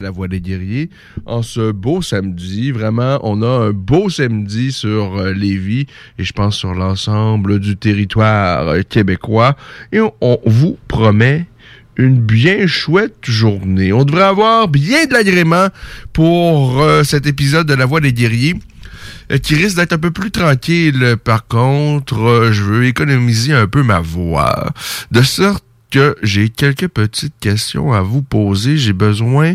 [0.00, 0.88] La Voix des Guerriers.
[1.26, 5.86] En ce beau samedi, vraiment, on a un beau samedi sur euh, Lévis
[6.18, 9.56] et je pense sur l'ensemble du territoire euh, québécois.
[9.92, 11.46] Et on, vous promet
[11.96, 13.92] une bien chouette journée.
[13.92, 15.68] On devrait avoir bien de l'agrément
[16.14, 18.54] pour euh, cet épisode de La Voix des Guerriers
[19.42, 21.16] qui risque d'être un peu plus tranquille.
[21.22, 24.72] Par contre, je veux économiser un peu ma voix.
[25.12, 28.78] De sorte que j'ai quelques petites questions à vous poser.
[28.78, 29.54] J'ai besoin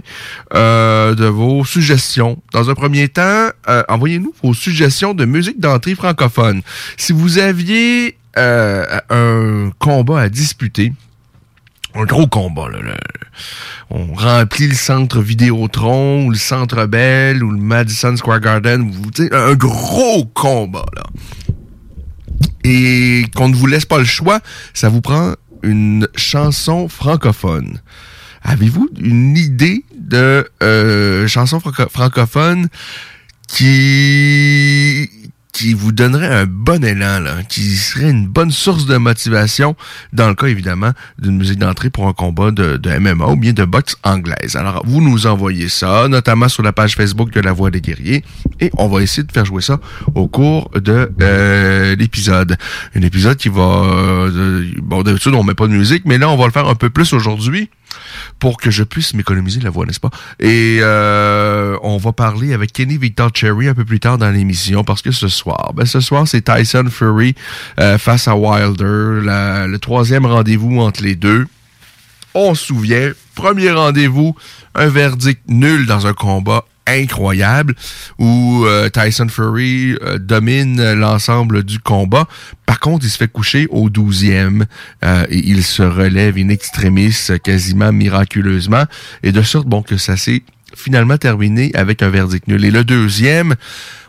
[0.54, 2.42] euh, de vos suggestions.
[2.54, 6.62] Dans un premier temps, euh, envoyez-nous vos suggestions de musique d'entrée francophone.
[6.98, 10.92] Si vous aviez euh, un combat à disputer,
[11.96, 12.70] un gros combat.
[12.70, 12.98] Là, là.
[13.90, 18.92] On remplit le centre Vidéotron, ou le centre Bell, ou le Madison Square Garden.
[18.92, 20.86] Vous, un gros combat.
[20.96, 21.04] Là.
[22.66, 24.40] Et qu'on ne vous laisse pas le choix,
[24.74, 25.34] ça vous prend
[25.66, 27.82] une chanson francophone.
[28.44, 32.68] Avez-vous une idée de euh, chanson franco- francophone
[33.48, 35.10] qui
[35.56, 39.78] qui vous donnerait un bon élan, là, qui serait une bonne source de motivation
[40.12, 43.64] dans le cas, évidemment, d'une musique d'entrée pour un combat de, MMA ou bien de
[43.64, 44.58] boxe anglaise.
[44.58, 48.26] Alors, vous nous envoyez ça, notamment sur la page Facebook de La Voix des Guerriers,
[48.60, 49.80] et on va essayer de faire jouer ça
[50.14, 52.58] au cours de euh, l'épisode.
[52.94, 53.62] Un épisode qui va...
[53.62, 56.76] euh, bon, d'habitude, on met pas de musique, mais là, on va le faire un
[56.76, 57.70] peu plus aujourd'hui
[58.40, 60.12] pour que je puisse m'économiser la voix, n'est-ce pas?
[60.40, 64.84] Et euh, on va parler avec Kenny Victor Cherry un peu plus tard dans l'émission
[64.84, 67.36] parce que ce soir, ben ce soir, c'est Tyson Fury
[67.80, 69.22] euh, face à Wilder,
[69.68, 71.46] le troisième rendez-vous entre les deux.
[72.34, 74.36] On se souvient, premier rendez-vous,
[74.74, 77.76] un verdict nul dans un combat incroyable
[78.20, 82.28] où euh, Tyson Fury euh, domine l'ensemble du combat.
[82.66, 84.66] Par contre, il se fait coucher au 12e
[85.04, 88.84] euh, et il se relève in extremis quasiment miraculeusement.
[89.24, 90.44] Et de sorte bon que ça s'est
[90.76, 92.64] finalement terminé avec un verdict nul.
[92.66, 93.56] Et le deuxième,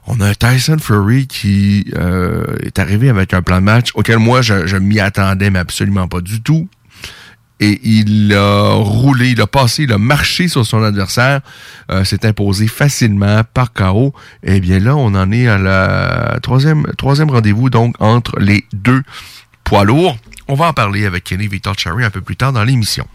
[0.06, 4.42] on a Tyson Fury qui euh, est arrivé avec un plan de match auquel moi
[4.42, 6.68] je, m'y attendais mais absolument pas du tout
[7.58, 11.40] et il a roulé, il a passé, il a marché sur son adversaire,
[11.90, 14.12] euh, s'est imposé facilement par KO.
[14.42, 19.02] Et bien là, on en est à la troisième, troisième rendez-vous donc entre les deux
[19.64, 20.18] poids lourds.
[20.48, 23.06] On va en parler avec Kenny Victor Cherry un peu plus tard dans l'émission.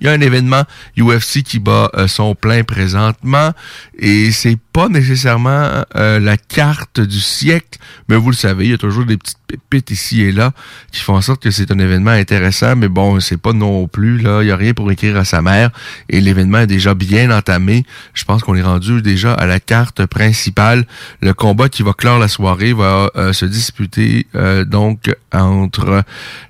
[0.00, 0.62] Il y a un événement
[0.96, 3.52] UFC qui bat euh, son plein présentement
[3.98, 8.74] et c'est pas nécessairement euh, la carte du siècle, mais vous le savez, il y
[8.74, 10.52] a toujours des petites pépites ici et là
[10.92, 14.18] qui font en sorte que c'est un événement intéressant, mais bon, c'est pas non plus
[14.18, 15.70] là, il y a rien pour écrire à sa mère
[16.08, 17.84] et l'événement est déjà bien entamé.
[18.14, 20.86] Je pense qu'on est rendu déjà à la carte principale.
[21.22, 26.04] Le combat qui va clore la soirée va euh, se disputer euh, donc entre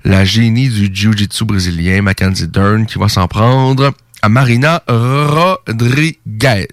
[0.05, 3.91] la génie du jiu-jitsu brésilien Mackenzie Dern qui va s'en prendre
[4.21, 6.67] à Marina Rodriguez.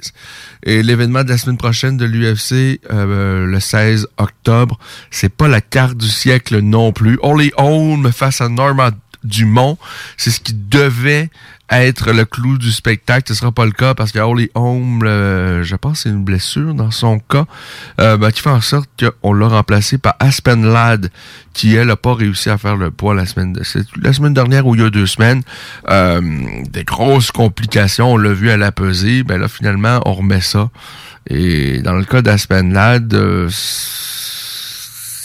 [0.64, 4.78] Et l'événement de la semaine prochaine de l'UFC, euh, le 16 octobre,
[5.10, 7.18] c'est pas la carte du siècle non plus.
[7.22, 8.90] Holly Holm face à Norma
[9.22, 9.78] Dumont,
[10.16, 11.30] c'est ce qui devait
[11.70, 13.24] être le clou du spectacle.
[13.28, 16.74] Ce sera pas le cas parce que Holly Holm, euh, je pense, c'est une blessure
[16.74, 17.44] dans son cas,
[18.00, 21.10] euh, ben, qui fait en sorte qu'on l'a remplacé par Aspen Ladd,
[21.52, 23.58] qui elle a pas réussi à faire le poids la semaine
[24.00, 25.42] la semaine dernière ou il y a deux semaines.
[25.88, 26.20] Euh,
[26.70, 29.22] des grosses complications, on l'a vu à la pesée.
[29.22, 30.70] Ben là, finalement, on remet ça.
[31.28, 33.48] Et dans le cas d'Aspen Ladd, euh,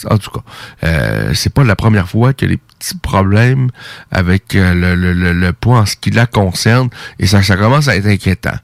[0.10, 0.42] en tout cas,
[0.84, 3.70] euh, c'est pas la première fois a des petits problèmes
[4.10, 6.90] avec euh, le, le, le, le poids en ce qui la concerne
[7.20, 8.58] et ça, ça commence à être inquiétant.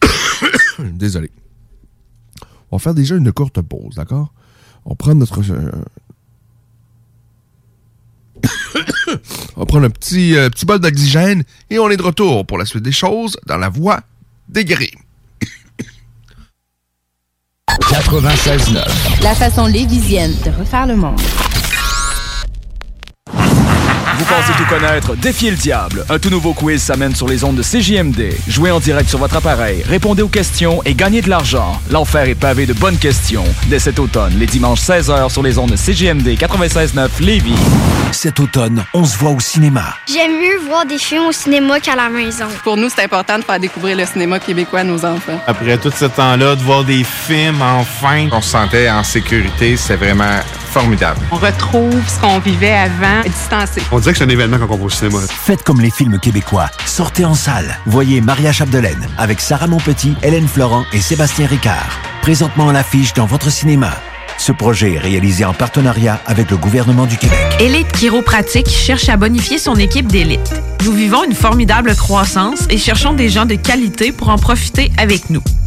[0.78, 1.30] Désolé.
[2.70, 4.32] On va faire déjà une courte pause, d'accord?
[4.84, 5.40] On prend notre...
[5.52, 5.72] euh,
[9.56, 12.58] on va prendre un petit, euh, petit bol d'oxygène et on est de retour pour
[12.58, 14.00] la suite des choses dans la voie
[14.48, 14.92] des guéris.
[17.68, 19.22] 96.9.
[19.22, 21.20] La façon lévisienne de refaire le monde.
[24.26, 25.14] Vous pensez tout connaître?
[25.14, 26.04] Défiez le diable.
[26.08, 28.34] Un tout nouveau quiz s'amène sur les ondes de CJMD.
[28.48, 31.80] Jouez en direct sur votre appareil, répondez aux questions et gagnez de l'argent.
[31.90, 33.44] L'enfer est pavé de bonnes questions.
[33.68, 37.54] Dès cet automne, les dimanches 16h sur les ondes de CJMD 96.9 Lévis.
[38.10, 39.94] Cet automne, on se voit au cinéma.
[40.12, 42.46] J'aime mieux voir des films au cinéma qu'à la maison.
[42.64, 45.40] Pour nous, c'est important de faire découvrir le cinéma québécois à nos enfants.
[45.46, 49.96] Après tout ce temps-là, de voir des films, enfin, on se sentait en sécurité, c'est
[49.96, 50.40] vraiment
[50.80, 51.20] formidable.
[51.32, 53.80] On retrouve ce qu'on vivait avant, distancé.
[53.90, 55.20] On dirait que c'est un événement quand on va au cinéma.
[55.26, 56.68] Faites comme les films québécois.
[56.84, 57.78] Sortez en salle.
[57.86, 61.98] Voyez Maria Chapdelaine avec Sarah Monpetit, Hélène Florent et Sébastien Ricard.
[62.20, 63.90] Présentement à l'affiche dans votre cinéma.
[64.36, 67.38] Ce projet est réalisé en partenariat avec le gouvernement du Québec.
[67.58, 70.60] Élite Chiropratique cherche à bonifier son équipe d'élite.
[70.84, 75.30] Nous vivons une formidable croissance et cherchons des gens de qualité pour en profiter avec
[75.30, 75.42] nous.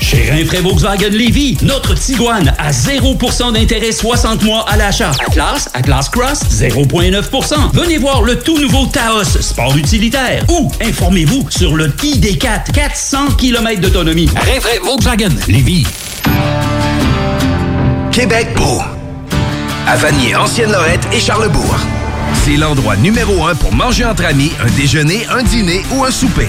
[0.00, 5.12] Chez Rinfraie Volkswagen Lévis, notre Tiguan à 0% d'intérêt 60 mois à l'achat.
[5.26, 7.54] Atlas, Atlas Cross, 0,9%.
[7.72, 10.44] Venez voir le tout nouveau Taos, sport utilitaire.
[10.48, 14.28] Ou informez-vous sur le ID4, 400 km d'autonomie.
[14.36, 15.86] Rinfraie Volkswagen Lévis.
[18.12, 18.80] Québec beau.
[19.86, 21.76] À Vanier, Ancienne-Lorette et Charlebourg.
[22.44, 26.48] C'est l'endroit numéro un pour manger entre amis, un déjeuner, un dîner ou un souper.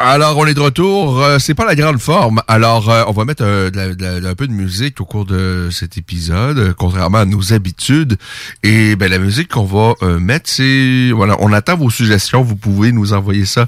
[0.00, 1.20] Alors, on est de retour.
[1.20, 2.40] Euh, c'est pas la grande forme.
[2.46, 3.68] Alors, euh, on va mettre euh,
[4.24, 8.16] un peu de musique au cours de cet épisode, euh, contrairement à nos habitudes.
[8.62, 11.10] Et ben, la musique qu'on va mettre, c'est...
[11.10, 12.42] Voilà, on attend vos suggestions.
[12.42, 13.66] Vous pouvez nous envoyer ça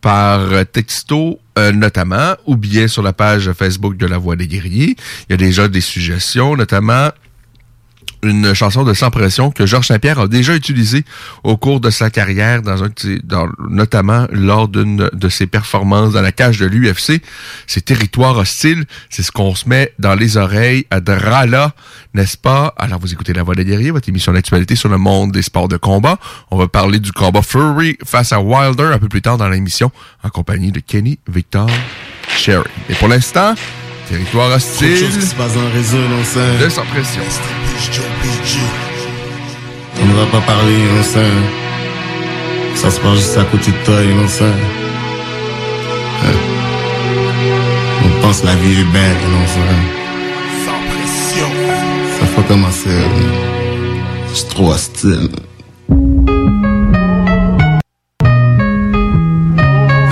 [0.00, 0.40] par
[0.72, 1.40] texto
[1.74, 4.94] notamment, ou bien sur la page Facebook de La Voix des Guerriers.
[5.28, 7.10] Il y a déjà des suggestions, notamment
[8.26, 11.04] une chanson de Sans Pression que Georges Saint-Pierre a déjà utilisée
[11.44, 12.60] au cours de sa carrière,
[13.68, 17.22] notamment lors d'une de ses performances dans la cage de l'UFC.
[17.66, 21.72] C'est Territoire hostile, c'est ce qu'on se met dans les oreilles à Drala,
[22.14, 22.74] n'est-ce pas?
[22.76, 25.68] Alors vous écoutez La Voix des Guerriers, votre émission d'actualité sur le monde des sports
[25.68, 26.18] de combat.
[26.50, 29.90] On va parler du combat Fury face à Wilder un peu plus tard dans l'émission,
[30.22, 31.70] en compagnie de Kenny Victor
[32.28, 32.68] Sherry.
[32.88, 33.54] Et pour l'instant,
[34.08, 35.10] Territoire hostile.
[35.10, 37.22] Qui se passe réseau, non, De pression.
[40.00, 41.20] On ne va pas parler, non, ça.
[42.76, 44.44] Ça se passe juste à côté de toi, non, ça.
[44.44, 46.28] Hein.
[48.04, 49.60] On pense la vie est belle, non, ça.
[50.64, 51.48] Sans pression.
[52.20, 52.90] Ça faut commencer.
[52.90, 53.10] Hein.
[54.32, 55.30] C'est trop hostile.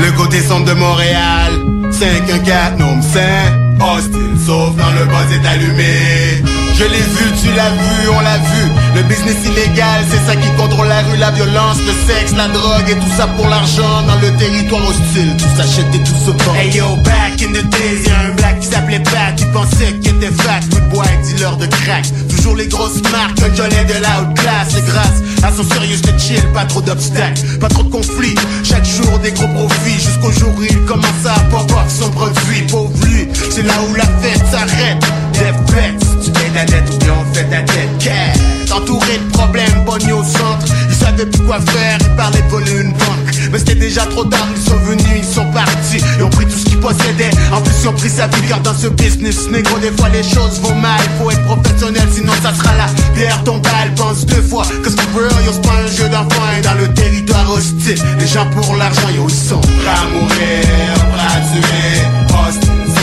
[0.00, 1.52] Le côté centre de Montréal,
[1.92, 3.63] 514, non, 5.
[3.80, 6.42] Austin sauve quand le boss est allumé.
[6.76, 8.62] Je l'ai vu, tu l'as vu, on l'a vu.
[8.96, 12.88] Le business illégal, c'est ça qui contrôle la rue, la violence, le sexe, la drogue
[12.88, 15.36] et tout ça pour l'argent dans le territoire hostile.
[15.38, 16.54] Tout s'achète et tout se vend.
[16.56, 20.16] Hey yo, back in the days, y'a un black qui s'appelait Pat, qui pensait qu'il
[20.16, 22.04] était fat, tout bois et dealer de crack.
[22.28, 24.74] Toujours les grosses marques, un Jolet de la haute classe.
[24.76, 28.34] Et grâce à son sérieux, j'étais chill, pas trop d'obstacles, pas trop de conflits.
[28.64, 32.62] Chaque jour, des gros profits, jusqu'au jour où il commença à boire son produit.
[32.68, 34.98] Pauvre lui, c'est là où la fête s'arrête.
[35.32, 37.88] Des bêtes, tu payes la dette ou bien on fait ta tête.
[38.00, 38.72] Qu'est-ce?
[38.72, 40.66] Entouré de problèmes, pogné au centre.
[40.88, 43.30] Ils savaient plus quoi faire, ils parlaient voler une banque.
[43.52, 46.02] Mais c'était déjà trop tard, ils sont venus, ils sont partis.
[46.18, 47.30] Ils ont pris tout ce qu'ils possédaient.
[47.52, 50.24] En plus, ils ont pris sa vie car dans ce business, négro, des fois les
[50.24, 51.00] choses vont mal.
[51.20, 53.94] Faut être professionnel, sinon ça sera la pierre tombale.
[53.94, 56.42] Pense deux fois, cause for real, yo, c'est pas un jeu d'enfant.
[56.58, 59.60] Et dans le territoire hostile, les gens pour l'argent, yo, ils sont.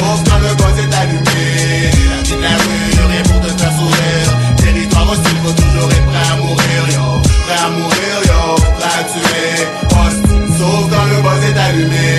[0.01, 4.31] L'annonce dans le bois est allumé, La vie de la rue répond de ta sourire.
[4.58, 9.03] Territoire hostile, faut toujours être prêt à mourir Yo, prêt à mourir, yo, prêt à
[9.03, 9.67] tuer.
[9.91, 10.25] Host,
[10.58, 12.10] sauf quand le bois est allumé.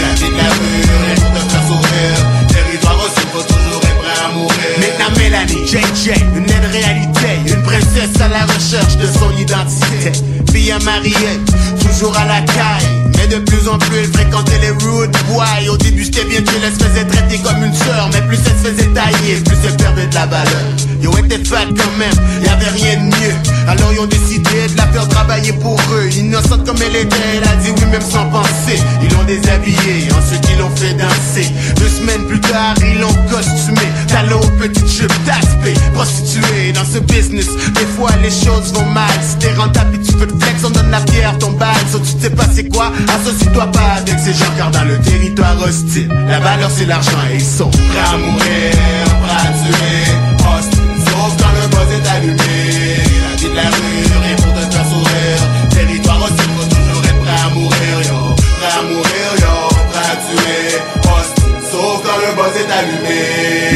[0.00, 2.20] La vie de la rue répond de ta sourire.
[2.48, 4.72] Territoire hostile, faut toujours être prêt à mourir.
[4.80, 10.12] Maintenant Mélanie, JJ, une réalité cesse à la recherche de son identité.
[10.52, 11.40] Fille à mariée,
[11.80, 13.08] toujours à la caille.
[13.16, 15.44] Mais de plus en plus, elle fréquentait les rude boys.
[15.70, 18.08] Au début, j'étais bien chill, elle se faisait traiter comme une sœur.
[18.12, 20.62] Mais plus elle se faisait tailler, plus elle perdait de la valeur.
[21.02, 23.34] Yo, était fat quand même, y'avait rien de mieux.
[23.68, 26.08] Alors, ils ont décidé de la faire travailler pour eux.
[26.16, 28.80] Innocente comme elle était, elle a dit oui, même sans penser.
[29.02, 31.50] Ils l'ont déshabillée, ensuite ils l'ont fait danser.
[31.76, 33.86] Deux semaines plus tard, ils l'ont costumé.
[34.08, 36.72] Talon aux petites jupes, d'aspect, prostituée.
[36.72, 39.10] Dans ce business, des fois les choses vont mal.
[39.22, 41.74] Si t'es rentable et tu peux te flex, on donne la pierre, ton balle.
[41.92, 45.56] So, tu sais pas c'est quoi, associe-toi pas avec ces gens, car dans le territoire
[45.62, 50.04] hostile, la valeur c'est l'argent et ils sont prêts à mourir, prêts à tuer.
[50.48, 52.98] Hostile, sauf quand le buzz est allumé.
[53.22, 55.42] La vie de la rue, rien pour te faire sourire.
[55.70, 58.34] Territoire hostile, faut toujours être prêt à mourir, yo.
[58.58, 59.54] Prêt à mourir, yo.
[59.90, 60.78] Prêt à tuer.
[61.04, 63.67] Hostile, sauf quand le buzz est allumé.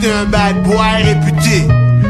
[0.00, 1.66] C'était un bad boy réputé.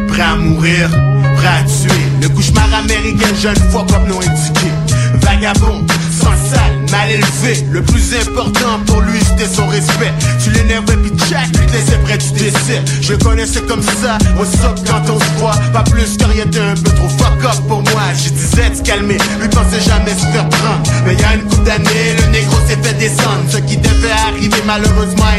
[0.09, 0.89] Prêt à mourir,
[1.37, 1.91] prêt à tuer.
[2.23, 4.69] Le cauchemar américain, jeune fois comme non indiqué.
[5.23, 7.65] Vagabond, sans salle, mal élevé.
[7.73, 10.13] Le plus important pour lui, c'était son respect.
[10.43, 12.83] Tu l'énervais, puis Jack lui te près du décès.
[13.01, 15.57] Je connaissais comme ça, au soc quand on se voit.
[15.73, 18.03] Pas plus que rien d'un peu trop fuck up pour moi.
[18.15, 20.83] Je disais de calmer, lui pensait jamais se faire prendre.
[21.07, 23.45] Mais y a une couple d'années, le négro s'est fait descendre.
[23.49, 25.30] Ce qui devait arriver, malheureusement,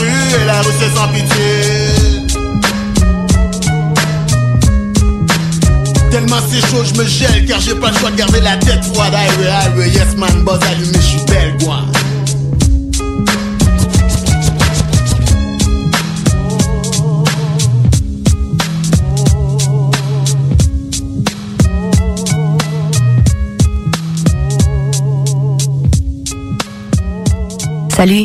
[0.00, 1.50] rue et la rue c'est sans pitié.
[6.10, 8.84] Tellement c'est chaud, je me gèle car j'ai pas le choix de garder la tête
[8.92, 9.14] froide.
[9.14, 11.84] Highway, highway, yes man, buzz allumé, je suis belle, quoi.
[27.96, 28.24] Salut,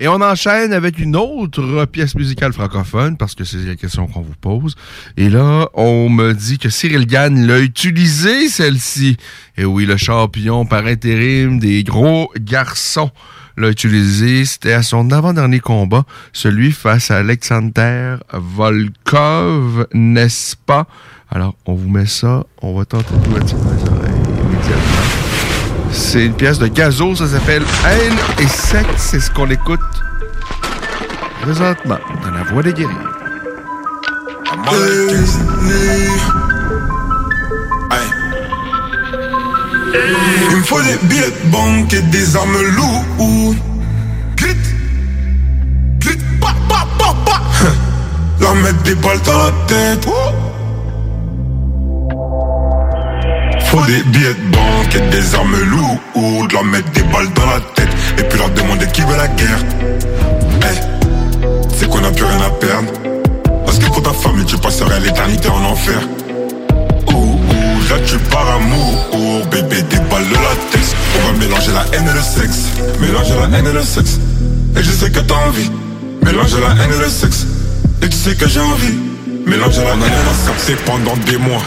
[0.00, 4.20] Et on enchaîne avec une autre pièce musicale francophone, parce que c'est la question qu'on
[4.20, 4.76] vous pose.
[5.16, 9.16] Et là, on me dit que Cyril Gann l'a utilisé, celle-ci.
[9.56, 13.10] Et oui, le champion par intérim des gros garçons
[13.56, 14.44] l'a utilisé.
[14.44, 20.86] C'était à son avant-dernier combat, celui face à Alexander Volkov, n'est-ce pas?
[21.28, 22.46] Alors, on vous met ça.
[22.62, 25.27] On va tenter de vous attirer les oreilles immédiatement.
[25.92, 28.88] C'est une pièce de gazo, ça s'appelle Haine et sexe.
[28.96, 29.80] C'est ce qu'on écoute
[31.42, 32.96] présentement dans la voix des guerriers.
[40.50, 43.56] Il me faut des billets de banque et des armes lourdes.
[44.36, 44.56] Grit,
[45.98, 47.40] grit, pa, pa, pa, pa.
[48.40, 50.08] Leur mettre des balles dans la tête.
[53.86, 56.52] Des billets de banque et des armes lourdes.
[56.52, 57.88] Leur mettre des balles dans la tête.
[58.18, 59.58] Et puis leur demander qui veut la guerre.
[60.62, 60.78] Hey,
[61.76, 62.92] c'est qu'on a plus rien à perdre.
[63.64, 66.00] Parce que pour ta famille, tu passerais l'éternité en enfer.
[67.08, 69.08] Ouh, ouh, là tu pars amour.
[69.12, 70.94] Oh, bébé, des balles de latex.
[71.16, 72.64] On va mélanger la haine et le sexe.
[73.00, 74.18] Mélanger la haine et le sexe.
[74.76, 75.70] Et je sais que t'as envie.
[76.24, 77.46] Mélanger la haine et le sexe.
[78.02, 78.98] Et tu sais que j'ai envie.
[79.46, 80.82] Mélanger la haine et le sexe.
[80.84, 81.62] pendant des mois.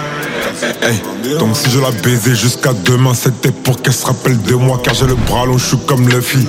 [1.40, 4.80] Donc si je la baisais jusqu'à demain, c'était pour qu'elle se rappelle de moi.
[4.84, 6.48] Car j'ai le bras long, je suis comme Luffy.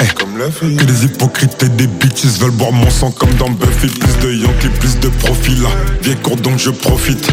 [0.00, 3.88] Eh, Que des hypocrites et des bitches veulent boire mon sang comme dans Buffy.
[3.88, 5.70] Plus de Yankee, plus de profil là.
[6.02, 7.26] Viens court donc je profite.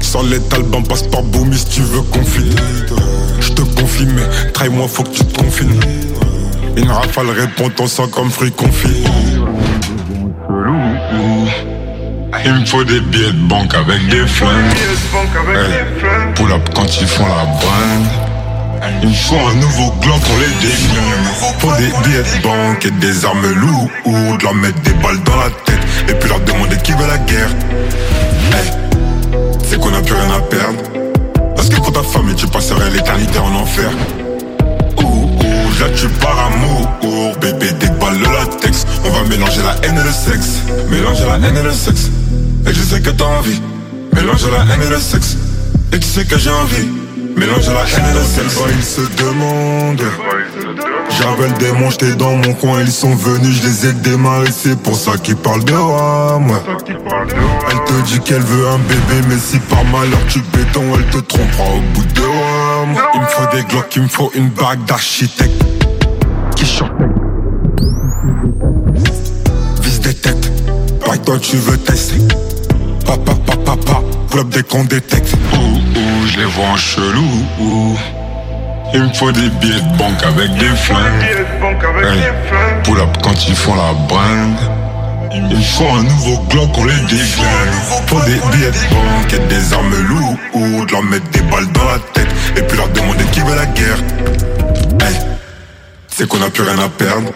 [0.00, 2.56] Sans les talbans, passe par Boomy si tu veux confiner.
[3.40, 5.80] Je te confie, mais traille-moi, faut que tu te confines.
[6.76, 9.04] Une rafale répond ton sang comme fruit confit.
[12.44, 14.50] Il me faut des billets de banque avec des flingues.
[15.54, 18.06] Hey, pull up quand ils font la bande.
[19.02, 21.58] Il me faut un nouveau gland pour les déglingues.
[21.58, 24.42] Faut des billets de banque et des armes lourdes.
[24.42, 25.78] Leur mettre des balles dans la tête.
[26.08, 27.50] Et puis leur demander qui veut la guerre.
[28.52, 28.72] Hey,
[29.68, 30.82] c'est qu'on a plus rien à perdre.
[31.54, 33.90] Parce que pour ta famille, tu passerais l'éternité en enfer.
[34.98, 36.88] Ouh, ouh, là tu pars amour.
[37.40, 38.86] Bébé, des balles de latex.
[39.04, 40.62] On va mélanger la haine et le sexe.
[40.88, 42.10] Mélanger la haine et le sexe.
[42.66, 43.60] Et je sais que t'as envie.
[44.14, 45.36] Mélanger la haine et le sexe.
[45.92, 46.88] Et tu sais que j'ai envie?
[47.36, 48.58] Mélanger la haine et le sexe.
[48.60, 50.02] Oh, ils se demandent.
[51.18, 54.78] J'avais le démon, j'étais dans mon coin, ils sont venus, je les ai démarrés, c'est
[54.78, 56.62] pour ça qu'ils parlent de moi.
[57.70, 61.18] Elle te dit qu'elle veut un bébé, mais si par malheur tu béton, elle te
[61.18, 63.04] trompera au bout de moi.
[63.14, 65.62] Il me faut des glocks, il me faut une bague d'architecte.
[66.56, 66.92] Qui chante
[69.82, 70.50] Vise des têtes,
[71.04, 72.18] pas toi tu veux tester.
[73.06, 75.34] Papa, papa, papa, pull up dès qu'on détecte.
[75.52, 77.24] Ouh, ouh, je les vois en chelou.
[77.60, 77.96] ouh.
[78.94, 81.22] Il me faut des billets de banque avec des flingues.
[82.02, 82.22] Hey,
[82.84, 84.58] pull up quand ils font la bringue.
[85.34, 88.06] Il me faut un nouveau Glock, on les déglingue.
[88.06, 90.90] Faut des billets de banque et des armes lourdes.
[90.90, 92.28] Leur mettre des balles dans la tête.
[92.56, 93.98] Et puis leur demander qui veut la guerre.
[95.00, 95.16] Hey,
[96.08, 97.30] c'est qu'on a plus rien à perdre.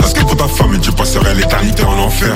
[0.00, 2.34] Parce que pour ta famille, tu passerais l'éternité en enfer.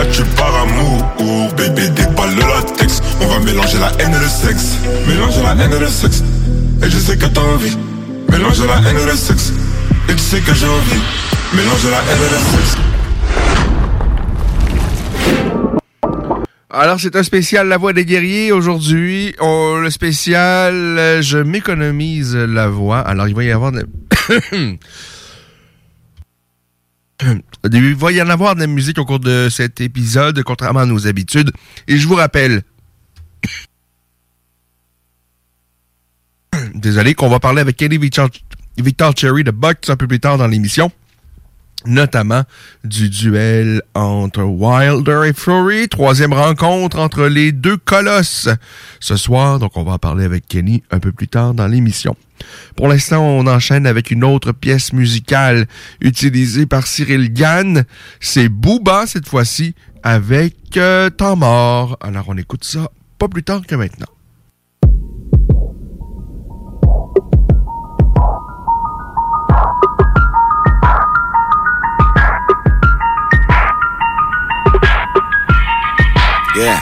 [0.00, 1.52] Ouh, ouh, là tu pars amour.
[1.56, 3.02] Bébé, des balles de latex.
[3.20, 4.76] On va mélanger la haine et le sexe.
[5.06, 6.22] Mélanger la haine et le sexe.
[6.82, 7.76] Et je sais que t'as envie.
[8.30, 9.52] Mélanger la haine et le sexe.
[10.08, 11.00] Et tu sais que j'ai envie.
[11.54, 12.76] Mélanger la haine et le sexe.
[16.72, 18.52] Alors, c'est un spécial La Voix des guerriers.
[18.52, 23.00] Aujourd'hui, on- le spécial euh, Je m'économise la voix.
[23.00, 23.72] Alors, il va y avoir...
[23.72, 23.86] de-
[27.72, 30.86] il va y en avoir de la musique au cours de cet épisode, contrairement à
[30.86, 31.52] nos habitudes.
[31.88, 32.62] Et je vous rappelle...
[36.74, 38.28] Désolé, qu'on va parler avec Kelly Victor,
[38.78, 40.90] Victor Cherry de Bucks un peu plus tard dans l'émission
[41.86, 42.42] notamment
[42.84, 48.48] du duel entre Wilder et Fury, troisième rencontre entre les deux colosses
[49.00, 52.16] ce soir, donc on va en parler avec Kenny un peu plus tard dans l'émission.
[52.76, 55.66] Pour l'instant, on enchaîne avec une autre pièce musicale
[56.00, 57.84] utilisée par Cyril Gann,
[58.20, 61.10] c'est Booba cette fois-ci avec euh.
[62.00, 64.06] Alors on écoute ça pas plus tard que maintenant.
[76.60, 76.78] Yeah.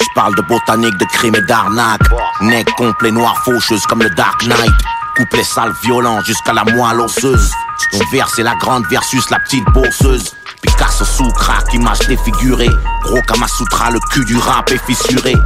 [0.00, 2.00] Je parle de botanique, de crime et d'arnaque.
[2.40, 4.74] Nec complet, noir, faucheuse comme le Dark Knight.
[5.16, 7.52] Couplet sale, violent jusqu'à la moelle osseuse.
[7.92, 10.34] Ton vers c'est la grande versus la petite bourseuse.
[10.60, 12.70] Picasso sous crack, image défigurée.
[13.04, 15.36] Gros Kamasutra, le cul du rap est fissuré.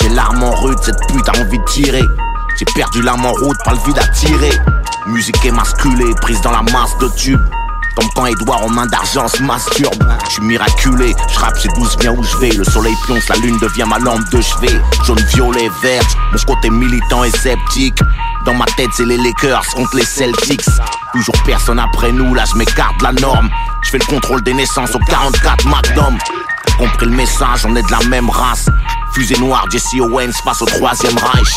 [0.00, 2.02] J'ai l'arme en rude, cette pute a envie de tirer.
[2.58, 4.50] J'ai perdu l'âme en route, pas le vide à tirer.
[5.06, 7.40] Musique émasculée, prise dans la masse de tubes.
[7.94, 9.94] Comme quand Edouard en main d'argent se masturbe.
[10.24, 12.50] Je suis miraculé, je rappe, c'est douce bien où je vais.
[12.50, 14.82] Le soleil pionce, la lune devient ma lampe de chevet.
[15.04, 18.00] Jaune, violet, vert, mon côté militant et sceptique.
[18.44, 20.66] Dans ma tête, c'est les Lakers contre les Celtics.
[21.12, 23.48] Toujours personne après nous, là je m'écarte la norme.
[23.82, 26.18] Je fais le contrôle des naissances au 44 Magnum.
[26.76, 28.66] Compris le message, on est de la même race.
[29.12, 31.54] Fusée noire, Jesse Owens face au troisième Reich.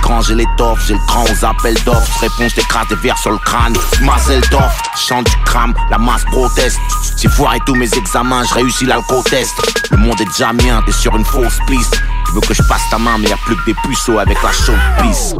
[0.00, 2.20] Grands, j'ai l'étoffe, j'ai le grand aux appels d'offres.
[2.20, 3.74] Réponse, t'écrases des verres sur le crâne.
[4.02, 6.78] Marcel d'offre, chante du crame, la masse proteste.
[7.16, 9.52] J'ai foiré tous mes examens, je réussis l'alco-test.
[9.90, 12.00] Le monde est déjà mien, t'es sur une fausse piste.
[12.26, 14.42] Tu veux que je passe ta main, mais y a plus que des puceaux avec
[14.42, 15.34] la chaude pisse.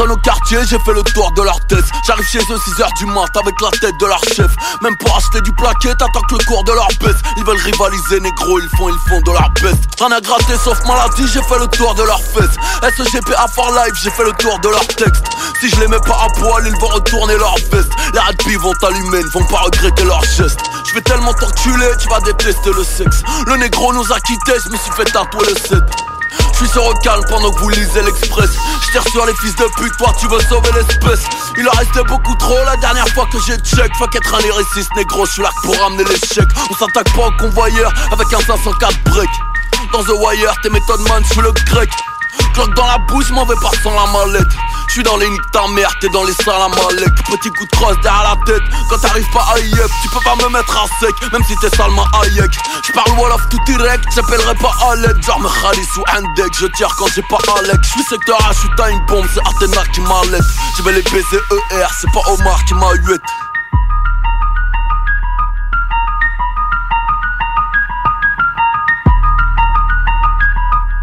[0.00, 1.84] Personne au quartier, j'ai fait le tour de leur tête.
[2.06, 4.50] J'arrive chez eux 6h du mat avec la tête de leur chef.
[4.82, 7.20] Même pour acheter du plaquet, t'attends que le cours de leur baisse.
[7.36, 10.78] Ils veulent rivaliser négro, ils font, ils font de leur best Rien à gratter sauf
[10.86, 14.32] maladie, j'ai fait le tour de leur fesses SGP à for life, j'ai fait le
[14.32, 15.24] tour de leur texte.
[15.60, 17.92] Si je les mets pas à poil, ils vont retourner leur veste.
[18.14, 20.60] Les rugby vont t'allumer, ne vont pas regretter leur geste.
[20.88, 23.22] Je vais tellement t'enculer, tu vas détester le sexe.
[23.46, 26.09] Le négro nous a quittés, je me suis fait tatouer le 7
[26.60, 28.50] je suis sur le calme pendant que vous lisez l'express.
[28.92, 31.24] Je sur les fils de pute, toi tu veux sauver l'espèce.
[31.56, 33.90] Il en restait beaucoup trop la dernière fois que j'ai check.
[33.96, 37.32] Faut qu'être un lyriciste négro, je suis là pour ramener l'échec On s'attaque pas au
[37.38, 39.30] convoyeur avec un 504 break
[39.92, 41.90] Dans The Wire, t'es méthodes man, je suis le grec.
[42.52, 44.52] Cloque dans la bouche, m'en vais pas sans la mallette
[44.90, 47.70] je suis dans les niques ta mère, t'es dans les salles à Petit coup de
[47.70, 48.62] crosse derrière la tête.
[48.88, 51.70] Quand t'arrives pas à yep, tu peux pas me mettre à sec Même si t'es
[51.76, 52.50] salement Hayek
[52.84, 56.92] J'parle Wolof tout direct, j'appellerai pas à l'aide Genre me Khalis ou deck, je tire
[56.98, 57.78] quand j'ai pas Alex.
[57.88, 60.42] J'suis secteur H, j'suis t'as une bombe, c'est Athéna qui m'allait
[60.76, 61.38] Je vais les baiser
[61.70, 63.22] ER, c'est pas Omar qui m'a huette.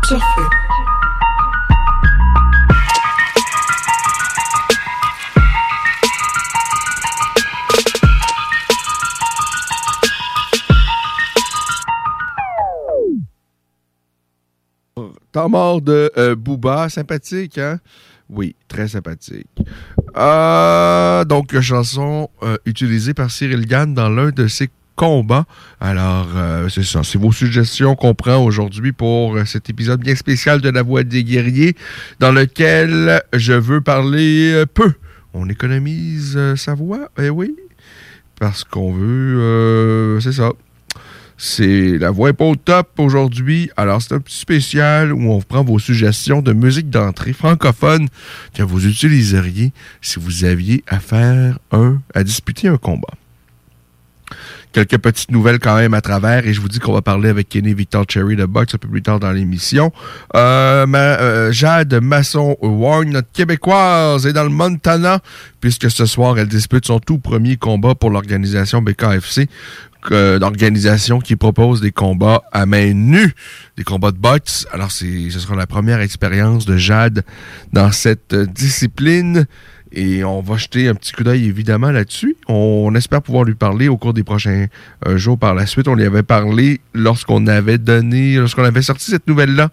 [0.10, 0.47] Parfait.
[15.38, 17.80] Temps mort de euh, Booba, sympathique, hein?
[18.28, 19.45] Oui, très sympathique.
[20.17, 25.45] Euh, donc, chanson euh, utilisée par Cyril Gann dans l'un de ses combats.
[25.80, 26.26] Alors,
[26.71, 27.04] c'est ça.
[27.04, 31.23] C'est vos suggestions qu'on prend aujourd'hui pour cet épisode bien spécial de La Voix des
[31.23, 31.76] guerriers,
[32.19, 34.91] dans lequel je veux parler peu.
[35.36, 37.56] On économise sa voix, eh oui,
[38.39, 40.54] parce qu'on veut, c'est ça,
[41.38, 43.69] c'est la voix est pas au top aujourd'hui.
[43.78, 48.08] Alors, c'est un petit spécial où on prend vos suggestions de musique d'entrée francophone
[48.56, 49.71] que vous utiliseriez
[50.02, 53.13] si vous aviez à faire un, à disputer un combat.
[54.73, 57.50] Quelques petites nouvelles quand même à travers et je vous dis qu'on va parler avec
[57.50, 59.91] Kenny Victor Cherry de Box un peu plus tard dans l'émission.
[60.36, 65.19] Euh, euh, Jade Masson Warren, notre québécoise, est dans le Montana
[65.62, 69.47] puisque ce soir elle dispute son tout premier combat pour l'organisation BKFC
[70.12, 73.34] d'organisation qui propose des combats à main nue,
[73.78, 74.67] des combats de boxe.
[74.72, 77.24] Alors, ce sera la première expérience de Jade
[77.74, 79.46] dans cette discipline.
[79.91, 82.36] Et on va jeter un petit coup d'œil évidemment là-dessus.
[82.48, 84.67] On, espère pouvoir lui parler au cours des prochains
[85.08, 85.88] euh, jours par la suite.
[85.88, 89.70] On lui avait parlé lorsqu'on avait donné, lorsqu'on avait sorti cette nouvelle-là,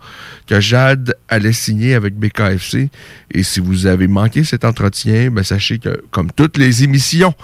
[0.47, 2.91] que Jade allait signer avec BKFC.
[3.33, 7.35] Et si vous avez manqué cet entretien, ben sachez que, comme toutes les émissions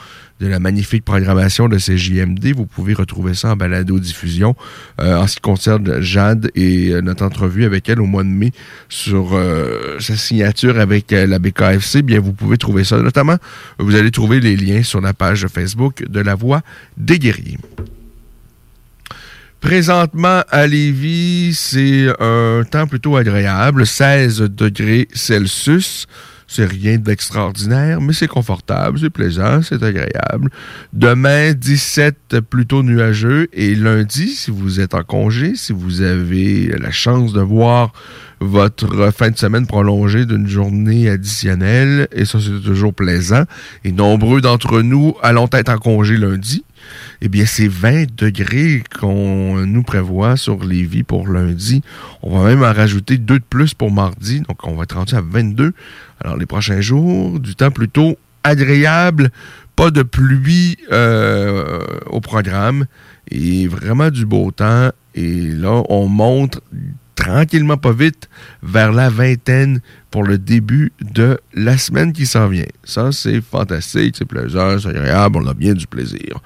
[0.41, 2.55] de la magnifique programmation de ces JMD.
[2.57, 4.57] Vous pouvez retrouver ça en balado-diffusion
[5.01, 8.29] euh, en ce qui concerne Jade et euh, notre entrevue avec elle au mois de
[8.29, 8.53] mai
[8.89, 12.03] sur euh, sa signature avec la BKFC.
[12.03, 12.97] Bien, vous pouvez trouver ça.
[12.99, 13.37] Notamment,
[13.79, 16.63] vous allez trouver les liens sur la page Facebook de La Voix
[16.97, 17.59] des guerriers.
[19.61, 26.07] Présentement à Lévis, c'est un temps plutôt agréable, 16 degrés Celsius.
[26.53, 30.51] C'est rien d'extraordinaire, mais c'est confortable, c'est plaisant, c'est agréable.
[30.93, 33.47] Demain, 17 plutôt nuageux.
[33.53, 37.93] Et lundi, si vous êtes en congé, si vous avez la chance de voir
[38.41, 43.45] votre fin de semaine prolongée d'une journée additionnelle, et ça c'est toujours plaisant.
[43.85, 46.65] Et nombreux d'entre nous allons être en congé lundi
[47.23, 51.83] eh bien, c'est 20 degrés qu'on nous prévoit sur les vies pour lundi.
[52.23, 55.15] On va même en rajouter deux de plus pour mardi, donc on va être rendu
[55.15, 55.73] à 22.
[56.23, 59.31] Alors, les prochains jours, du temps plutôt agréable,
[59.77, 62.87] pas de pluie euh, au programme,
[63.31, 64.91] et vraiment du beau temps.
[65.15, 66.61] Et là, on monte
[67.21, 68.29] tranquillement, pas vite,
[68.63, 69.81] vers la vingtaine
[70.11, 72.67] pour le début de la semaine qui s'en vient.
[72.83, 76.41] Ça, c'est fantastique, c'est plaisant, c'est agréable, on a bien du plaisir.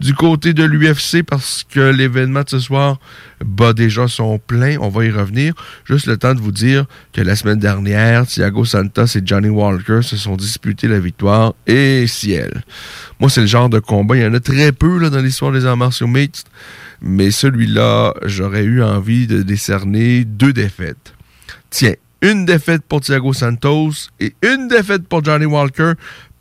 [0.00, 2.98] Du côté de l'UFC, parce que l'événement de ce soir
[3.44, 5.54] bat déjà son plein, on va y revenir.
[5.84, 10.00] Juste le temps de vous dire que la semaine dernière, Thiago Santos et Johnny Walker
[10.02, 12.62] se sont disputés la victoire et ciel.
[13.20, 15.64] Moi, c'est le genre de combat, il y en a très peu dans l'histoire des
[15.64, 16.48] arts martiaux mixtes
[17.00, 21.14] mais celui-là, j'aurais eu envie de décerner deux défaites.
[21.70, 25.92] Tiens, une défaite pour Thiago Santos et une défaite pour Johnny Walker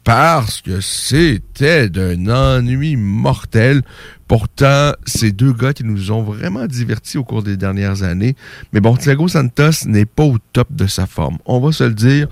[0.05, 3.81] parce que c'était d'un ennui mortel.
[4.27, 8.35] Pourtant, ces deux gars qui nous ont vraiment divertis au cours des dernières années.
[8.73, 11.37] Mais bon, Thiago Santos n'est pas au top de sa forme.
[11.45, 12.27] On va se le dire.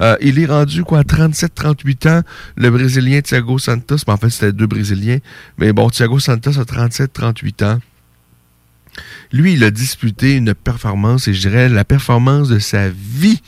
[0.00, 2.22] Euh, il est rendu quoi, à 37-38 ans,
[2.56, 3.98] le Brésilien Thiago Santos.
[4.06, 5.18] Mais en fait, c'était deux Brésiliens.
[5.58, 7.78] Mais bon, Thiago Santos a 37-38 ans.
[9.32, 13.40] Lui, il a disputé une performance, et je dirais la performance de sa vie.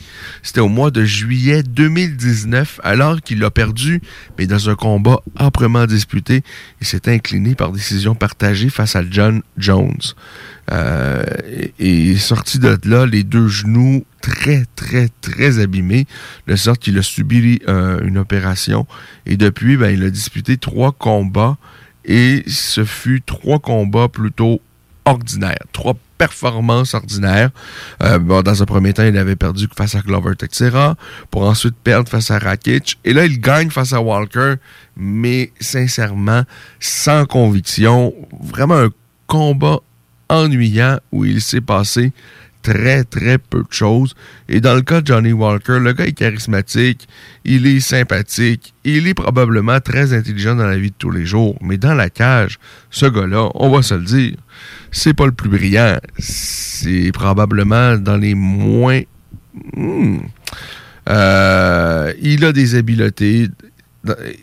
[0.43, 4.01] C'était au mois de juillet 2019, alors qu'il a perdu,
[4.37, 6.43] mais dans un combat âprement disputé.
[6.81, 9.99] Il s'est incliné par décision partagée face à John Jones.
[10.71, 11.23] Euh,
[11.79, 16.05] et, sorti de là, les deux genoux très, très, très abîmés,
[16.47, 18.85] de sorte qu'il a subi euh, une opération.
[19.25, 21.57] Et depuis, ben, il a disputé trois combats.
[22.05, 24.61] Et ce fut trois combats plutôt
[25.05, 25.59] ordinaire.
[25.71, 27.49] Trois performances ordinaires.
[28.03, 30.95] Euh, dans un premier temps, il avait perdu face à Glover Texera,
[31.31, 32.99] pour ensuite perdre face à Rakic.
[33.05, 34.55] Et là, il gagne face à Walker,
[34.95, 36.43] mais sincèrement,
[36.79, 38.13] sans conviction.
[38.41, 38.89] Vraiment un
[39.27, 39.79] combat
[40.29, 42.11] ennuyant où il s'est passé
[42.61, 44.15] très, très peu de choses.
[44.47, 47.07] Et dans le cas de Johnny Walker, le gars est charismatique,
[47.45, 51.57] il est sympathique, il est probablement très intelligent dans la vie de tous les jours.
[51.61, 54.37] Mais dans la cage, ce gars-là, on va se le dire,
[54.91, 55.97] c'est pas le plus brillant.
[56.17, 59.01] C'est probablement dans les moins...
[59.75, 60.19] Hmm,
[61.09, 63.47] euh, il a des habiletés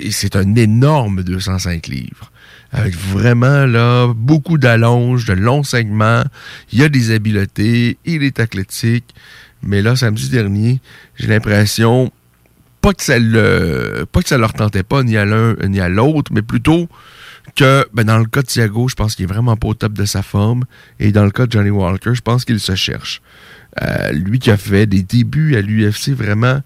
[0.00, 2.30] et c'est un énorme 205 livres
[2.76, 6.22] avec vraiment là beaucoup d'allonges, de longs segments.
[6.72, 9.14] Il a des habiletés, il est athlétique.
[9.62, 10.80] Mais là, samedi dernier,
[11.16, 12.12] j'ai l'impression
[12.82, 15.88] pas que ça le pas que ça leur tentait pas ni à l'un ni à
[15.88, 16.88] l'autre, mais plutôt
[17.56, 19.94] que ben, dans le cas de Thiago, je pense qu'il est vraiment pas au top
[19.94, 20.64] de sa forme.
[21.00, 23.22] Et dans le cas de Johnny Walker, je pense qu'il se cherche.
[23.82, 26.60] Euh, lui qui a fait des débuts à l'UFC vraiment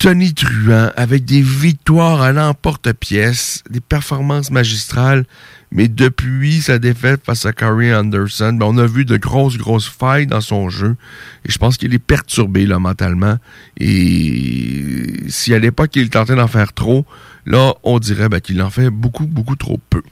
[0.00, 5.26] Tony Truant avec des victoires à l'emporte-pièce, des performances magistrales,
[5.72, 9.90] mais depuis sa défaite face à Corey Anderson, ben, on a vu de grosses, grosses
[9.90, 10.96] failles dans son jeu.
[11.44, 13.36] Et je pense qu'il est perturbé mentalement.
[13.76, 17.04] Et si à l'époque il tentait d'en faire trop,
[17.44, 20.02] là, on dirait ben, qu'il en fait beaucoup, beaucoup trop peu.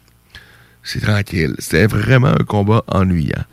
[0.82, 1.54] C'est tranquille.
[1.60, 3.44] C'était vraiment un combat ennuyant.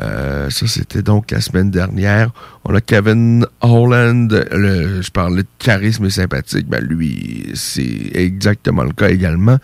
[0.00, 2.30] Euh, ça, c'était donc la semaine dernière.
[2.64, 6.68] On a Kevin Holland, le, je parlais de charisme et sympathique.
[6.68, 9.58] Ben, lui, c'est exactement le cas également.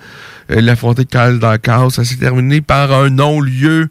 [0.51, 1.39] Euh, il a affronté Kyle.
[1.91, 3.89] Ça s'est terminé par un non-lieu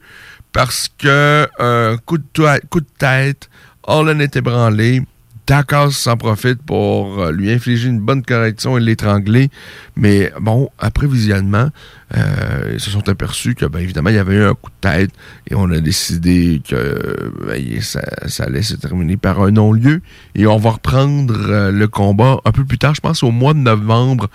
[0.52, 3.50] parce que un coup de, coup de tête,
[3.84, 5.04] Holland était branlé.
[5.52, 9.50] Dakar s'en profite pour euh, lui infliger une bonne correction et l'étrangler.
[9.98, 11.68] Mais bon, après visionnement,
[12.16, 14.90] euh, ils se sont aperçus que, bien évidemment, il y avait eu un coup de
[14.90, 15.12] tête
[15.50, 18.00] et on a décidé que ben, ça,
[18.46, 20.02] allait se terminer par un non-lieu.
[20.36, 23.54] Et on va reprendre euh, le combat un peu plus tard, je pense au mois
[23.54, 24.30] de novembre,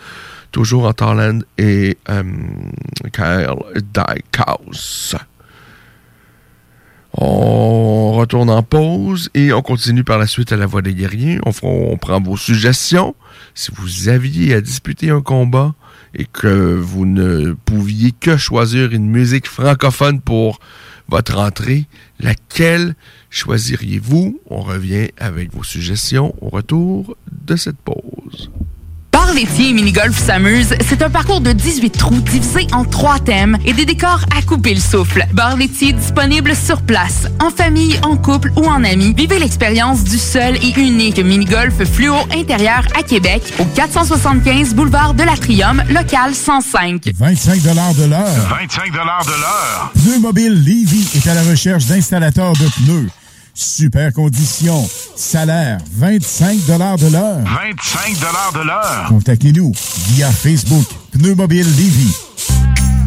[0.53, 1.97] toujours en Thailand et
[3.15, 5.17] Kyle Dykhouse.
[7.19, 11.39] On retourne en pause et on continue par la suite à la voix des guerriers.
[11.47, 13.15] On, prend vos suggestions.
[13.55, 15.75] Si vous aviez à disputer un combat
[16.15, 20.59] et que vous ne pouviez que choisir une musique francophone pour
[21.09, 21.87] votre entrée,
[22.21, 22.95] laquelle
[23.31, 24.39] choisiriez-vous?
[24.51, 28.51] On revient avec vos suggestions au retour de cette pause.
[29.27, 33.59] Bar laitier et mini-golf s'amuse, c'est un parcours de 18 trous divisé en trois thèmes
[33.65, 35.27] et des décors à couper le souffle.
[35.33, 39.15] Bar laitier disponible sur place, en famille, en couple ou en amis.
[39.17, 45.25] Vivez l'expérience du seul et unique mini-golf fluo intérieur à Québec au 475 boulevard de
[45.25, 47.11] l'Atrium, local 105.
[47.19, 47.75] 25 de
[48.09, 48.31] l'heure.
[48.49, 49.93] 25 de l'heure.
[50.05, 53.09] Pneu Mobile Levy est à la recherche d'installateurs de pneus.
[53.59, 54.87] Super condition.
[55.17, 57.39] Salaire, 25 de l'heure.
[57.43, 58.19] 25
[58.53, 59.07] de l'heure.
[59.09, 59.73] Contactez-nous
[60.09, 60.85] via Facebook.
[61.13, 62.15] Pneumobile Levy.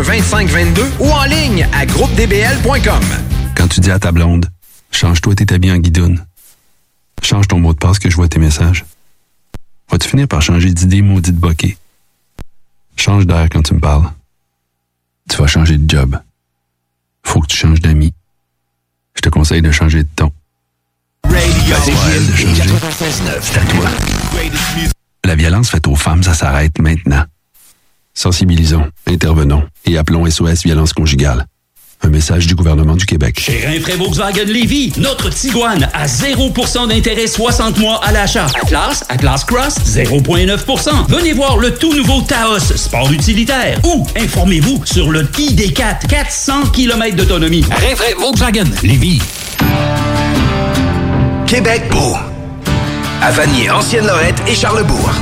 [0.00, 3.02] 2522 ou en ligne à groupedbl.com.
[3.54, 4.46] Quand tu dis à ta blonde,
[4.90, 6.24] change-toi tes habits en guidoune.
[7.22, 8.84] Change ton mot de passe que je vois tes messages.
[9.90, 11.76] Vas-tu finir par changer d'idée maudite bokeh?
[12.96, 14.10] Change d'air quand tu me parles.
[15.28, 16.18] Tu vas changer de job.
[17.24, 18.12] Faut que tu changes d'amis.
[19.14, 20.32] Je te conseille de changer de ton.
[21.24, 21.76] Radio.
[23.40, 23.88] C'est à toi.
[25.24, 27.24] La violence faite aux femmes, ça s'arrête maintenant.
[28.14, 31.46] Sensibilisons, intervenons et appelons SOS Violence Conjugale.
[32.04, 33.38] Un message du gouvernement du Québec.
[33.38, 38.46] Chez Rinfraie Volkswagen Lévy, notre Tiguan à 0% d'intérêt 60 mois à l'achat.
[38.60, 40.90] Atlas, Atlas Cross, 0,9%.
[41.08, 43.78] Venez voir le tout nouveau Taos, sport utilitaire.
[43.84, 47.64] Ou informez-vous sur le ID4, 400 km d'autonomie.
[47.70, 49.20] Rinfraie Volkswagen Lévy.
[51.46, 52.16] Québec beau.
[53.20, 55.12] À Vanier, Ancienne-Lorette et Charlebourg.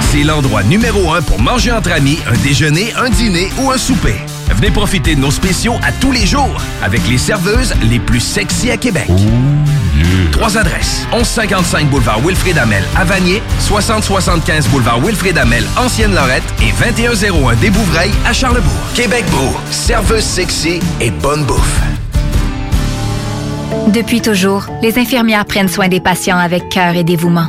[0.00, 4.16] C'est l'endroit numéro un pour manger entre amis, un déjeuner, un dîner ou un souper.
[4.50, 8.70] Venez profiter de nos spéciaux à tous les jours avec les serveuses les plus sexy
[8.70, 9.10] à Québec.
[10.32, 11.06] Trois adresses.
[11.12, 18.12] 1155 boulevard Wilfrid Amel à Vanier, 6075 boulevard Wilfrid Amel, Ancienne-Lorette et 2101 des Bouvrailles
[18.26, 18.72] à Charlebourg.
[18.94, 21.80] Québec beau, serveuse sexy et bonne bouffe.
[23.88, 27.48] Depuis toujours, les infirmières prennent soin des patients avec cœur et dévouement.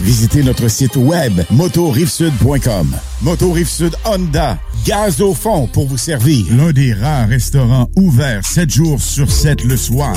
[0.00, 2.94] Visitez notre site web motorivesud.com.
[3.22, 6.46] Moto Rive-Sud Honda, gaz au fond pour vous servir.
[6.56, 10.16] L'un des rares restaurants ouverts 7 jours sur 7 le soir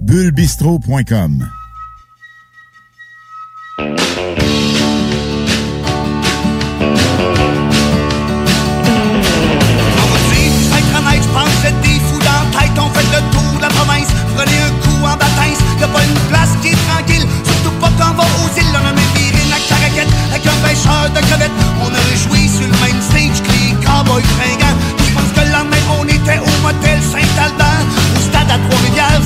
[0.00, 1.48] bullebistro.com.
[11.22, 14.08] je pense que des fous dans la tête On fait le tour de la province
[14.36, 18.12] Prenez un coup en baptême Y'a pas une place qui est tranquille Surtout pas quand
[18.12, 21.58] on va aux îles On a même viré la caraquette Avec un pêcheur de crevettes
[21.82, 24.67] On a joué sur le même stage Que les cowboys fringants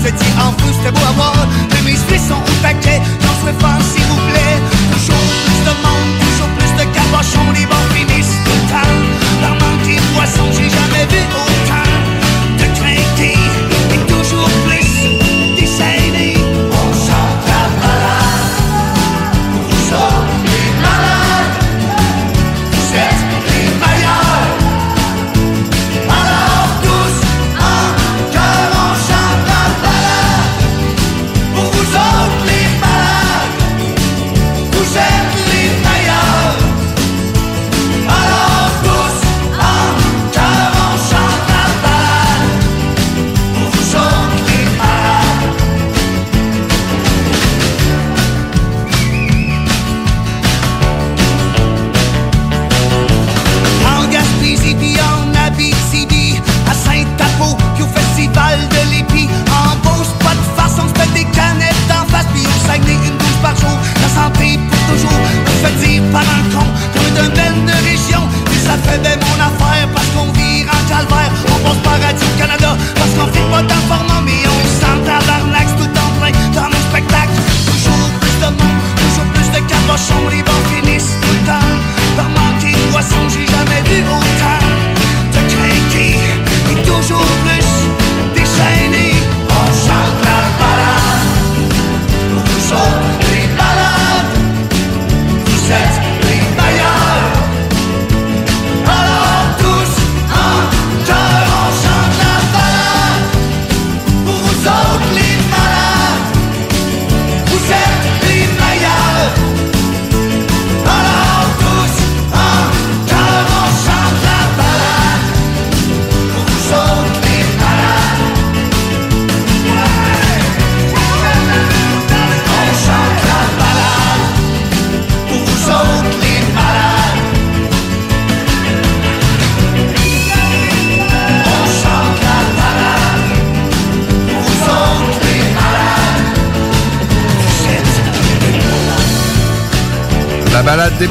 [0.03, 3.55] Vous étiez en feu, c'était beau à voir Mais mes sont au taquet J'en serais
[3.61, 4.59] fan s'il vous plaît.
[4.91, 5.15] Toujours
[5.47, 8.99] plus de monde Toujours plus de cabochons Les bons finissent tout le temps.
[9.41, 11.23] Par manquer de poissons J'ai jamais vu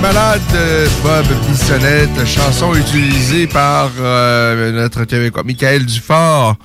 [0.02, 6.56] Des malades, euh, Bob Bissonnette, chanson utilisée par euh, notre Québécois Michael Dufort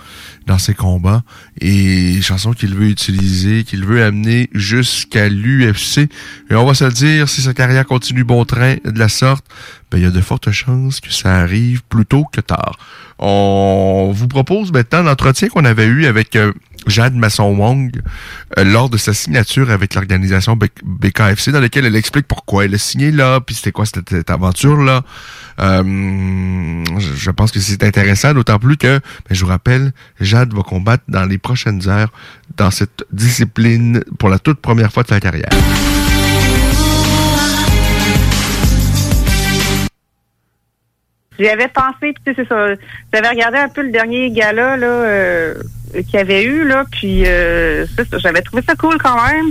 [0.47, 1.23] dans ses combats
[1.61, 6.09] et chanson qu'il veut utiliser, qu'il veut amener jusqu'à l'UFC.
[6.51, 9.45] Et on va se le dire, si sa carrière continue bon train de la sorte,
[9.91, 12.79] ben, il y a de fortes chances que ça arrive plus tôt que tard.
[13.19, 16.53] On vous propose maintenant l'entretien qu'on avait eu avec euh,
[16.87, 18.01] Jade Masson-Wong
[18.59, 22.79] euh, lors de sa signature avec l'organisation BKFC dans laquelle elle explique pourquoi elle a
[22.79, 25.03] signé là, puis c'était quoi cette, cette aventure-là.
[25.59, 30.63] Euh, je, pense que c'est intéressant, d'autant plus que, ben, je vous rappelle, Jade va
[30.63, 32.13] combattre dans les prochaines heures
[32.57, 35.51] dans cette discipline pour la toute première fois de sa carrière.
[41.39, 42.69] J'y avais pensé, puis tu sais, c'est ça.
[43.13, 45.55] J'avais regardé un peu le dernier gala là euh,
[45.93, 47.85] qu'il y avait eu là, puis euh,
[48.19, 49.47] j'avais trouvé ça cool quand même.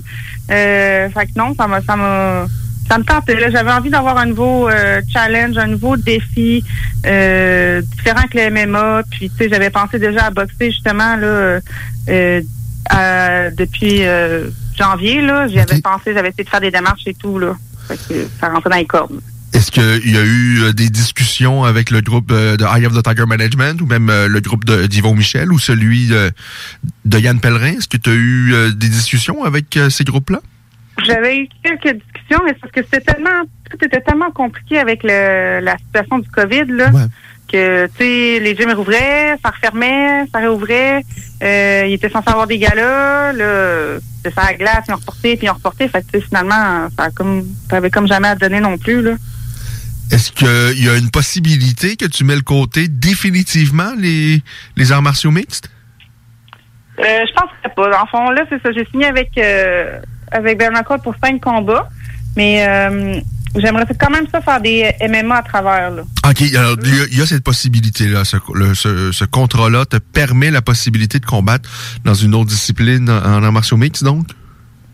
[0.51, 2.45] Euh, fait que non, ça m'a, ça m'a,
[2.87, 3.39] ça me tentait.
[3.39, 6.63] Là, j'avais envie d'avoir un nouveau euh, challenge, un nouveau défi
[7.05, 9.03] euh, différent que le MMA.
[9.09, 11.59] Puis tu sais, j'avais pensé déjà à boxer justement là
[12.09, 12.41] euh,
[12.89, 15.47] à- depuis euh, janvier là.
[15.47, 17.55] J'avais pensé, j'avais essayé de faire des démarches et tout là.
[17.87, 19.19] Fait que ça rentrait dans les cordes.
[19.53, 22.93] Est-ce qu'il y a eu euh, des discussions avec le groupe euh, de Eye of
[22.93, 26.29] the Tiger Management ou même euh, le groupe d'Yvon Michel ou celui de,
[27.05, 27.73] de Yann Pellerin?
[27.77, 30.39] Est-ce que tu as eu euh, des discussions avec euh, ces groupes-là?
[31.03, 35.03] J'avais eu quelques discussions, mais c'est parce que c'était tellement, tout était tellement compliqué avec
[35.03, 36.91] le, la situation du COVID, là,
[37.51, 41.03] que, tu sais, les gyms rouvraient, ça refermait, ça réouvrait,
[41.43, 44.97] euh, ils étaient censés avoir des galas, là, c'était ça à la glace, ils ont
[44.97, 48.29] reporté, puis ils ont reporté, fait que, finalement, ça a comme, ça avait comme jamais
[48.29, 49.15] à donner non plus, là.
[50.11, 54.41] Est-ce qu'il y a une possibilité que tu mets le côté définitivement les,
[54.77, 55.69] les arts martiaux mixtes?
[56.99, 57.89] Euh, je pense que pas.
[57.89, 58.71] Dans le fond, là, c'est ça.
[58.71, 59.99] J'ai signé avec euh,
[60.31, 61.87] avec Bernard Cole pour cinq combats,
[62.35, 63.19] mais euh,
[63.55, 65.91] j'aimerais quand même ça faire des MMA à travers.
[65.91, 66.01] Là.
[66.29, 68.25] OK, alors il y a, il y a cette possibilité-là.
[68.25, 68.37] Ce,
[68.73, 71.69] ce- ce contrat-là te permet la possibilité de combattre
[72.03, 74.25] dans une autre discipline en, en arts martiaux mixtes, donc?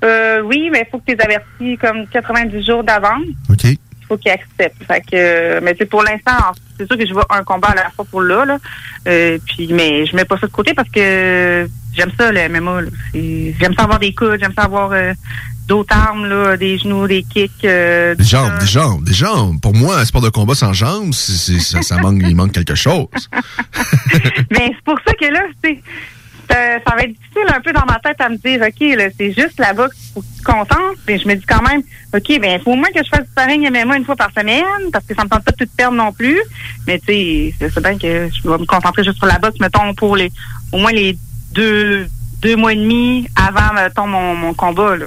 [0.03, 3.21] Euh, oui, mais il faut que tu les avertis comme 90 jours d'avance.
[3.49, 3.63] OK.
[3.65, 3.77] Il
[4.07, 4.83] faut qu'ils acceptent.
[4.87, 7.75] Fait que, euh, mais c'est pour l'instant, c'est sûr que je vais un combat à
[7.75, 8.57] la fois pour là, là.
[9.07, 12.81] Euh, puis, mais je mets pas ça de côté parce que j'aime ça le MMA.
[13.13, 15.13] C'est- J'aime ça avoir des coudes, j'aime ça avoir euh,
[15.67, 17.51] d'autres armes, là, des genoux, des kicks.
[17.63, 19.59] euh, Des jambes, des jambes, des jambes.
[19.61, 22.51] Pour moi, un sport de combat sans jambes, c'est- c'est- ça, ça manque, il manque
[22.51, 23.07] quelque chose.
[24.51, 25.81] Mais c'est pour ça que là, sais,
[26.49, 29.31] ça, va être difficile un peu dans ma tête à me dire, OK, là, c'est
[29.31, 30.99] juste la boxe, faut que tu te concentres.
[31.07, 31.81] Mais je me dis quand même,
[32.13, 34.31] OK, ben, il faut au moins que je fasse du sparring MMA une fois par
[34.37, 36.41] semaine, parce que ça me tente pas de tout perdre non plus.
[36.87, 39.59] Mais tu sais, c'est c'est bien que je vais me concentrer juste sur la boxe,
[39.61, 40.29] mettons, pour les,
[40.73, 41.17] au moins les
[41.53, 42.07] deux,
[42.41, 45.05] deux mois et demi avant, mettons, mon, mon combat, là.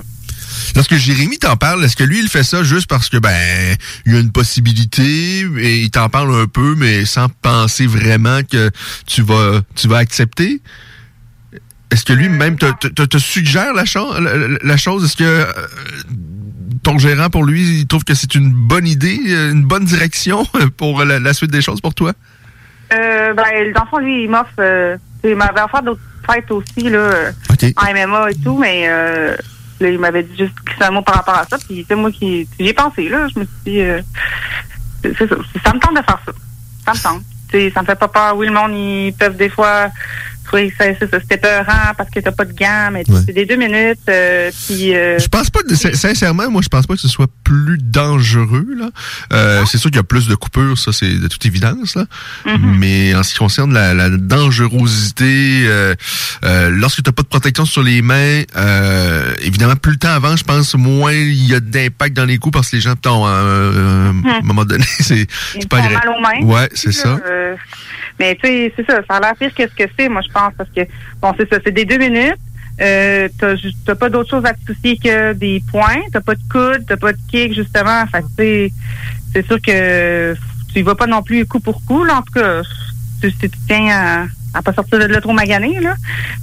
[0.76, 3.76] Lorsque Jérémy t'en parle, est-ce que lui, il fait ça juste parce que, ben,
[4.06, 8.40] il y a une possibilité et il t'en parle un peu, mais sans penser vraiment
[8.42, 8.70] que
[9.06, 10.60] tu vas, tu vas accepter?
[11.92, 15.04] Est-ce que lui-même te, te, te- suggère la, cho- la, chose?
[15.04, 15.44] Est-ce que euh,
[16.82, 20.44] ton gérant, pour lui, il trouve que c'est une bonne idée, euh, une bonne direction
[20.76, 22.12] pour la, la suite des choses pour toi?
[22.92, 26.00] Euh, ben, dans le fond, lui, il m'offre, euh, il m'avait offert d'autres
[26.30, 27.30] fêtes aussi, là,
[27.76, 29.36] en MMA et tout, mais euh,
[29.80, 32.10] là, il m'avait dit juste glisser un mot par rapport à ça, puis c'est moi
[32.10, 34.00] qui, j'y ai pensé, là, je me suis dit, euh,
[35.02, 36.32] c'est ça, ça me tente de faire ça,
[36.86, 39.88] ça me tente, ça me fait pas peur, oui, le monde, ils peuvent des fois
[40.62, 43.56] que c'est ça, c'était peurant parce que t'as pas de gants, mais c'est des deux
[43.56, 44.94] minutes, euh, puis...
[44.94, 48.66] euh, Je pense pas, que- sincèrement, moi, je pense pas que ce soit plus dangereux,
[48.78, 48.90] là.
[49.32, 52.06] Euh, c'est sûr qu'il y a plus de coupures, ça, c'est de toute évidence, là.
[52.58, 55.94] Mais en ce qui concerne la, la dangerosité, euh,
[56.44, 60.08] euh, lorsque tu n'as pas de protection sur les mains, euh, évidemment, plus le temps
[60.14, 62.94] avance, je pense, moins il y a d'impact dans les coups parce que les gens,
[63.06, 65.26] euh, à un moment donné, c'est
[65.68, 66.06] pas agréable.
[66.06, 66.52] mal aux mains.
[66.54, 67.18] Ouais, c'est ça.
[68.14, 70.32] Euh, mais tu sais, c'est ça, ça a l'air pire ce que c'est, moi, je
[70.32, 70.80] pense, parce que,
[71.20, 72.36] bon, c'est ça, c'est des deux minutes.
[72.80, 73.28] Euh,
[73.86, 76.00] t'as pas d'autre chose à te soucier que des points.
[76.12, 78.04] T'as pas de coude, t'as pas de kick, justement.
[78.06, 78.68] Fait que,
[79.32, 80.34] c'est sûr que
[80.72, 82.16] tu y vas pas non plus coup pour coup, là.
[82.18, 82.62] En tout cas,
[83.20, 85.94] tu, tu tiens à, à pas sortir de trop magané, là.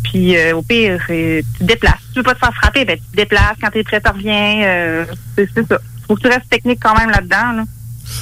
[0.04, 2.00] Puis, euh, au pire, c'est- tu te déplaces.
[2.14, 3.58] Tu veux pas te faire frapper, ben, tu te déplaces.
[3.62, 4.62] Quand t'es prêt, tu reviens.
[4.64, 5.06] Euh,
[5.36, 5.80] c'est ça.
[6.08, 7.64] Faut que tu restes technique quand même là-dedans, là.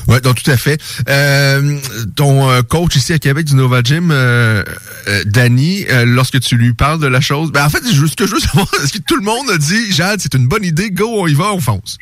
[0.08, 0.82] Oui, donc tout à fait.
[1.08, 1.78] Euh,
[2.16, 4.64] ton euh, coach ici à Québec du Nova Gym, euh,
[5.08, 8.34] euh, Danny, lorsque tu lui parles de la chose, ben en fait, juste que je
[8.34, 11.08] veux savoir, est-ce que tout le monde a dit, Jade, c'est une bonne idée, go,
[11.22, 11.98] on y va, on fonce?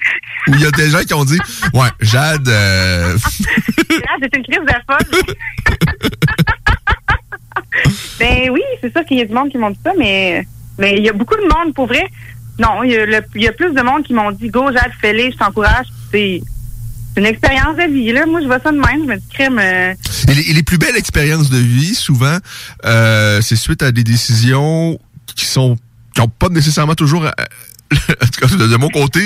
[0.47, 1.39] Ou il y a des gens qui ont dit,
[1.73, 4.73] ouais, Jade, Ah, c'est une crise de
[8.19, 10.45] ben oui, c'est sûr qu'il y a du monde qui m'ont dit ça, mais
[10.77, 12.05] mais il y a beaucoup de monde, pour vrai.
[12.59, 14.91] Non, il y a, il y a plus de monde qui m'ont dit Go, Jade,
[14.99, 15.88] fais-les, je t'encourage.
[16.11, 16.41] C'est
[17.18, 18.11] une expérience de vie.
[18.11, 18.26] Là.
[18.26, 19.03] Moi, je vois ça de même.
[19.03, 19.59] Je me dis, crème.
[19.59, 19.93] euh,
[20.30, 22.38] Et les, plus belles expériences de vie, souvent,
[22.86, 24.99] euh, c'est suite à des décisions
[25.36, 25.78] qui sont
[26.13, 27.26] qui n'ont pas nécessairement toujours.
[27.26, 27.32] euh,
[27.89, 29.26] tout cas, de, mon côté,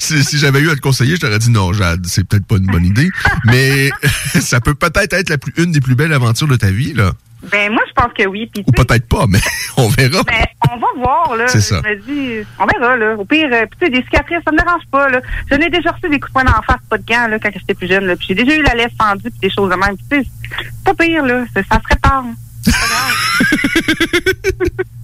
[0.00, 2.66] si j'avais eu à te conseiller, je t'aurais dit non, Jade, c'est peut-être pas une
[2.66, 3.08] bonne idée.
[3.44, 3.90] mais
[4.40, 7.12] ça peut peut-être être la plus, une des plus belles aventures de ta vie, là.
[7.42, 8.50] Ben, moi, je pense que oui.
[8.52, 9.38] Puis, Ou peut-être pas, mais
[9.76, 10.22] on verra.
[10.24, 11.46] ben, on va voir, là.
[11.48, 11.80] C'est ça.
[11.84, 13.14] Je me dis, on verra, là.
[13.16, 15.20] Au pire, euh, puis tu sais, des cicatrices, ça me dérange pas, là.
[15.50, 17.50] Je n'ai déjà reçu des coups de poing d'en face, pas de gants, là, quand
[17.54, 18.16] j'étais plus jeune, là.
[18.16, 19.96] Puis j'ai déjà eu la laisse fendue, puis des choses de même.
[19.96, 20.30] Puis, tu sais,
[20.60, 21.44] c'est pas pire, là.
[21.54, 22.24] Ça, ça se répare.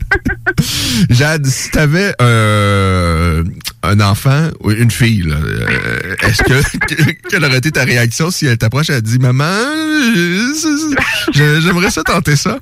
[1.10, 3.44] Jade, si t'avais euh,
[3.82, 8.46] un enfant ou une fille, là, euh, est-ce que quelle aurait été ta réaction si
[8.46, 9.44] elle t'approche et elle dit Maman,
[11.32, 12.58] j'aimerais ça tenter ça?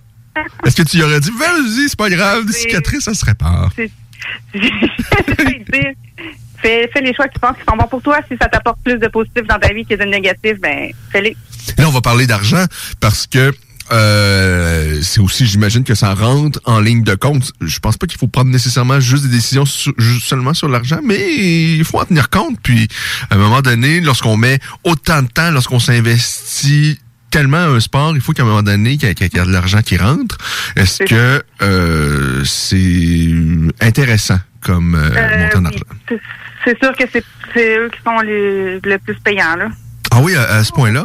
[0.65, 3.71] Est-ce que tu lui aurais dit Vas-y, c'est pas grave, des cicatrices, ça se répare?
[4.55, 5.93] Dire,
[6.61, 8.21] fais, fais les choix qui pensent qui sont bons pour toi.
[8.31, 11.37] Si ça t'apporte plus de positif dans ta vie que de négatif, ben, fais-les.
[11.79, 12.65] Là, on va parler d'argent
[13.01, 13.53] parce que
[13.91, 17.53] euh, c'est aussi, j'imagine que ça rentre en ligne de compte.
[17.61, 21.85] Je pense pas qu'il faut prendre nécessairement juste des décisions seulement sur l'argent, mais il
[21.85, 22.59] faut en tenir compte.
[22.63, 22.89] Puis,
[23.31, 26.99] à un moment donné, lorsqu'on met autant de temps, lorsqu'on s'investit
[27.31, 29.97] tellement un sport, il faut qu'à un moment donné, qu'il y, ait de l'argent qui
[29.97, 30.37] rentre.
[30.77, 33.31] Est-ce que euh, c'est
[33.81, 35.79] intéressant comme euh, Euh, montant d'argent?
[36.65, 37.25] C'est- sûr que c'est
[37.55, 39.69] c'est eux qui sont les, le plus payants, là.
[40.11, 41.05] Ah oui, à, à ce point-là?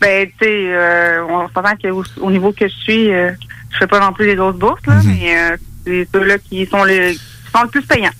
[0.00, 3.30] Ben, tu sais, euh, on s'entend qu'au au niveau que je suis, euh,
[3.72, 6.84] je fais pas non plus les grosses bourses, là, mais euh, c'est ceux-là qui sont,
[6.84, 7.18] le, qui
[7.54, 8.10] sont le plus payants.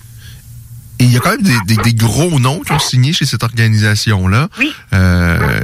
[0.99, 3.25] Et il y a quand même des, des- des gros noms qui ont signé chez
[3.27, 4.49] cette organisation-là.
[4.57, 4.73] Oui.
[4.93, 5.59] Euh,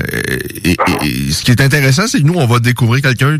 [0.64, 3.40] et, et- et ce qui est intéressant, c'est que nous, on va découvrir quelqu'un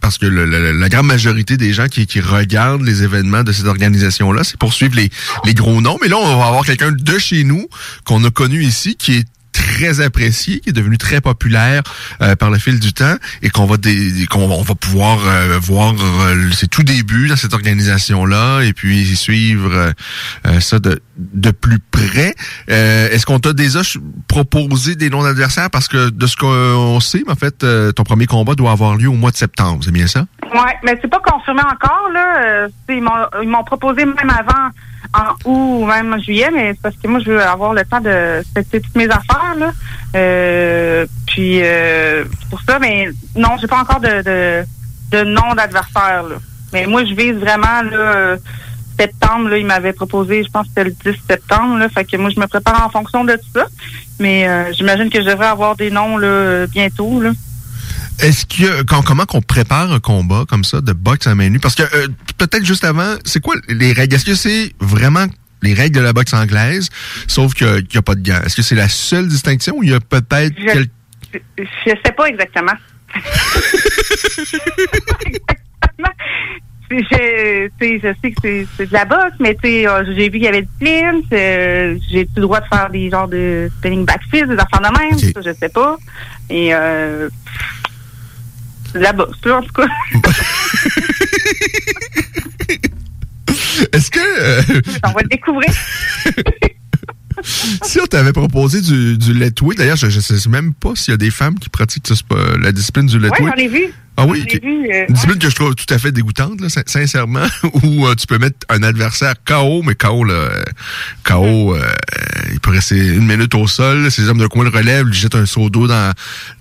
[0.00, 3.50] parce que le- le- la grande majorité des gens qui, qui regardent les événements de
[3.50, 5.10] cette organisation-là, c'est pour suivre les,
[5.44, 5.98] les gros noms.
[6.00, 7.66] Mais là, on va avoir quelqu'un de chez nous
[8.04, 9.26] qu'on a connu ici qui est
[9.58, 11.82] très apprécié, qui est devenu très populaire
[12.22, 13.76] euh, par le fil du temps et qu'on va
[14.30, 19.16] qu'on va- pouvoir euh, voir euh, ses tout débuts dans cette organisation là et puis
[19.16, 19.92] suivre
[20.46, 22.32] euh, ça de de plus près.
[22.68, 23.80] Est-ce qu'on t'a déjà
[24.28, 25.68] proposé des noms d'adversaires?
[25.68, 29.14] Parce que de ce qu'on sait, en fait, ton premier combat doit avoir lieu au
[29.14, 30.26] mois de septembre, c'est bien ça?
[30.52, 32.42] Ouais, mais c'est pas confirmé encore, là.
[32.42, 34.70] Euh, ils m'ont ils proposé même avant,
[35.14, 37.84] en août ou même en juillet, mais c'est parce que moi, je veux avoir le
[37.84, 39.72] temps de fêter toutes mes affaires, là.
[40.16, 44.64] Euh, puis, euh, pour ça, mais non, j'ai pas encore de, de,
[45.10, 46.36] de nom d'adversaire, là.
[46.72, 48.36] Mais moi, je vise vraiment, là,
[48.98, 51.88] septembre, là, il m'avait proposé, je pense que c'était le 10 septembre, là.
[51.88, 53.66] Fait que moi, je me prépare en fonction de tout ça.
[54.18, 57.30] Mais euh, j'imagine que je devrais avoir des noms, là, bientôt, là.
[58.20, 61.60] Est-ce que quand, comment qu'on prépare un combat comme ça de boxe à main nue?
[61.60, 64.14] Parce que euh, peut-être juste avant, c'est quoi les règles?
[64.16, 65.26] Est-ce que c'est vraiment
[65.62, 66.88] les règles de la boxe anglaise,
[67.26, 68.40] sauf qu'il n'y a, pas de gants?
[68.44, 70.88] Est-ce que c'est la seule distinction ou il y a peut-être Je, quel-
[71.32, 71.38] je
[71.86, 72.72] je sais pas exactement.
[76.90, 77.70] Je, sais,
[78.02, 80.68] je sais que c'est de la boxe, mais euh, j'ai vu qu'il y avait du
[80.80, 81.20] clean.
[81.30, 85.18] J'ai le droit de faire des genres de spinning back fist, des affaires de même,
[85.18, 85.96] ça, je sais pas.
[86.48, 87.28] Et euh,
[88.94, 89.26] la là,
[89.56, 89.86] en tout cas.
[93.92, 94.62] Est-ce que euh,
[95.04, 95.72] On va le découvrir.
[97.42, 101.12] si on t'avait proposé du, du let weight, d'ailleurs, je ne sais même pas s'il
[101.12, 103.54] y a des femmes qui pratiquent spa- la discipline du let Ouais, weight.
[103.56, 103.84] j'en ai vu.
[104.20, 104.58] Ah oui, vu,
[104.92, 107.46] euh, Une discipline que je trouve tout à fait dégoûtante, là, sin- sincèrement,
[107.84, 110.62] où euh, tu peux mettre un adversaire KO, mais KO, là, euh,
[111.22, 111.88] KO, euh,
[112.52, 115.36] il peut rester une minute au sol, ses hommes de coin le relèvent, lui jettent
[115.36, 116.12] un seau d'eau dans,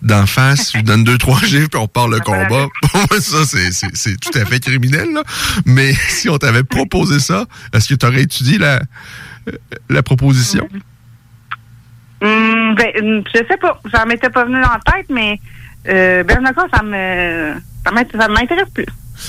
[0.04, 2.68] dans face, lui donne deux, trois gifs, puis on part le combat.
[3.20, 5.24] Ça, c'est, c'est, c'est tout à fait criminel, là.
[5.66, 8.84] Mais si on t'avait proposé ça, est-ce que tu aurais étudié la,
[9.89, 10.68] la proposition?
[12.22, 13.80] Hum, ben, hum, je sais pas.
[13.91, 15.39] Ça m'était pas venu la tête, mais
[15.88, 17.54] euh, ça me
[17.86, 18.86] ça m'intéresse plus.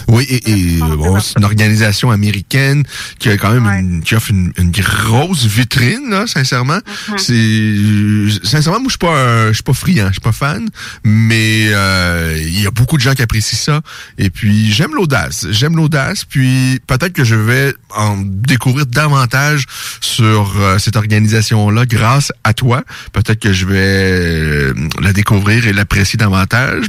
[0.08, 2.84] Oui, et, et, euh, bon, c'est une organisation américaine
[3.18, 6.78] qui a quand même une, qui offre une, une grosse vitrine, là, sincèrement.
[7.16, 10.68] C'est euh, sincèrement, moi je suis pas je suis pas friand, je suis pas fan,
[11.04, 13.80] mais euh, il y a beaucoup de gens qui apprécient ça.
[14.18, 16.24] Et puis j'aime l'audace, j'aime l'audace.
[16.24, 19.64] Puis peut-être que je vais en découvrir davantage
[20.00, 22.82] sur euh, cette organisation-là grâce à toi.
[23.12, 26.86] Peut-être que je vais la découvrir et l'apprécier davantage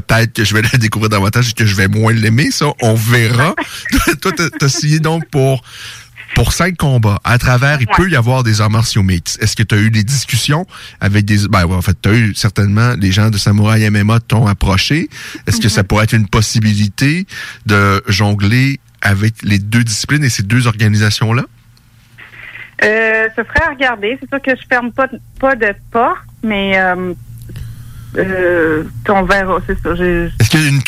[0.00, 2.50] peut-être que je vais la découvrir davantage et que je vais moins l'aimer.
[2.50, 3.54] Ça, on verra.
[4.20, 5.62] Toi, t'as- signé donc pour
[6.34, 7.20] pour cinq combats.
[7.24, 9.42] À travers, il peut y avoir des arts martiaux mixtes.
[9.42, 10.66] Est-ce que tu as eu des discussions
[10.98, 11.46] avec des...
[11.46, 15.10] Ben, ouais, en fait, tu as eu certainement les gens de Samouraï MMA t'ont approché.
[15.46, 17.26] Est-ce que ça pourrait être une possibilité
[17.66, 21.42] de jongler avec les deux disciplines et ces deux organisations-là?
[22.82, 24.16] Euh, ce serait à regarder.
[24.20, 27.12] C'est sûr que je ferme pas, de- pas de porte, mais euh,
[28.18, 29.90] euh, on verra, c'est ça.
[29.94, 30.80] Est-ce qu'il y a une,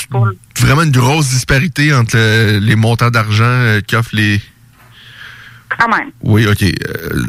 [0.58, 4.40] vraiment une grosse disparité entre euh, les montants d'argent euh, qu'offrent les.
[5.76, 6.10] Quand même.
[6.22, 6.62] Oui, OK.
[6.62, 7.22] Euh,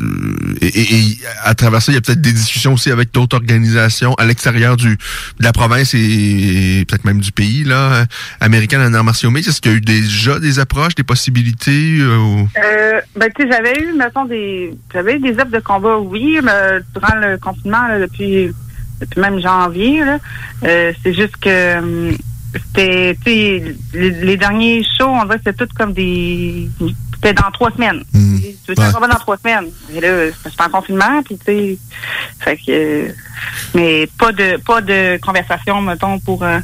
[0.61, 3.35] et, et- et à travers ça, il y a peut-être des discussions aussi avec d'autres
[3.37, 8.05] organisations à l'extérieur du de la province et, peut-être même du pays, là,
[8.41, 9.49] américain en arts martiaux mixtes.
[9.49, 12.03] Est-ce qu'il y a eu déjà des approches, des possibilités?
[12.03, 12.47] ou-
[13.15, 16.81] ben, tu sais, j'avais eu, mettons, des, j'avais eu des offres de combat, oui, mais
[16.93, 18.51] durant le confinement, là, depuis,
[18.99, 20.17] depuis même janvier, là.
[20.63, 22.17] Euh, c'est juste que, hum,
[22.53, 26.69] c'était, les, les derniers shows, on dirait que c'était tout comme des,
[27.15, 28.03] c'était dans trois semaines.
[28.13, 29.69] Tu veux faire un dans trois semaines.
[29.93, 31.77] Et là, c'est en confinement, puis tu sais,
[32.39, 33.11] fait que, euh,
[33.73, 36.59] mais pas de, pas de conversation, mettons, pour euh,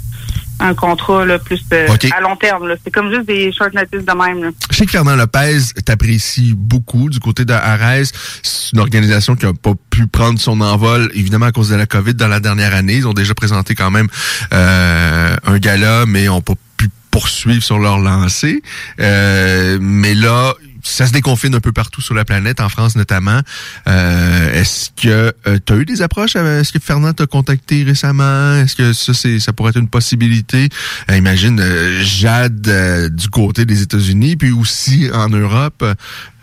[0.61, 2.75] un contrat, là, plus euh, à long terme, là.
[2.83, 4.49] C'est comme juste des short notices de même, là.
[4.69, 8.11] Je sais que Fernand Lopez t'apprécie beaucoup du côté de Arès.
[8.43, 11.87] C'est une organisation qui n'a pas pu prendre son envol, évidemment, à cause de la
[11.87, 12.95] COVID dans la dernière année.
[12.95, 14.07] Ils ont déjà présenté quand même
[14.53, 18.61] euh, un gala, mais n'ont pas pu poursuivre sur leur lancée.
[18.99, 20.53] Euh, mais là,
[20.83, 23.39] ça se déconfine un peu partout sur la planète, en France notamment.
[23.87, 25.33] Euh, Est-ce que
[25.65, 26.35] tu as eu des approches?
[26.35, 28.55] euh, Est-ce que Fernand t'a contacté récemment?
[28.55, 30.69] Est-ce que ça, c'est, ça pourrait être une possibilité?
[31.09, 35.83] Euh, imagine euh, Jade euh, du côté des États-Unis, puis aussi en Europe.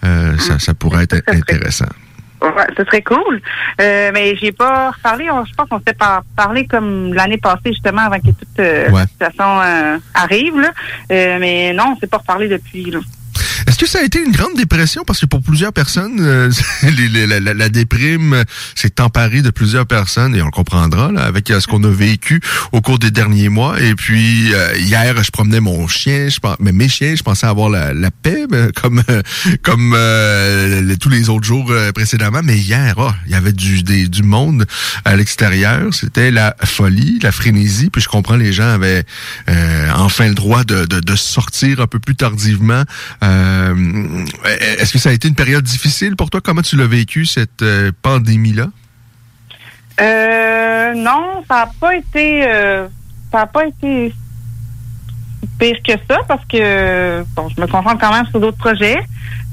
[0.05, 1.87] Euh, ça, ça pourrait être intéressant.
[2.41, 3.43] Ouais, ce serait cool.
[3.81, 5.29] Euh, mais j'ai pas reparlé.
[5.29, 8.89] On- Je pense qu'on s'est par- parlé comme l'année passée, justement, avant que toute euh,
[8.91, 9.03] Ouais.
[9.09, 10.57] situation euh, arrive.
[10.61, 10.71] Là.
[11.11, 12.93] Euh, mais non, on s'est pas reparlé depuis.
[12.93, 13.01] Là.
[13.79, 15.05] Que ça a été une grande dépression?
[15.07, 16.51] Parce que pour plusieurs personnes, euh,
[17.29, 21.23] la, la- la déprime euh, s'est emparée de plusieurs personnes, et on le comprendra, là,
[21.23, 22.41] avec euh, ce qu'on a vécu
[22.73, 23.81] au cours des derniers mois.
[23.81, 27.69] Et puis, euh, hier, je promenais mon chien, je, mais mes chiens, je pensais avoir
[27.71, 29.23] la, la paix, comme euh,
[29.63, 32.41] comme euh, le- tous les autres jours euh, précédemment.
[32.43, 34.67] Mais hier, oh, il y avait du, des- du monde
[35.05, 35.95] à l'extérieur.
[35.95, 37.91] C'était la folie, la frénésie.
[37.91, 39.05] Puis je comprends, les gens avaient
[39.49, 42.83] euh, enfin le droit de, de, de sortir un peu plus tardivement.
[43.23, 43.67] Euh,
[44.79, 46.41] Est-ce que ça a été une période difficile pour toi?
[46.41, 48.69] Comment tu l'as vécu, cette euh, pandémie-là?
[50.01, 52.47] Euh, non, ça n'a pas été.
[52.47, 52.87] euh,
[53.33, 54.13] ça a pas été
[55.59, 58.99] pire que ça parce que bon, je me concentre quand même sur d'autres projets.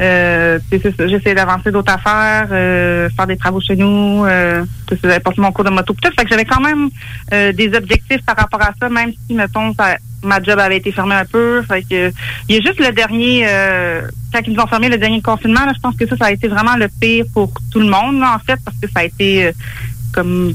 [0.01, 4.25] Euh, j'essaie d'avancer d'autres affaires, euh, faire des travaux chez nous.
[4.25, 4.65] Euh,
[5.01, 5.93] j'avais passé mon cours de moto.
[5.93, 6.89] Tout, fait que j'avais quand même
[7.33, 10.91] euh, des objectifs par rapport à ça, même si mettons ça- ma job avait été
[10.91, 11.61] fermée un peu.
[11.63, 12.11] Fait que
[12.49, 14.01] il y a juste le dernier euh,
[14.33, 15.65] quand ils nous ont fermé le dernier confinement.
[15.65, 18.19] Là, je pense que ça, ça a été vraiment le pire pour tout le monde
[18.19, 19.51] là, en fait parce que ça a été euh,
[20.13, 20.53] comme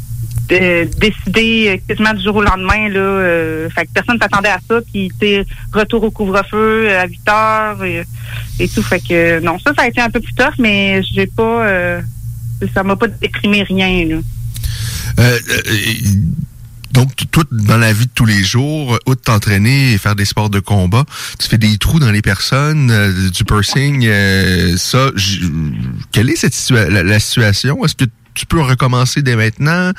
[0.52, 2.88] euh, décidé quasiment du jour au lendemain.
[2.88, 4.80] Là, euh, fait que personne ne s'attendait à ça.
[4.92, 5.10] Puis,
[5.72, 8.82] retour au couvre-feu euh, à 8 heures et, tout.
[8.82, 12.00] Fait que euh, non, ça, ça a été un peu plus tough, mais j'ai pas...
[12.74, 14.06] Ça m'a pas déprimé rien.
[14.06, 15.30] Là.
[16.92, 20.26] Donc, t- toi, dans la vie de tous les jours, outre t'entraîner et faire des
[20.26, 21.04] sports de combat,
[21.38, 24.06] tu fais des trous dans les personnes, du piercing,
[24.76, 25.10] ça,
[26.12, 27.82] quelle est cette la, la situation?
[27.82, 28.04] Est-ce que
[28.34, 29.92] tu peux recommencer dès maintenant?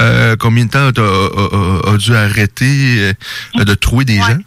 [0.00, 3.12] Euh, combien de temps tu as, dû arrêter
[3.58, 4.38] euh, de trouver des gens?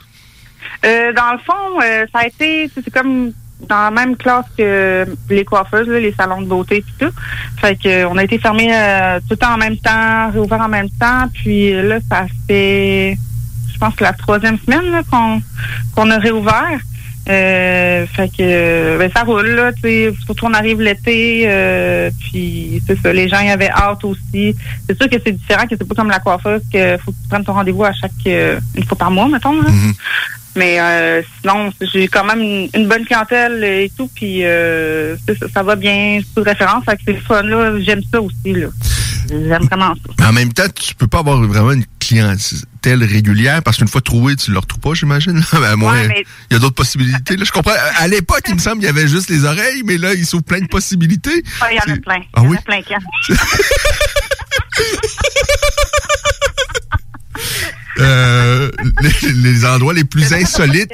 [0.85, 3.31] Euh, dans le fond, euh, ça a été, c'est comme
[3.67, 7.13] dans la même classe que les coiffeuses, là, les salons de beauté et tout.
[7.59, 10.61] Fait que euh, on a été fermés euh, tout le temps en même temps, réouvert
[10.61, 11.27] en même temps.
[11.33, 13.17] Puis là, ça fait,
[13.71, 16.79] je pense que la troisième semaine qu'on a réouvert.
[17.29, 22.81] Euh, fait que euh, ben, ça roule là, tu surtout on arrive l'été, euh, puis
[22.87, 24.55] c'est ça, les gens y avaient hâte aussi.
[24.87, 27.29] C'est sûr que c'est différent, que c'est pas comme la coiffeuse que faut que tu
[27.29, 29.61] prennes ton rendez-vous à chaque euh, une fois par mois, mettons.
[29.61, 29.69] Là.
[30.55, 35.33] Mais euh, sinon, j'ai quand même une, une bonne clientèle et tout, puis euh, ça,
[35.53, 38.67] ça va bien, sous référence, fait que c'est le fun là, j'aime ça aussi là.
[39.29, 40.27] J'aime vraiment ça.
[40.27, 44.35] En même temps, tu peux pas avoir vraiment une clientèle régulière parce qu'une fois trouvé,
[44.35, 45.41] tu le retrouves pas, j'imagine.
[45.53, 47.37] Ben, Ouais, mais- il y a d'autres possibilités.
[47.37, 47.71] Là, je comprends.
[47.97, 50.43] À l'époque, il me semble qu'il y avait juste les oreilles, mais là, il s'ouvre
[50.43, 51.43] plein de possibilités.
[51.71, 52.19] Il y en a plein.
[52.33, 52.57] Ah Il y en oui?
[52.57, 52.93] a plein qui
[58.01, 58.71] Euh,
[59.01, 60.91] les, les endroits les plus insolites.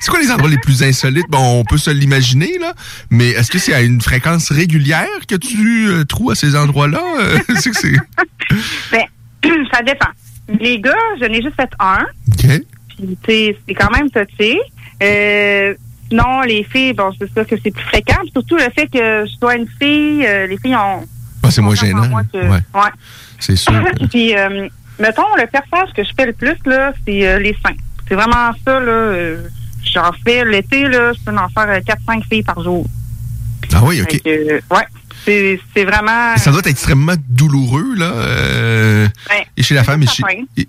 [0.00, 1.26] C'est quoi les endroits les plus insolites?
[1.28, 2.72] Bon, on peut se l'imaginer, là,
[3.10, 7.02] mais est-ce que c'est à une fréquence régulière que tu euh, trouves à ces endroits-là?
[7.20, 7.92] Euh, c'est que c'est...
[8.92, 9.04] Ben,
[9.72, 10.08] ça dépend.
[10.60, 12.04] Les gars, j'en ai juste fait un.
[12.32, 12.60] OK.
[13.22, 14.58] Puis, c'est quand même touché.
[15.02, 15.74] Euh,
[16.08, 18.18] sinon, les filles, bon, c'est sûr que c'est plus fréquent.
[18.22, 21.06] Puis Surtout le fait que je sois une fille, euh, les filles ont.
[21.42, 22.08] Ah, c'est moins gênant.
[22.32, 22.90] que- Ouais, ouais.
[23.38, 23.72] c'est sûr.
[24.10, 24.68] Puis, euh,
[24.98, 27.74] mettons, le perçage que je fais le plus, là, c'est euh, les seins.
[28.08, 28.92] C'est vraiment ça, là.
[28.92, 29.48] euh,
[29.92, 32.86] J'en fais l'été, là, je peux en faire 4-5 filles par jour.
[33.74, 34.22] Ah oui, OK.
[34.22, 34.86] Que, ouais.
[35.24, 36.36] C'est vraiment.
[36.36, 38.12] Ça doit être extrêmement douloureux, là.
[38.14, 39.08] euh,
[39.56, 40.22] et chez la femme et chez,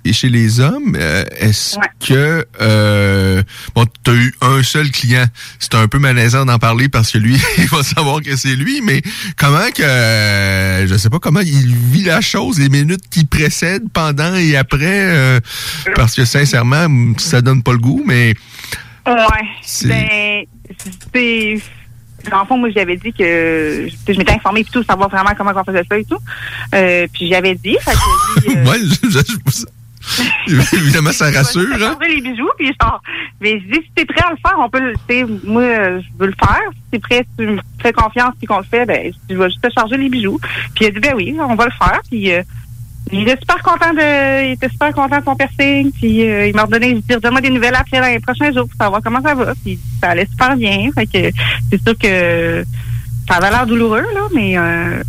[0.06, 0.96] et- chez les hommes.
[1.00, 1.86] Euh, Est-ce Ouais.
[2.00, 2.46] que...
[2.62, 3.44] Euh,
[3.76, 5.26] bon, tu as eu un seul client.
[5.60, 8.82] C'est un peu malaisant d'en parler parce que lui, il va savoir que c'est lui,
[8.82, 9.02] mais
[9.38, 9.84] comment que...
[9.84, 14.56] euh, je sais pas comment il vit la chose, les minutes qui précèdent, pendant et
[14.56, 14.80] après,
[15.12, 15.40] euh,
[15.96, 16.88] parce que sincèrement,
[17.18, 18.34] ça donne pas le goût, mais...
[19.08, 19.16] Ouais.
[19.62, 20.44] C'est- Ben,
[21.14, 21.62] c'est.
[22.30, 25.52] Dans le fond, moi, j'avais dit que je m'étais informée plutôt pour savoir vraiment comment
[25.56, 26.18] on faisait ça et tout.
[26.74, 29.66] Euh, puis j'avais dit, fait que dit, euh, Ouais, je-
[30.48, 31.68] je- évidemment, ça rassure.
[31.78, 31.98] Je Hein?
[32.08, 33.02] les bijoux, puis genre,
[33.42, 35.64] mais je dis, si t'es prêt à le faire, on peut le, tu moi,
[36.00, 36.62] je veux le faire.
[36.74, 39.46] Si t'es prêt, si tu me fais confiance, puis qu'on le fait, ben, je vais
[39.50, 40.40] juste te charger les bijoux.
[40.76, 42.02] Puis il a dit, ben oui, on va le faire.
[42.10, 42.44] Puis euh,
[43.12, 45.92] il était super content de, il était super content de son piercing.
[45.92, 48.68] Puis euh, il m'a redonné, il dit, donne-moi des nouvelles après dans les prochains jours
[48.68, 49.54] pour savoir comment ça va.
[49.64, 50.90] Puis ça allait super bien.
[50.94, 51.36] Fait que
[51.72, 52.64] c'est sûr que
[53.28, 55.04] ça avait l'air douloureux, là, mais euh,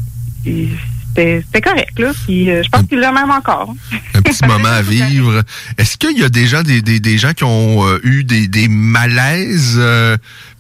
[0.45, 2.13] c'était c'était correct, là.
[2.25, 3.75] Puis euh, je pense qu'il l'a même encore.
[4.15, 5.43] un petit moment à vivre.
[5.79, 8.49] Est-ce qu'il y a des gens, des, des, des gens qui ont euh, eu des,
[8.49, 10.17] des malaises euh,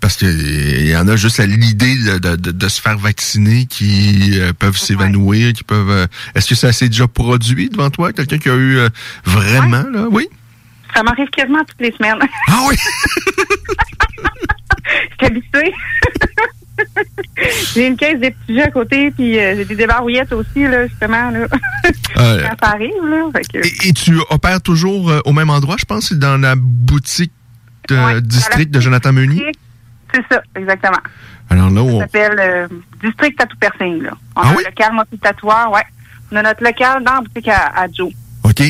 [0.07, 2.97] parce que il y en a juste à l'idée de, de, de- de se faire
[2.97, 5.91] vacciner qui euh, peuvent s'évanouir, qui peuvent.
[5.91, 8.89] euh, Est-ce que ça s'est déjà produit devant toi, quelqu'un qui a eu euh,
[9.25, 10.29] vraiment là, oui?
[10.95, 12.19] Ça m'arrive quasiment toutes les semaines.
[12.47, 12.77] Ah oui?
[15.21, 15.73] Je habituée.
[17.75, 20.87] j'ai une caisse de petits jeux à côté, puis euh, j'ai des débarouillettes aussi, là,
[20.87, 21.49] justement, là.
[22.19, 23.25] Euh, ça arrive, là.
[23.53, 27.33] Que- et, et tu opères toujours euh, au même endroit, je pense, dans la boutique
[27.89, 29.53] de Ouais, district de Jonathan Meunier?
[30.15, 30.99] C'est ça, exactement.
[31.51, 32.69] Alors là, Ça on, s'appelle euh,
[33.03, 34.11] District Tattoo Piercing, là.
[34.37, 34.63] On Ah a oui?
[34.65, 35.83] un local multi-tatoueur, ouais.
[36.33, 38.13] On a notre local dans la boutique à, à Joe.
[38.45, 38.63] OK.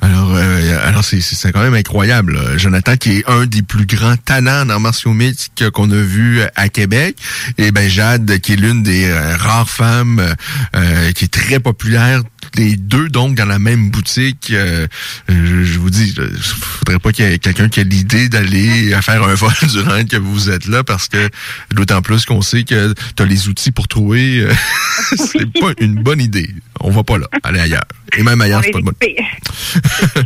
[0.00, 2.34] Alors, euh, alors c'est, quand même incroyable.
[2.34, 2.56] là.
[2.56, 6.68] Jonathan, qui est un des plus grands talents dans martiaux mythiques qu'on a vu à
[6.68, 7.16] Québec.
[7.58, 10.34] Et ben Jade, qui est l'une des euh, rares femmes
[10.76, 12.22] euh, qui est très populaire.
[12.56, 14.52] Les deux, donc, dans la même boutique.
[14.52, 14.86] Euh,
[15.28, 18.92] je, je vous dis, il faudrait pas qu'il y ait quelqu'un qui ait l'idée d'aller
[18.94, 21.28] à faire un vol durant que vous êtes là, parce que
[21.72, 24.40] d'autant plus qu'on sait que tu as les outils pour trouver.
[24.40, 24.52] euh,
[25.16, 26.50] c'est pas une bonne idée.
[26.80, 27.26] On va pas là.
[27.42, 27.86] Aller ailleurs.
[28.16, 29.24] Et même ailleurs, c'est est pas une bonne équipés.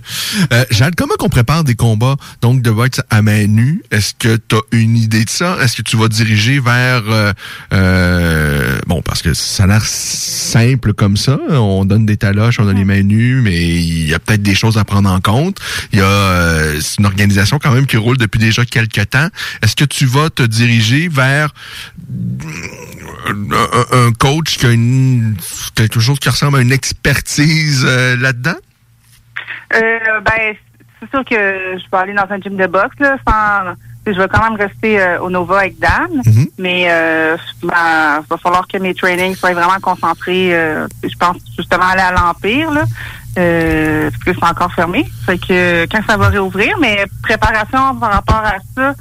[0.53, 3.83] euh, Jade, comment qu'on prépare des combats donc de boxe à main nue?
[3.91, 5.57] Est-ce que tu as une idée de ça?
[5.61, 7.03] Est-ce que tu vas diriger vers...
[7.09, 7.33] euh,
[7.73, 11.39] euh, bon, parce que ça a l'air simple comme ça.
[11.51, 14.55] On donne des taloches, on donne les mains nues, mais il y a peut-être des
[14.55, 15.59] choses à prendre en compte.
[15.93, 19.29] Il y a euh, c'est une organisation quand même qui roule depuis déjà quelques temps.
[19.63, 21.53] Est-ce que tu vas te diriger vers
[23.93, 25.37] un, coach qui a une,
[25.75, 28.57] quelque chose qui ressemble à une expertise là-dedans?
[29.75, 30.55] Euh, ben,
[31.01, 33.75] c'est sûr que je peux aller dans un gym de boxe, là, sans...
[34.07, 36.23] Je vais quand même rester euh, au Nova avec Dan,
[36.57, 40.55] mais euh, ben, il va falloir que mes trainings soient vraiment concentrés.
[40.55, 42.85] euh, je pense justement aller à l'Empire, là,
[43.39, 45.07] euh, parce que c'est encore fermé.
[45.27, 48.95] Fait que quand ça va réouvrir, mais préparation par rapport à ça,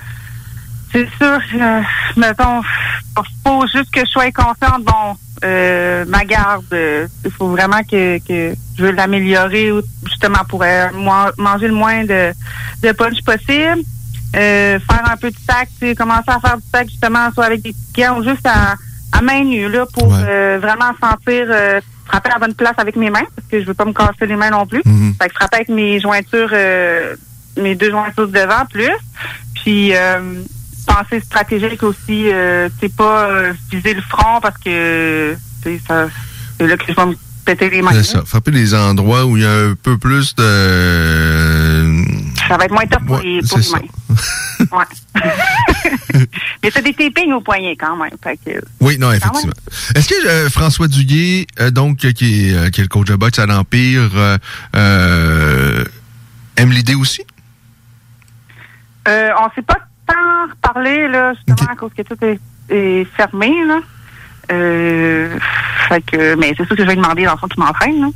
[0.92, 1.82] c'est sûr, euh,
[2.16, 2.62] mettons,
[3.46, 8.18] faut juste que je sois consciente, bon, euh, ma garde, euh, il faut vraiment que,
[8.20, 9.72] que je veux l'améliorer
[10.08, 12.32] justement pour euh, moi- manger le moins de,
[12.84, 13.82] de punch possible.
[14.36, 17.46] Euh, faire un peu de sac, tu sais, commencer à faire du sac justement, soit
[17.46, 18.76] avec des petits gants ou juste à,
[19.14, 22.96] à main nue, là, pour euh, vraiment sentir euh, frapper à la bonne place avec
[22.98, 24.82] mes mains, parce que je veux pas me casser les mains non plus.
[25.22, 27.16] Fait que frapper avec mes jointures, euh,
[27.58, 28.92] mes deux jointures de devant plus.
[29.56, 29.96] Puis
[30.88, 36.08] penser stratégique aussi, euh, c'est pas euh, viser le front parce que c'est ça
[36.58, 37.16] c'est là que je vais me
[37.46, 37.92] péter les mains.
[37.94, 38.24] C'est ça.
[38.26, 42.04] Frapper les endroits où il y a un peu plus de...
[42.48, 43.78] Ça va être moins top pour Ouais, les, pour les ça.
[43.78, 44.78] mains.
[44.78, 44.86] Ouais.
[46.64, 48.12] Mais c'est des tapings au poignet quand même.
[48.24, 49.54] Fait que, Oui, non, effectivement.
[49.96, 52.14] Est-ce que euh, François Duguay, euh, donc, qui, est,
[52.72, 54.10] qui est le coach de boxe à l'Empire,
[54.76, 55.84] euh,
[56.56, 57.22] aime l'idée aussi?
[59.08, 59.78] On s'est pas
[60.08, 62.40] tant reparlé, là, justement, à cause que tout est,
[62.70, 63.80] est fermé, là.
[64.52, 65.38] Euh,
[65.90, 68.08] fait que, mais c'est sûr que je vais demander dans le fond qu'il m'entraîne, là.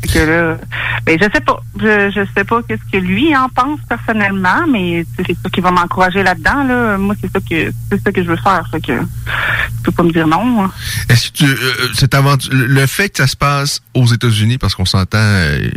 [0.00, 0.58] Fait que là,
[1.06, 1.62] ben, je sais pas.
[1.78, 5.70] Je, je sais pas qu'est-ce que lui en pense personnellement, mais c'est sûr qu'il va
[5.70, 6.98] m'encourager là-dedans, là.
[6.98, 8.66] Moi, c'est ça que, c'est ça que je veux faire.
[8.70, 10.64] Fait que, tu peux pas me dire non.
[10.64, 10.70] hein.
[11.08, 14.58] Est-ce que tu, euh, cette aventure, le le fait que ça se passe aux États-Unis,
[14.58, 15.68] parce qu'on s'entend, euh,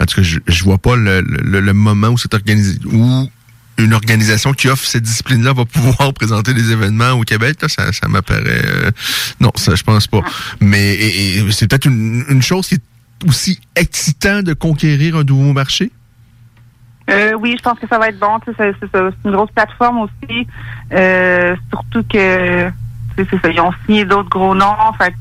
[0.00, 3.28] en tout cas, je, je vois pas le, le, le moment où c'est organisé, où
[3.78, 7.92] une organisation qui offre cette discipline-là va pouvoir présenter des événements au Québec, là, ça,
[7.92, 8.90] ça m'apparaît, euh,
[9.40, 10.20] non, ça, je pense pas.
[10.60, 12.82] Mais et- et c'est peut-être une, une chose qui est
[13.28, 15.90] aussi excitant de conquérir un nouveau marché?
[17.10, 18.38] Euh, oui, je pense que ça va être bon.
[18.46, 18.74] C'est
[19.24, 20.46] une grosse plateforme aussi.
[20.92, 22.70] Euh, surtout que
[23.16, 23.50] c'est ça.
[23.50, 24.74] Ils ont signé d'autres gros noms.
[24.98, 25.14] Fait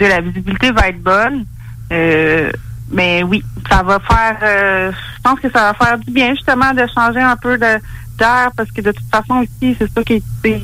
[0.00, 1.46] la visibilité va être bonne.
[1.92, 2.50] Euh,
[2.90, 4.36] mais oui, ça va faire.
[4.42, 7.80] euh, je pense que ça va faire du bien justement de changer un peu de
[8.18, 10.60] d'air parce que de toute façon ici, c'est sûr qu'il c'est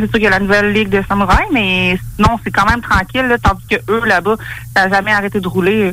[0.00, 3.26] sûr qu'il y a la nouvelle ligue de samouraï, mais sinon c'est quand même tranquille,
[3.26, 4.36] là, tandis que eux là-bas,
[4.74, 5.92] ça n'a jamais arrêté de rouler.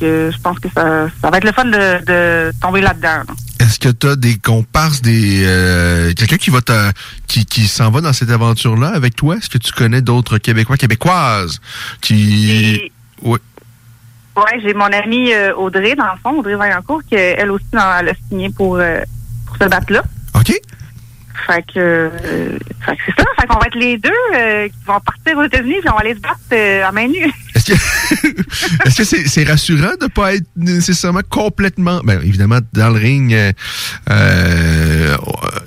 [0.00, 3.22] Que je pense que ça, ça va être le fun de, de tomber là-dedans.
[3.28, 3.34] là.
[3.60, 6.58] Est-ce que tu as des comparses, des euh, quelqu'un qui va
[7.28, 9.36] qui, qui s'en va dans cette aventure-là avec toi?
[9.36, 11.60] Est-ce que tu connais d'autres Québécois, Québécoises
[12.00, 12.90] qui.
[13.22, 13.38] Oui.
[14.36, 17.98] Ouais, j'ai mon amie euh, Audrey, dans le fond, Audrey Vaillancourt, qui elle aussi dans-
[18.00, 19.00] elle a signé pour, euh,
[19.46, 20.02] pour ce battre-là.
[20.34, 20.52] OK.
[21.46, 22.10] Fait que, euh,
[22.84, 23.24] fait que c'est ça.
[23.40, 26.00] Fait qu'on va être les deux euh, qui vont partir aux États-Unis puis on va
[26.00, 27.32] aller se battre euh, à main nue.
[27.54, 32.00] Est-ce que c'est c'est rassurant de pas être nécessairement complètement.
[32.04, 33.34] Ben, évidemment, dans le ring,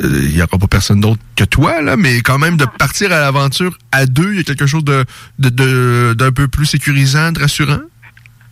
[0.01, 3.19] il n'y aura pas personne d'autre que toi, là, mais quand même de partir à
[3.19, 5.05] l'aventure à deux, il y a quelque chose de
[5.39, 7.79] de- de- d'un peu plus sécurisant, de rassurant?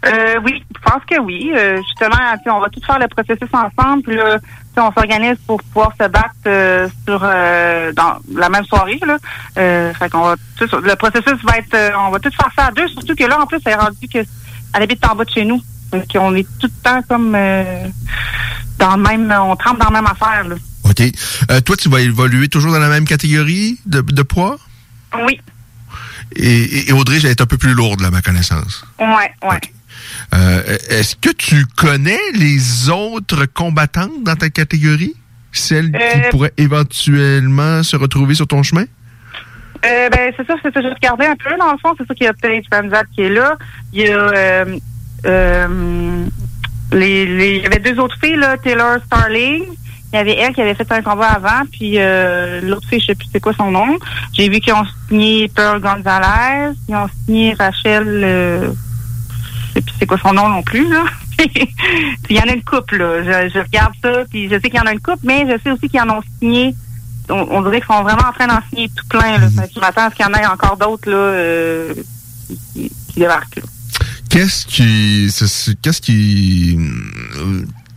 [0.05, 1.51] Euh, oui, je pense que oui.
[1.53, 2.15] Euh, justement,
[2.47, 4.03] on va tout faire le processus ensemble.
[4.03, 4.39] Puis là,
[4.77, 8.97] on s'organise pour pouvoir se battre euh, sur euh, dans la même soirée.
[9.05, 9.17] Là.
[9.57, 12.71] Euh, fait qu'on va le processus va être, euh, on va tout faire ça à
[12.71, 12.87] deux.
[12.87, 14.19] Surtout que là, en plus, elle est rendu que
[14.73, 15.61] elle habite en bas de chez nous.
[15.91, 17.87] Fait qu'on est tout le temps comme euh,
[18.77, 20.45] dans le même, on trempe dans la même affaire.
[20.99, 21.11] OK.
[21.51, 24.57] Euh, toi, tu vas évoluer toujours dans la même catégorie de, de poids?
[25.25, 25.39] Oui,
[26.35, 28.83] Et, et Audrey, elle est un peu plus lourde, là, à ma connaissance.
[28.99, 29.59] ouais, ouais.
[30.33, 35.13] Euh, Est-ce que tu connais les autres combattantes dans ta catégorie?
[35.51, 38.85] Celles qui Euh, pourraient éventuellement se retrouver sur ton chemin?
[39.85, 40.81] Euh, ben, c'est ça, c'est ça.
[40.81, 41.95] J'ai regardé un peu, dans le fond.
[41.97, 43.57] C'est ça qu'il y a Paige Ramzat qui est là.
[43.93, 44.77] Il y a, euh,
[45.25, 46.25] euh,
[46.91, 49.63] les, les, il y avait deux autres filles, là, Taylor Starling.
[50.11, 53.07] Il y avait elle qui avait fait un combat avant, puis euh, l'autre fille, je
[53.07, 53.97] sais plus c'est quoi son nom.
[54.33, 58.71] J'ai vu qu'ils ont signé Pearl Gonzalez, ils ont signé Rachel, euh,
[59.67, 61.03] je sais plus c'est quoi son nom non plus, là.
[62.29, 63.23] il y en a une couple, là.
[63.23, 65.61] Je, je regarde ça, puis je sais qu'il y en a une couple, mais je
[65.63, 66.73] sais aussi qu'ils en ont signé
[67.29, 69.37] on, on dirait qu'ils sont vraiment en train d'en signer tout plein.
[69.37, 69.47] Là.
[69.73, 71.93] Je m'attends à ce qu'il y en ait encore d'autres là, euh,
[72.73, 73.57] qui, qui débarquent.
[73.57, 73.63] là.
[74.29, 75.27] Qu'est-ce qui.
[75.81, 76.77] Qu'est-ce qui.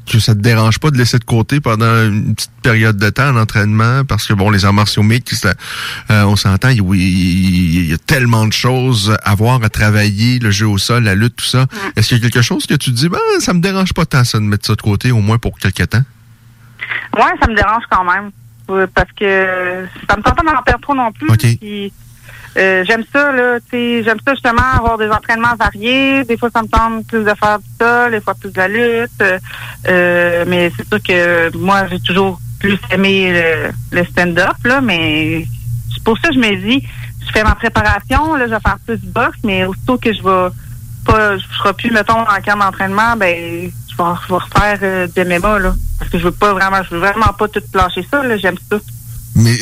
[0.09, 3.11] Euh, que ça te dérange pas de laisser de côté pendant une petite période de
[3.11, 5.46] temps en entraînement parce que bon les arts martiaux mixtes
[6.11, 10.66] euh, on s'entend il, y a tellement de choses à voir à travailler le jeu
[10.66, 11.66] au sol la lutte tout ça.
[11.96, 14.05] Est-ce qu'il y a quelque chose que tu te dis ben ça me dérange pas
[14.05, 16.03] tant ça de mettre ça de côté au moins pour quelques temps?
[17.16, 18.30] Ouais, ça me dérange quand même.
[18.68, 21.28] Ouais, parce que ça me tente pas d'en perdre trop non plus.
[21.36, 21.92] Puis,
[22.57, 26.24] euh, j'aime ça, là, j'aime ça justement avoir des entraînements variés.
[26.24, 28.68] Des fois, ça me tente plus de faire du sol, des fois plus de la
[28.68, 29.24] lutte.
[29.88, 35.46] Euh, mais c'est sûr que moi, j'ai toujours plus aimé le, le stand-up, là, mais
[35.92, 36.86] c'est pour ça que je me dis,
[37.26, 40.22] je fais ma préparation, là, je vais faire plus de boxe, mais aussitôt que je
[40.22, 40.55] vais
[41.05, 45.07] pas, je serai plus, mettons, en camp d'entraînement, ben, je vais, je vais refaire euh,
[45.14, 45.74] de MMA, là.
[45.98, 48.57] Parce que je veux pas vraiment, je veux vraiment pas tout lâcher ça, là, j'aime
[48.70, 48.78] ça.
[49.35, 49.59] Mais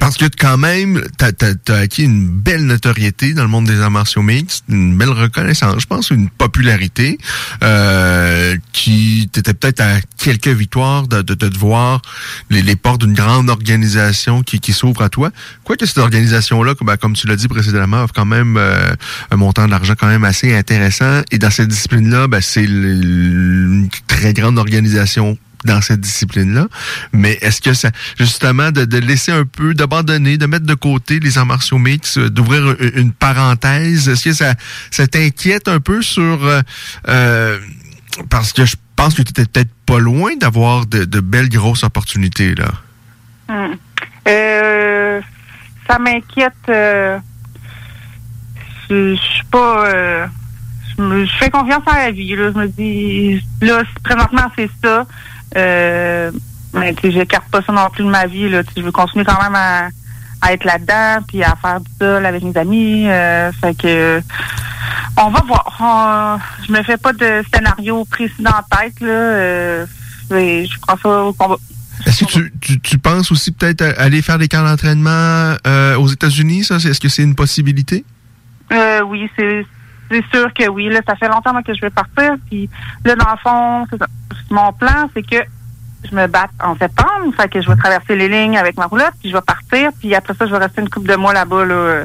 [0.00, 1.30] parce que quand même, t'as
[1.68, 5.80] as, acquis une belle notoriété dans le monde des arts martiaux mixtes, une belle reconnaissance,
[5.80, 7.18] je pense, une popularité
[7.62, 12.02] euh, qui t'étais peut-être à quelques victoires de, de, de te voir
[12.50, 15.30] les, portes d'une grande organisation qui, s'ouvre à toi.
[15.64, 18.92] Quoique cette organisation-là, comme, ben, comme tu l'as dit précédemment, offre quand même euh,
[19.30, 21.22] un montant d'argent quand même assez intéressant.
[21.30, 26.66] Et dans cette discipline-là, ben, c'est une très grande organisation dans cette discipline-là.
[27.12, 31.38] Mais est-ce que ça, justement, de, laisser un peu, d'abandonner, de mettre de côté les
[31.38, 34.54] arts martiaux mixtes, euh, d'ouvrir une, parenthèse, est-ce que ça,
[34.90, 36.60] ça t'inquiète un peu sur, euh,
[37.08, 37.58] euh,
[38.30, 42.54] parce que je pense que tu étais peut-être pas loin d'avoir de, belles grosses opportunités,
[42.54, 42.70] là.
[43.48, 43.74] Hmm.
[44.28, 45.20] Euh,
[45.88, 46.52] ça m'inquiète.
[46.68, 47.18] euh,
[48.88, 49.86] je suis pas.
[49.88, 50.26] euh,
[50.98, 52.36] je, fais confiance à la vie.
[52.36, 52.52] Là.
[52.52, 55.06] Je me dis, là, présentement, c'est ça.
[55.56, 56.30] Euh,
[56.74, 58.48] mais tu sais, j'écarte pas ça non plus de ma vie.
[58.48, 58.62] Là.
[58.62, 59.88] Tu sais, Je veux continuer quand même à,
[60.40, 63.08] à être là-dedans, puis à faire du sol avec mes amis.
[63.08, 64.22] Euh, fait que
[65.16, 65.76] on va voir.
[65.80, 69.00] On- je me fais pas de scénario précis dans la tête.
[69.00, 69.08] Là.
[69.08, 69.86] Euh,
[70.30, 71.56] mais je prends ça au combat.
[72.06, 76.08] Est-ce que tu, tu, tu penses aussi peut-être aller faire des camps d'entraînement euh, aux
[76.08, 76.76] États-Unis, ça?
[76.76, 78.04] Est-ce que c'est une possibilité?
[78.72, 79.64] Euh, oui, c'est
[80.10, 80.88] c'est sûr que oui.
[80.88, 82.34] Là, ça fait longtemps moi, que je vais partir.
[82.50, 82.68] Puis
[83.04, 84.06] là, dans le fond, c'est ça.
[84.50, 85.36] Mon plan, c'est que
[86.10, 87.32] je me batte en septembre.
[87.36, 89.90] Fait que je vais traverser les lignes avec ma roulotte, puis je vais partir.
[90.00, 92.04] Puis après ça, je vais rester une couple de mois là-bas, là, euh,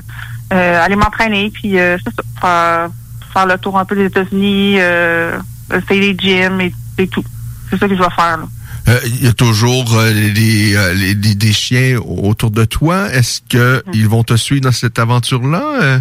[0.86, 1.52] aller m'entraîner.
[1.54, 2.90] Puis euh, ça, faire,
[3.34, 5.38] faire le tour un peu des États-Unis, euh,
[5.74, 7.24] essayer les gyms et, et tout.
[7.70, 8.38] C'est ça que je vais faire.
[8.38, 8.44] Là.
[8.88, 13.10] Euh, Il y a toujours euh, les, euh, des- des chiens autour de toi.
[13.12, 13.92] Est-ce que Mm.
[13.94, 16.00] ils vont te suivre dans cette aventure-là?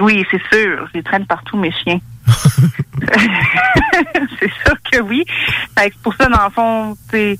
[0.00, 0.86] Oui, c'est sûr.
[0.88, 1.98] Je les traîne partout, mes chiens.
[4.38, 5.24] c'est sûr que oui.
[5.78, 7.38] Fait que pour ça, dans le fond, c'est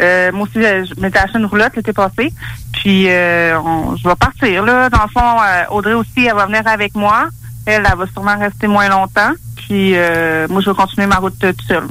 [0.00, 2.32] euh, moi aussi, je m'étais acheté une roulotte l'été passé.
[2.72, 4.88] Puis euh, on- je vais partir là.
[4.90, 7.28] Dans le fond, euh, Audrey aussi, elle va venir avec moi.
[7.66, 9.32] Elle, elle va sûrement rester moins longtemps.
[9.56, 11.86] Puis euh, moi, je vais continuer ma route toute seule.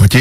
[0.00, 0.16] OK.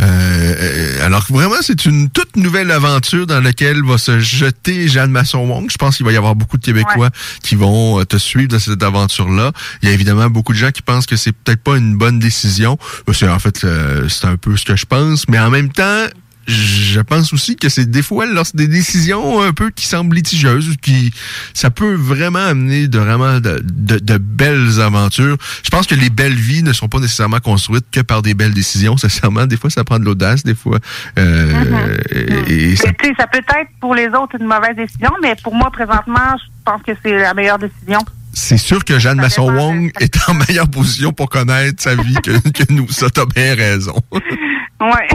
[0.00, 4.88] Euh, euh, alors que vraiment, c'est une toute nouvelle aventure dans laquelle va se jeter
[4.88, 5.70] Jeanne Masson-Wong.
[5.70, 7.10] Je pense qu'il va y avoir beaucoup de Québécois
[7.42, 9.52] qui vont euh, te suivre dans cette aventure-là.
[9.82, 12.18] Il y a évidemment beaucoup de gens qui pensent que c'est peut-être pas une bonne
[12.18, 12.78] décision.
[13.12, 15.28] C'est en fait, euh, c'est un peu ce que je pense.
[15.28, 16.06] Mais en même temps,
[16.46, 20.74] je pense aussi que c'est des fois lorsque des décisions un peu qui semblent litigieuses,
[20.82, 21.12] qui
[21.54, 25.36] ça peut vraiment amener de vraiment de, de- de belles aventures.
[25.62, 28.54] Je pense que les belles vies ne sont pas nécessairement construites que par des belles
[28.54, 28.96] décisions.
[28.96, 30.78] Sincèrement, des fois ça prend de l'audace, des fois.
[31.18, 34.76] euh, et, et ça- Mais, tu sais, ça peut être pour les autres une mauvaise
[34.76, 38.00] décision, mais pour moi, présentement, je pense que c'est la meilleure décision.
[38.32, 42.72] C'est sûr que Jeanne Masson-Wong est en meilleure position pour connaître sa vie que, que
[42.72, 42.88] nous.
[42.88, 43.96] Ça, t'as bien raison.
[44.12, 45.08] Ouais.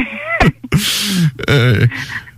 [1.49, 1.85] Euh,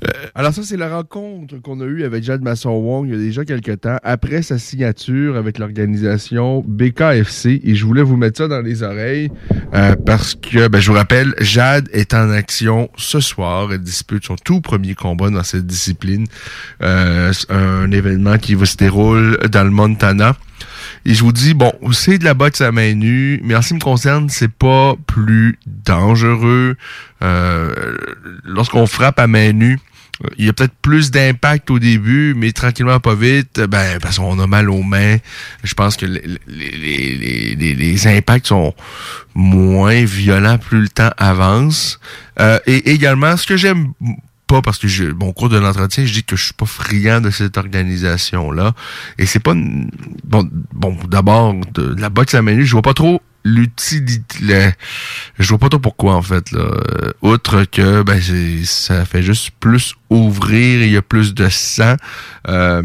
[0.06, 3.18] euh, alors ça, c'est la rencontre qu'on a eue avec Jade Masson-Wong il y a
[3.20, 7.62] déjà quelques temps, après sa signature avec l'organisation BKFC.
[7.64, 9.30] Et je voulais vous mettre ça dans les oreilles
[9.74, 13.74] euh, parce que, ben, je vous rappelle, Jade est en action ce soir.
[13.74, 16.26] Elle dispute son tout premier combat dans cette discipline.
[16.82, 20.36] Euh, un événement qui se déroule dans le Montana.
[21.06, 23.70] Et je vous dis, bon, c'est de la boxe à main nue, mais en ce
[23.70, 26.76] qui me concerne, c'est pas plus dangereux.
[27.22, 27.98] Euh,
[28.44, 29.80] Lorsqu'on frappe à main nue,
[30.38, 34.38] il y a peut-être plus d'impact au début, mais tranquillement, pas vite, ben, parce qu'on
[34.40, 35.18] a mal aux mains.
[35.64, 38.74] Je pense que les, les, les, les, impacts sont
[39.34, 42.00] moins violents plus le temps avance.
[42.40, 43.94] Euh, et également, ce que j'aime
[44.48, 46.66] pas parce que je, bon, au cours de l'entretien, je dis que je suis pas
[46.66, 48.74] friand de cette organisation-là.
[49.20, 49.90] Et c'est pas une-
[50.24, 54.72] bon, bon, d'abord, de, de la boxe à nue, je vois pas trop l'utilité,
[55.38, 56.70] je vois pas trop pourquoi, en fait, là.
[57.22, 58.20] Outre que, ben,
[58.66, 61.96] ça fait juste plus ouvrir, il y a plus de sang.
[62.48, 62.82] Euh,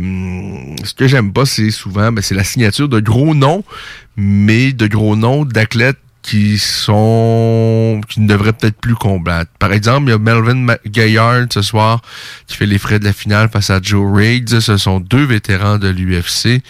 [0.84, 3.64] ce que j'aime pas, c'est souvent, ben, c'est la signature de gros noms,
[4.16, 9.50] mais de gros noms d'athlètes qui sont qui ne devraient peut-être plus combattre.
[9.58, 12.00] Par exemple, il y a Melvin Gaillard ce soir
[12.46, 14.60] qui fait les frais de la finale face à Joe Riggs.
[14.60, 16.62] Ce sont deux vétérans de l'UFC.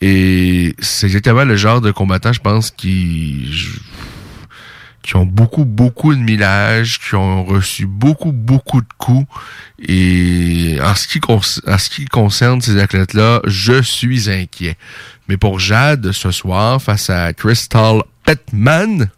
[0.00, 3.50] Et c'est exactement le genre de combattant, je pense, qui
[5.02, 9.26] qui ont beaucoup, beaucoup de millage, qui ont reçu beaucoup, beaucoup de coups.
[9.80, 14.76] Et en ce qui, con- en ce qui concerne ces athlètes-là, je suis inquiet.
[15.26, 19.08] Mais pour Jade, ce soir, face à Crystal Petman,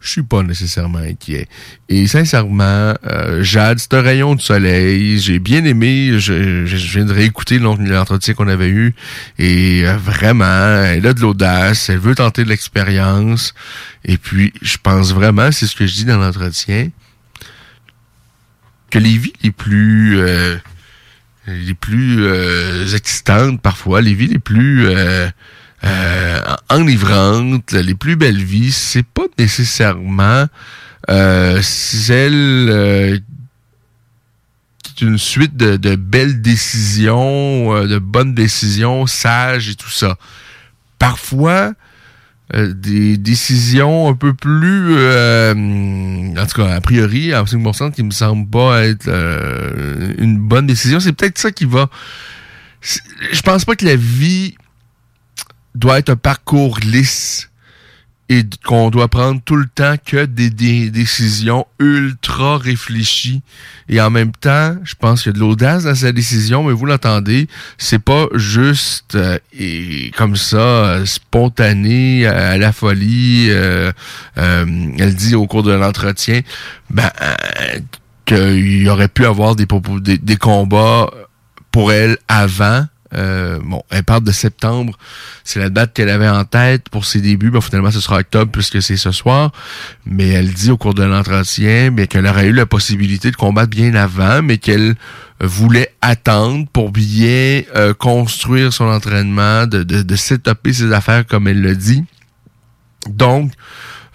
[0.00, 1.46] je suis pas nécessairement inquiet.
[1.88, 5.18] Et sincèrement, euh, Jade, c'est un rayon de soleil.
[5.18, 6.12] J'ai bien aimé.
[6.18, 8.94] Je, je, je viens de réécouter l'en- l'entretien qu'on avait eu.
[9.38, 11.90] Et euh, vraiment, elle a de l'audace.
[11.90, 13.54] Elle veut tenter de l'expérience.
[14.04, 16.88] Et puis, je pense vraiment, c'est ce que je dis dans l'entretien,
[18.90, 20.18] que les vies les plus...
[20.18, 20.56] euh,
[21.46, 24.86] les plus euh, excitantes parfois, les vies les plus
[25.84, 30.46] euh, enivrantes, les plus belles vies, c'est pas nécessairement
[31.08, 33.18] euh, celle euh,
[34.82, 39.90] qui est une suite de, de belles décisions, euh, de bonnes décisions, sages et tout
[39.90, 40.16] ça.
[40.98, 41.72] Parfois,
[42.54, 45.54] euh, des décisions un peu plus, euh,
[46.36, 50.66] en tout cas, a priori, en 5%, qui me semble pas être euh, une bonne
[50.66, 50.98] décision.
[50.98, 51.88] C'est peut-être ça qui va...
[52.82, 54.56] Je pense pas que la vie
[55.74, 57.50] doit être un parcours lisse
[58.30, 60.50] et qu'on doit prendre tout le temps que des,
[60.90, 63.42] décisions ultra réfléchies.
[63.88, 66.72] Et en même temps, je pense qu'il y a de l'audace dans sa décision, mais
[66.72, 69.36] vous l'entendez, c'est pas juste euh,
[70.16, 73.48] comme ça, euh, spontané à, la folie.
[73.50, 73.90] euh,
[74.36, 76.40] elle dit au cours de l'entretien,
[76.88, 77.10] ben,
[78.26, 79.66] qu'il aurait pu avoir des,
[80.02, 81.10] des, des combats
[81.72, 82.86] pour elle avant.
[83.14, 84.96] Euh, bon, elle parle de septembre.
[85.44, 87.50] C'est la date qu'elle avait en tête pour ses débuts.
[87.50, 89.52] Bon, finalement, ce sera octobre puisque c'est ce soir.
[90.06, 93.94] Mais elle dit au cours de l'entretien qu'elle aurait eu la possibilité de combattre bien
[93.94, 94.94] avant, mais qu'elle
[95.40, 101.60] voulait attendre pour bien euh, construire son entraînement, de, de, de ses affaires comme elle
[101.62, 102.04] le dit.
[103.08, 103.52] Donc,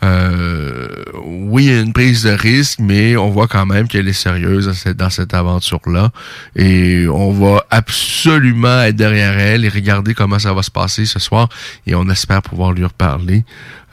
[0.05, 0.87] Euh,
[1.23, 4.13] oui, il y a une prise de risque, mais on voit quand même qu'elle est
[4.13, 6.11] sérieuse dans cette, dans cette aventure-là.
[6.55, 11.19] Et on va absolument être derrière elle et regarder comment ça va se passer ce
[11.19, 11.49] soir.
[11.87, 13.45] Et on espère pouvoir lui reparler.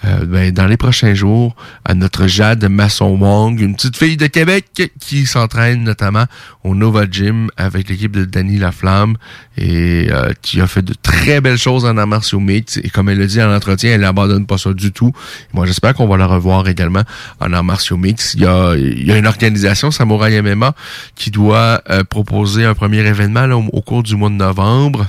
[0.05, 4.27] Euh, ben, dans les prochains jours à notre Jade Masson Wong, une petite fille de
[4.27, 6.25] Québec qui s'entraîne notamment
[6.65, 9.17] au Nova Gym avec l'équipe de Danny Laflamme
[9.57, 12.81] et euh, qui a fait de très belles choses en martiaux mixtes.
[12.83, 15.13] Et comme elle le dit en entretien, elle n'abandonne pas ça du tout.
[15.53, 17.03] moi, j'espère qu'on va la revoir également
[17.41, 18.35] en arts martiaux mixtes.
[18.35, 20.75] Il y a, y a une organisation, Samouraï MMA,
[21.15, 25.07] qui doit euh, proposer un premier événement là, au cours du mois de novembre.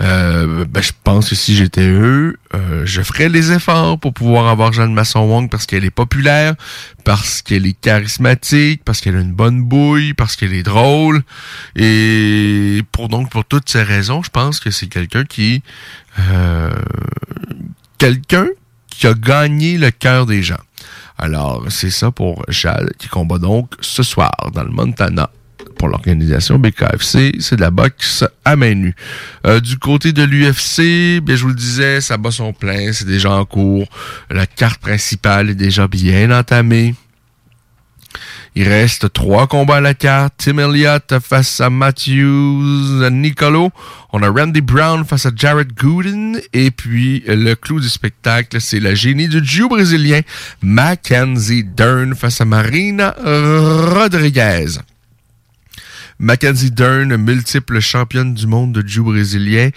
[0.00, 4.48] Euh, ben, je pense que si j'étais eux, euh, je ferais les efforts pour pouvoir
[4.48, 6.54] avoir Jeanne Masson Wong parce qu'elle est populaire,
[7.04, 11.22] parce qu'elle est charismatique, parce qu'elle a une bonne bouille, parce qu'elle est drôle.
[11.76, 15.62] Et pour donc pour toutes ces raisons, je pense que c'est quelqu'un qui
[16.18, 16.70] euh,
[17.98, 18.46] quelqu'un
[18.88, 20.56] qui a gagné le cœur des gens.
[21.18, 25.30] Alors, c'est ça pour Jade qui combat donc ce soir dans le Montana
[25.80, 28.94] pour l'organisation BKFC, c'est de la boxe à main nue.
[29.46, 33.06] Euh, du côté de l'UFC, bien je vous le disais, ça bat son plein, c'est
[33.06, 33.88] déjà en cours.
[34.28, 36.94] La carte principale est déjà bien entamée.
[38.54, 40.34] Il reste trois combats à la carte.
[40.36, 43.70] Tim Elliott face à Matthews Nicolo.
[44.12, 46.42] On a Randy Brown face à Jared Gooden.
[46.52, 50.20] Et puis, le clou du spectacle, c'est la génie du jiu brésilien
[50.60, 54.80] Mackenzie Dern face à Marina Rodriguez.
[56.20, 59.70] Mackenzie Dern, multiple championne du monde de jiu brésilien,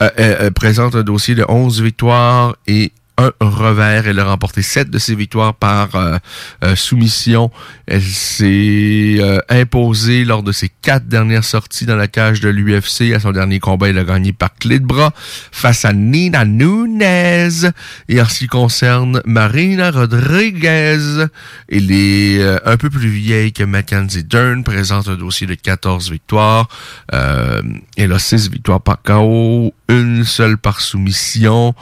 [0.00, 2.90] euh, euh, euh, présente un dossier de 11 victoires et
[3.20, 4.06] un revers.
[4.06, 6.18] Elle a remporté sept de ses victoires par euh,
[6.64, 7.50] euh, soumission.
[7.86, 13.12] Elle s'est euh, imposée lors de ses quatre dernières sorties dans la cage de l'UFC.
[13.14, 15.12] À son dernier combat, elle a gagné par clé de bras
[15.52, 17.70] face à Nina Nunez.
[18.08, 21.26] Et en ce qui concerne Marina Rodriguez,
[21.70, 26.68] elle est un peu plus vieille que Mackenzie Dern, présente un dossier de 14 victoires.
[27.12, 31.74] elle a 6 victoires par KO, une seule par soumission.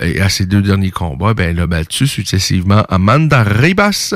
[0.00, 4.14] et à ses deux derniers combats, ben, elle a battu successivement Amanda Ribas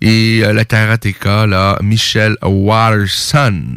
[0.00, 3.76] et euh, la karatéka, là, Michelle Watterson.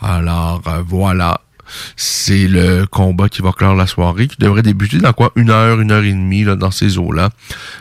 [0.00, 1.40] Alors, euh, voilà.
[1.96, 5.32] C'est le combat qui va clore la soirée, qui devrait débuter dans quoi?
[5.34, 7.30] Une heure, une heure et demie, là, dans ces eaux-là.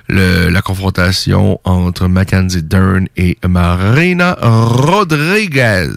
[0.09, 5.91] La confrontation entre Mackenzie Dern et Marina Rodriguez.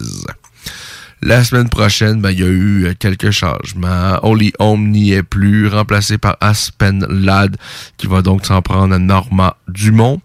[1.21, 4.19] La semaine prochaine, ben, il y a eu euh, quelques changements.
[4.23, 7.57] Holly Home n'y est plus, remplacé par Aspen Ladd,
[7.97, 10.21] qui va donc s'en prendre à Norma Dumont.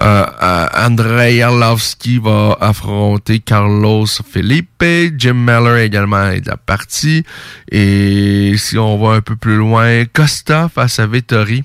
[0.00, 4.84] Euh, euh, Andrei Arlovski va affronter Carlos Felipe.
[5.16, 7.24] Jim Miller également est de la partie.
[7.70, 11.64] Et si on va un peu plus loin, Costa face à Vittori.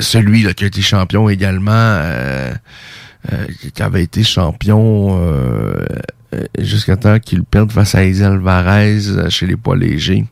[0.00, 1.98] celui là, qui a été champion également,
[3.74, 5.18] qui avait été champion
[6.58, 9.00] jusqu'à temps qu'il perde face à Isel Alvarez
[9.30, 10.24] chez les poids légers.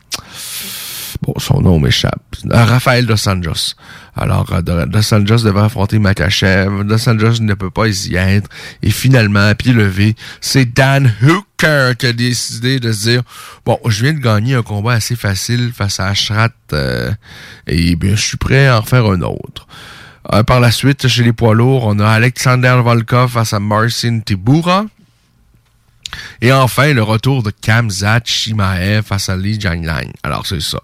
[1.23, 2.23] Bon, son nom m'échappe.
[2.51, 3.75] euh, Raphaël Dos Anjos.
[4.17, 6.85] Alors, euh, Do- Dos Anjos devait affronter Makachev.
[6.85, 8.49] Dos Anjos ne peut pas y être.
[8.83, 13.23] Et finalement, à pied levé, c'est Dan Hooker qui a décidé de se dire,
[13.67, 17.11] bon, je viens de gagner un combat assez facile face à Ashrat, euh,
[17.67, 19.67] et bien, je suis prêt à en faire un autre.
[20.33, 24.21] Euh, par la suite, chez les poids lourds, on a Alexander Volkov face à Marcin
[24.21, 24.87] Tibura.
[26.41, 29.59] Et enfin, le retour de Kamzat Shimaev face à Li.
[30.23, 30.81] Alors, c'est ça.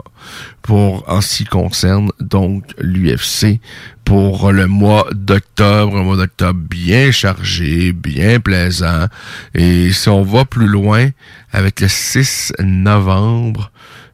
[0.63, 3.61] Pour, en ce qui concerne, donc, l'UFC,
[4.05, 9.07] pour le mois d'octobre, un mois d'octobre bien chargé, bien plaisant.
[9.55, 11.11] Et si on va plus loin,
[11.53, 13.71] avec le 6 novembre,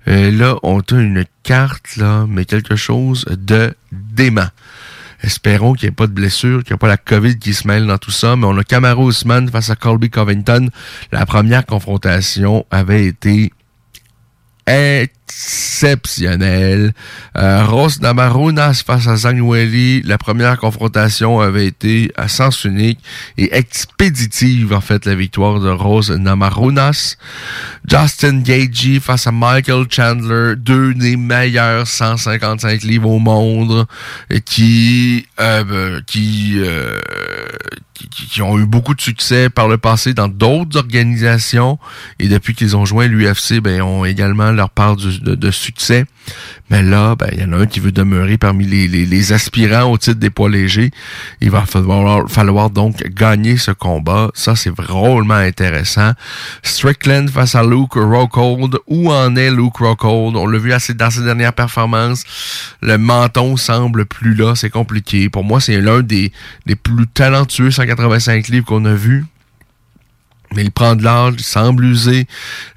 [0.09, 4.49] euh, là, on a une carte, là, mais quelque chose de dément.
[5.23, 7.67] Espérons qu'il n'y ait pas de blessure, qu'il n'y ait pas la COVID qui se
[7.67, 8.37] mêle dans tout ça.
[8.37, 10.69] Mais on a Camaro Usman face à Colby Covington.
[11.13, 13.53] La première confrontation avait été
[15.29, 16.93] exceptionnelle.
[17.37, 20.03] Euh, Rose Namarunas face à Zhang Weili.
[20.03, 22.99] La première confrontation avait été à sens unique
[23.39, 27.17] et expéditive, en fait, la victoire de Rose Namarunas.
[27.89, 33.87] Justin Gagey face à Michael Chandler, deux des meilleurs 155 livres au monde,
[34.31, 36.61] euh, ben, euh, qui-
[38.29, 41.79] qui ont eu beaucoup de succès par le passé dans d'autres organisations
[42.19, 46.05] et depuis qu'ils ont joint l'UFC, ben ont également leur part du- de, succès.
[46.71, 49.99] Mais là, ben il y en a un qui veut demeurer parmi les, aspirants au
[49.99, 50.91] titre des poids légers.
[51.41, 54.31] Il va falloir, donc gagner ce combat.
[54.35, 56.13] Ça, c'est drôlement intéressant.
[56.63, 58.79] Strickland face à Luke Rockhold.
[58.87, 60.37] Où en est Luke Rockhold?
[60.37, 62.25] On l'a vu assez dans ses dernières performances.
[62.81, 64.55] Le menton semble plus là.
[64.55, 65.29] C'est compliqué.
[65.29, 66.33] Pour moi, c'est l'un des,
[66.67, 69.25] des plus talentueux 185 livres qu'on a vu.
[70.55, 72.27] Mais il prend de l'âge, il semble usé.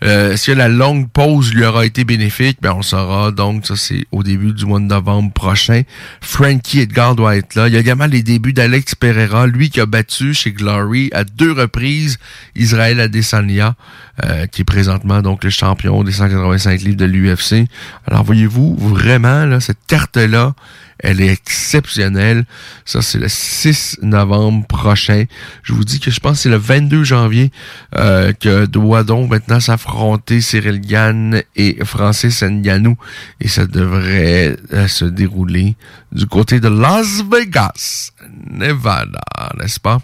[0.04, 2.58] Euh, Est-ce que la longue pause lui aura été bénéfique?
[2.62, 3.32] Ben, on saura.
[3.32, 5.82] Donc, ça, c'est au début du mois de novembre prochain.
[6.22, 7.68] Frankie Edgar doit être là.
[7.68, 11.24] Il y a également les débuts d'Alex Pereira, lui qui a battu chez Glory à
[11.24, 12.18] deux reprises
[12.56, 13.76] Israël Adesanya,
[14.24, 17.68] euh, qui est présentement donc le champion des 185 livres de l'UFC.
[18.08, 20.54] Alors, voyez-vous, vraiment, là, cette carte-là,
[21.00, 22.46] elle est exceptionnelle.
[22.86, 25.26] Ça, c'est le 6 novembre prochain.
[25.64, 27.52] Je vous dis que je pense que c'est le 22 janvier
[27.96, 32.98] euh, que doit donc maintenant s'affronter Cyril Gann et Francis Ngannou.
[33.42, 35.76] Et ça devrait euh, se dérouler
[36.12, 38.12] du côté de Las Vegas,
[38.50, 39.22] Nevada,
[39.60, 40.00] n'est-ce pas?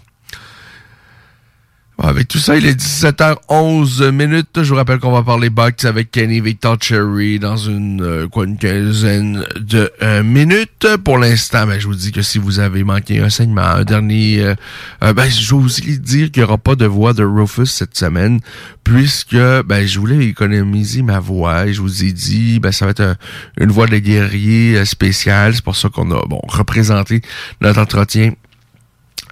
[2.04, 4.48] Avec tout ça, il est 17h11 minutes.
[4.64, 8.44] Je vous rappelle qu'on va parler box avec Kenny Victor Cherry dans une, euh, quoi,
[8.44, 10.96] une quinzaine de euh, minutes.
[11.04, 14.40] Pour l'instant, ben, je vous dis que si vous avez manqué un segment, un dernier,
[14.40, 14.54] euh,
[15.04, 18.40] euh, ben, je vous dire qu'il n'y aura pas de voix de Rufus cette semaine,
[18.82, 22.90] puisque ben, je voulais économiser ma voix et je vous ai dit, ben, ça va
[22.90, 23.16] être un-
[23.60, 25.54] une voix de guerrier spéciale.
[25.54, 27.20] C'est pour ça qu'on a bon représenté
[27.60, 28.32] notre entretien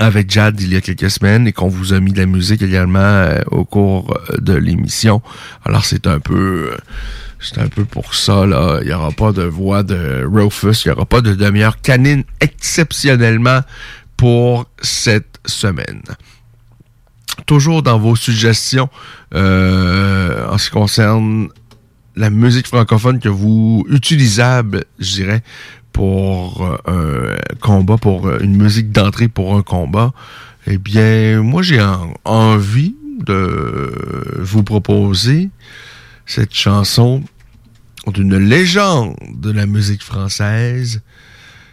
[0.00, 2.62] avec Jad il y a quelques semaines et qu'on vous a mis de la musique
[2.62, 5.20] également euh, au cours euh, de l'émission.
[5.64, 6.76] Alors c'est un peu euh,
[7.38, 10.88] c'est un peu pour ça là, il y aura pas de voix de Rufus, il
[10.88, 13.60] y aura pas de demi-heure canine exceptionnellement
[14.16, 16.02] pour cette semaine.
[17.44, 18.88] Toujours dans vos suggestions
[19.34, 21.48] euh, en ce qui concerne
[22.16, 25.42] la musique francophone que vous utilisable, je dirais,
[25.92, 30.12] pour euh, un combat, pour euh, une musique d'entrée pour un combat,
[30.66, 32.94] eh bien, moi, j'ai en- envie
[33.26, 33.92] de
[34.38, 35.50] vous proposer
[36.26, 37.22] cette chanson
[38.06, 41.02] d'une légende de la musique française.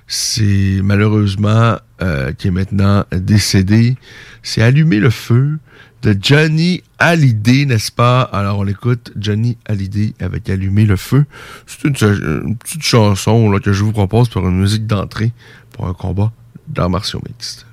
[0.08, 3.96] C'est malheureusement euh, qui est maintenant décédé.
[4.44, 5.58] C'est Allumer le feu
[6.02, 8.22] de Johnny Hallyday, n'est-ce pas?
[8.22, 11.26] Alors on écoute Johnny Hallyday avec Allumer le feu.
[11.66, 15.32] C'est une, petite chanson que je vous propose pour une musique d'entrée
[15.74, 16.32] pour un combat
[16.68, 17.67] d'arts martiaux mixtes.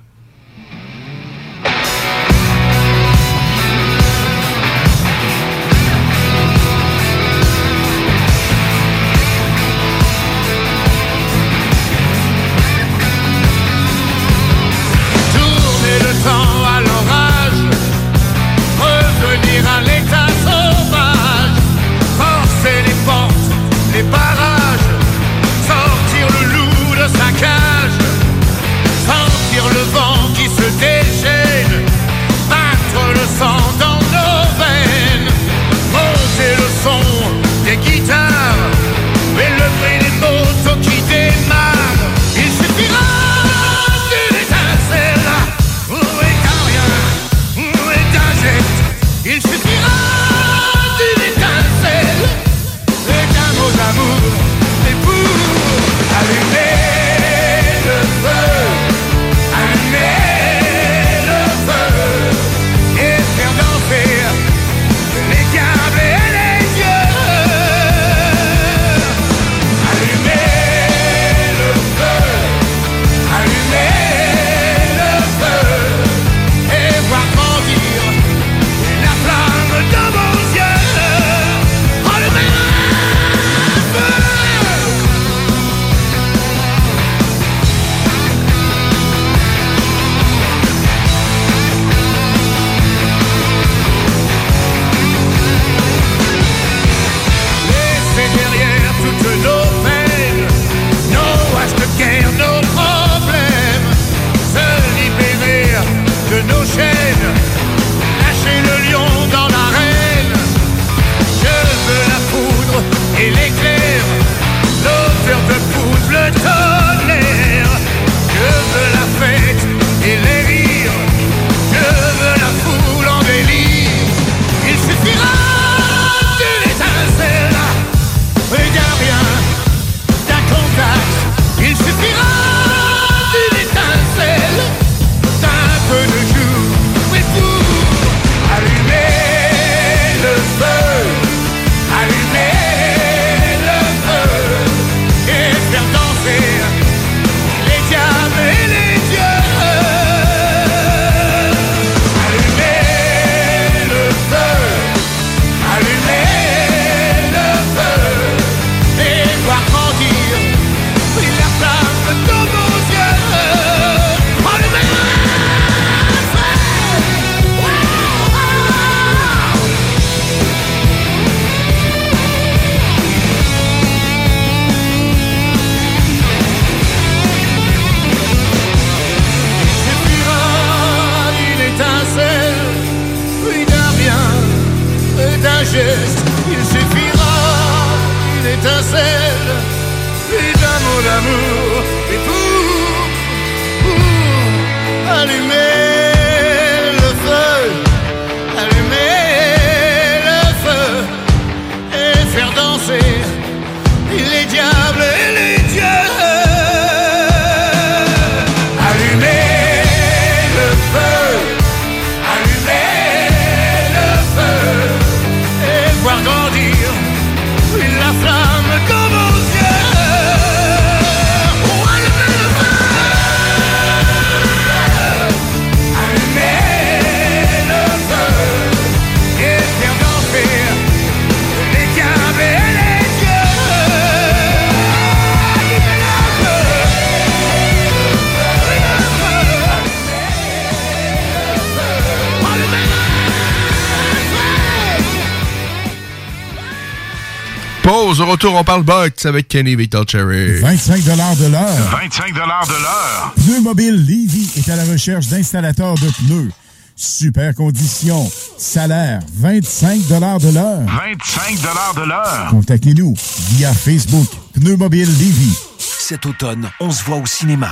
[248.35, 250.59] Retour, on parle box avec Kenny Victor Cherry.
[250.59, 251.71] 25 de l'heure.
[252.01, 253.33] 25 de l'heure.
[253.37, 256.51] Pneu Mobile Levy est à la recherche d'installateurs de pneus.
[256.97, 258.29] Super conditions.
[258.57, 260.39] Salaire 25 de l'heure.
[260.39, 261.61] 25
[261.95, 262.47] de l'heure.
[262.49, 263.13] Contactez-nous
[263.51, 264.27] via Facebook.
[264.53, 265.57] Pneu Mobile Levy.
[265.79, 267.71] Cet automne, on se voit au cinéma.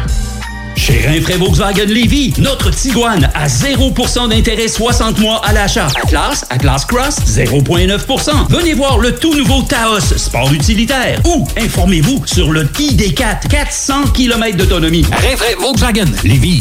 [0.77, 5.89] Chez Rinfraie Volkswagen Lévy, notre Tiguan à 0% d'intérêt 60 mois à l'achat.
[6.03, 8.31] Atlas, Atlas Cross, 0,9%.
[8.51, 11.21] Venez voir le tout nouveau Taos, sport utilitaire.
[11.25, 15.05] Ou informez-vous sur le ID4, 400 km d'autonomie.
[15.11, 16.61] Rinfraie Volkswagen Lévy.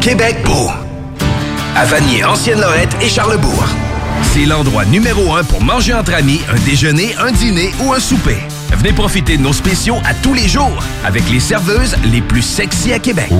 [0.00, 0.70] Québec beau.
[1.74, 3.66] À Vanier, Ancienne-Lorette et Charlebourg.
[4.32, 8.38] C'est l'endroit numéro un pour manger entre amis, un déjeuner, un dîner ou un souper.
[8.76, 12.92] Venez profiter de nos spéciaux à tous les jours avec les serveuses les plus sexy
[12.92, 13.30] à Québec.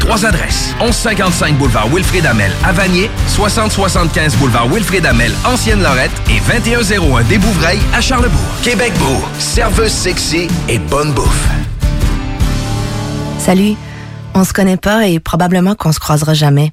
[0.00, 0.74] Trois adresses.
[0.80, 7.80] 1155 boulevard Wilfrid Amel à Vanier, 6075 boulevard Wilfrid Amel, Ancienne-Lorette et 2101 des Bouvrailles
[7.92, 8.40] à Charlebourg.
[8.62, 11.48] Québec beau, serveuse sexy et bonne bouffe.
[13.38, 13.74] Salut.
[14.34, 16.72] On se connaît pas et probablement qu'on se croisera jamais.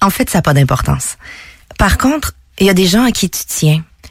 [0.00, 1.16] En fait, ça n'a pas d'importance.
[1.78, 3.82] Par contre, il y a des gens à qui tu tiens.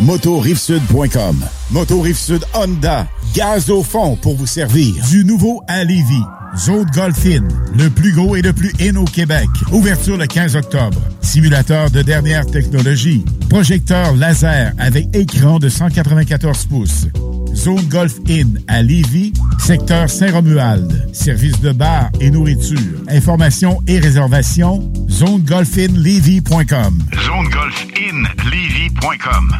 [0.00, 1.44] motorivesud.com.
[1.70, 4.94] Moto Rive-Sud Honda, gaz au fond pour vous servir.
[5.10, 6.24] Du nouveau à Lévis.
[6.56, 7.46] Zone Golf In,
[7.76, 9.48] le plus gros et le plus in au Québec.
[9.70, 10.98] Ouverture le 15 octobre.
[11.20, 13.24] Simulateur de dernière technologie.
[13.48, 17.06] Projecteur laser avec écran de 194 pouces.
[17.58, 21.08] Zone Golf Inn à Lévis, secteur Saint-Romuald.
[21.12, 23.02] Service de bar et nourriture.
[23.08, 27.02] Informations et réservations, zonegolfinlevy.com.
[27.26, 29.56] ZoneGolfInLevy.com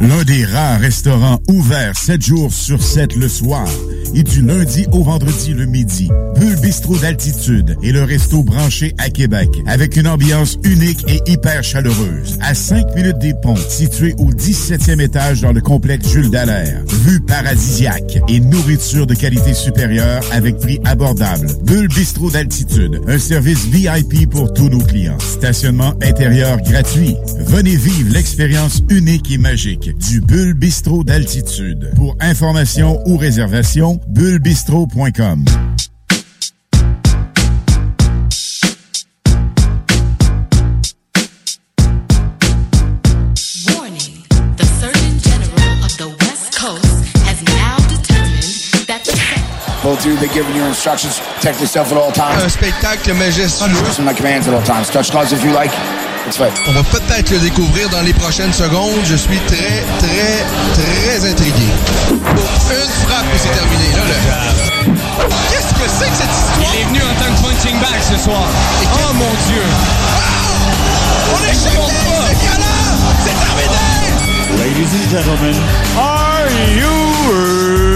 [0.00, 3.68] L'un des rares restaurants ouverts 7 jours sur 7 le soir
[4.16, 6.08] et du lundi au vendredi le midi.
[6.36, 11.62] Bulle Bistrot d'altitude et le resto branché à Québec avec une ambiance unique et hyper
[11.62, 12.38] chaleureuse.
[12.40, 16.82] À 5 minutes des ponts, situé au 17e étage dans le complexe Jules Dallaire.
[17.04, 21.48] Vue paradisiaque et nourriture de qualité supérieure avec prix abordable.
[21.64, 25.18] Bulle Bistrot d'altitude, un service VIP pour tous nos clients.
[25.18, 27.16] Stationnement intérieur gratuit.
[27.40, 31.90] Venez vivre l'expérience unique et magique du Bulle Bistrot d'altitude.
[31.96, 35.44] Pour information ou réservation, bullebistro.com.
[43.74, 44.24] Warning,
[44.56, 48.42] the Surgeon General of the West Coast has now determined
[48.86, 51.20] that the Both of you, they're giving you instructions.
[51.36, 52.42] Protect yourself at all times.
[52.42, 53.82] Un spectacle majestueux.
[53.82, 54.90] Listen to my commands at all times.
[54.90, 55.72] Touch gloves if you like.
[56.28, 58.98] On va peut-être le découvrir dans les prochaines secondes.
[59.04, 60.44] Je suis très, très,
[60.74, 61.68] très intrigué.
[62.08, 63.92] Pour une frappe et c'est terminé.
[63.94, 64.92] Là, le...
[65.50, 66.74] Qu'est-ce que c'est que cette histoire?
[66.74, 68.42] Il est venu en tant que punching bag ce soir.
[68.42, 69.62] Oh mon Dieu!
[71.32, 71.94] On est choqués!
[72.26, 72.96] C'est galant!
[73.24, 73.86] C'est terminé!
[74.58, 75.56] Ladies and gentlemen,
[75.96, 77.95] are you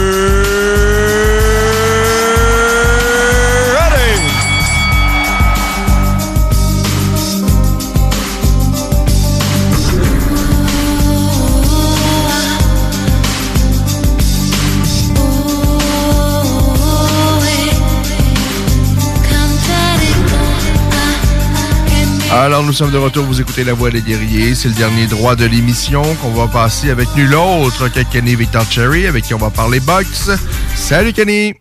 [22.32, 23.24] Alors, nous sommes de retour.
[23.24, 24.55] Vous écoutez La Voix des guerriers.
[24.55, 28.62] C'est le dernier droit de l'émission qu'on va passer avec nul autre que Kenny Victor
[28.62, 30.31] Cherry, avec qui on va parler boxe.
[30.77, 31.55] Salut, Kenny.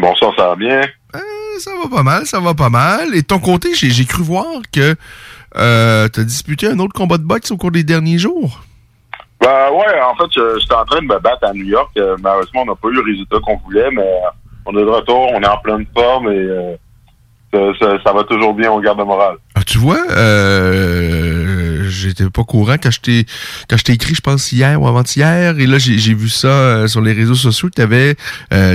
[0.00, 0.80] Bonsoir, ça va bien?
[1.14, 1.20] Euh,
[1.58, 3.14] ça va pas mal, ça va pas mal.
[3.14, 4.96] Et de ton côté, j'ai cru voir que
[5.56, 8.62] euh, tu as disputé un autre combat de boxe au cours des derniers jours.
[9.40, 11.90] Ben ouais, en fait, j'étais en train de me battre à New York.
[11.98, 14.30] Euh, malheureusement, on n'a pas eu le résultat qu'on voulait, mais euh,
[14.66, 16.76] on est de retour, on est en pleine forme et euh,
[17.52, 19.36] ça, ça- ça va toujours bien, on garde le moral.
[19.54, 23.26] Ah, tu vois, euh, j'étais pas courant quand je t'ai
[23.68, 26.86] quand je t'ai écrit, je pense hier ou avant-hier, et là j'ai vu ça euh,
[26.86, 28.16] sur les réseaux sociaux tu avais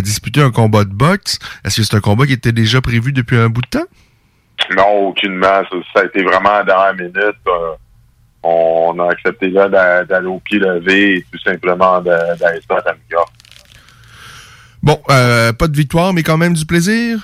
[0.02, 1.40] disputé un combat de boxe.
[1.64, 3.86] Est-ce que c'est un combat qui était déjà prévu depuis un bout de temps?
[4.78, 5.62] Non, aucunement.
[5.70, 7.42] Ça, ça a été vraiment à la dernière minute.
[7.48, 7.72] Euh,
[8.44, 12.68] on a accepté là d'a- d'aller au pied levé et tout simplement d'a- d'aller se
[12.68, 13.30] battre à New York.
[14.82, 17.20] Bon, euh, pas de victoire, mais quand même du plaisir?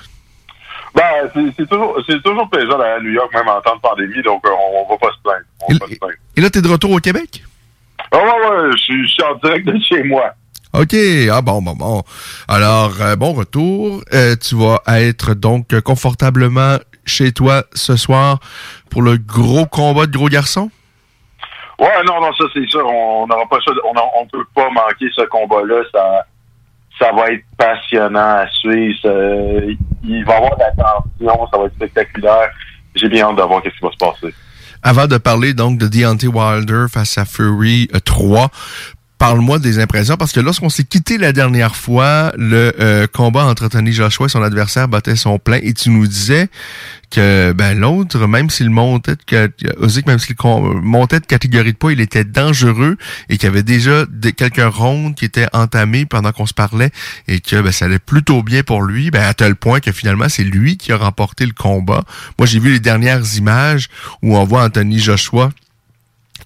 [0.94, 4.44] Ben, c'est toujours, c'est toujours plaisant à New York, même en temps de pandémie, donc
[4.46, 5.44] euh, on, on va pas se plaindre.
[5.68, 6.14] On va pas se plaindre.
[6.36, 7.42] Et là, t'es de retour au Québec?
[8.12, 8.76] Ah ouais, ouais, je
[9.06, 10.32] suis- en direct de chez moi.
[10.72, 10.94] OK.
[11.32, 12.02] Ah bon, bon, bon.
[12.48, 14.02] Alors, euh, bon retour.
[14.12, 16.76] Euh, tu vas être donc confortablement
[17.06, 18.38] chez toi ce soir
[18.90, 20.70] pour le gros combat de gros garçons?
[21.78, 22.86] Ouais, non, non, ça c'est sûr.
[22.86, 23.72] On n'aura pas ça.
[23.84, 25.82] On, on peut pas manquer ce combat-là.
[25.92, 26.24] Ça,
[27.00, 28.98] ça va être passionnant à suivre.
[29.02, 29.66] Ça-
[30.04, 31.46] il va y avoir de la tension.
[31.52, 32.50] Ça va être spectaculaire.
[32.94, 34.34] J'ai bien hâte de voir qu'est-ce qui va se passer.
[34.82, 38.48] Avant de parler donc de Deontay Wilder face à Fury euh, 3,
[39.20, 43.68] parle-moi des impressions parce que lorsqu'on s'est quitté la dernière fois, le euh, combat entre
[43.68, 46.48] Tony Joshua et son adversaire battait son plein et tu nous disais
[47.10, 52.96] que ben l'autre, même s'il montait de montait de catégorie de poids, il était dangereux
[53.28, 54.06] et qu'il y avait déjà
[54.38, 56.90] quelques rondes qui étaient entamées pendant qu'on se parlait
[57.28, 60.30] et que ben, ça allait plutôt bien pour lui, ben, à tel point que finalement
[60.30, 62.04] c'est lui qui a remporté le combat.
[62.38, 63.88] Moi j'ai vu les dernières images
[64.22, 65.50] où on voit Anthony Joshua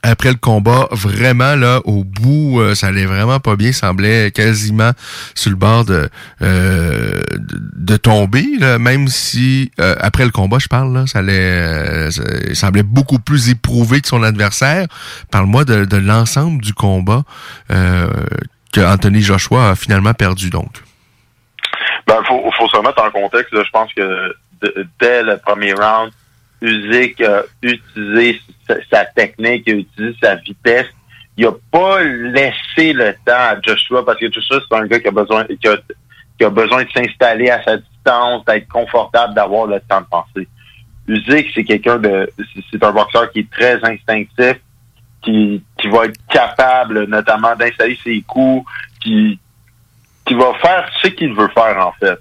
[0.07, 4.91] après le combat, vraiment là, au bout, euh, ça allait vraiment pas bien, semblait quasiment
[5.35, 6.09] sur le bord de
[6.43, 11.21] euh, de, de tomber, là, même si euh, après le combat, je parle, là, ça
[11.21, 14.87] allait, euh, ça- il semblait beaucoup plus éprouvé que son adversaire.
[15.31, 17.23] Parle-moi de, de l'ensemble du combat
[17.71, 18.07] euh,
[18.73, 20.71] que Anthony Joshua a finalement perdu donc.
[22.07, 23.53] Ben, faut, faut se remettre en contexte.
[23.55, 23.63] là.
[23.65, 24.35] Je pense que
[25.01, 26.11] dès le premier round,
[26.65, 28.41] Usyk a utilisé
[28.91, 30.87] sa, technique, a utilisé sa vitesse.
[31.37, 35.09] Il a pas laissé le temps à Joshua parce que Joshua, c'est un gars qui
[35.09, 40.01] a besoin, qui a, besoin de s'installer à sa distance, d'être confortable, d'avoir le temps
[40.01, 40.49] de penser.
[41.07, 42.31] Usyk, c'est quelqu'un de,
[42.71, 44.57] c'est un boxeur qui est très instinctif,
[45.21, 48.65] qui, qui va être capable notamment d'installer ses coups,
[49.03, 49.39] qui,
[50.25, 52.19] qui va faire ce qu'il veut faire, en fait.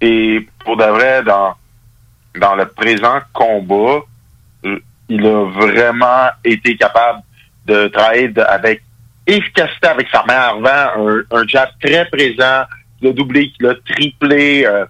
[0.00, 1.54] Et pour de vrai, dans,
[2.38, 4.00] dans le présent combat,
[4.64, 4.78] euh,
[5.08, 7.20] il a vraiment été capable
[7.66, 8.82] de travailler avec
[9.26, 12.64] efficacité avec sa main avant, un, un jab très présent,
[12.98, 14.64] qu'il a doublé, qu'il a triplé.
[14.66, 14.84] euh,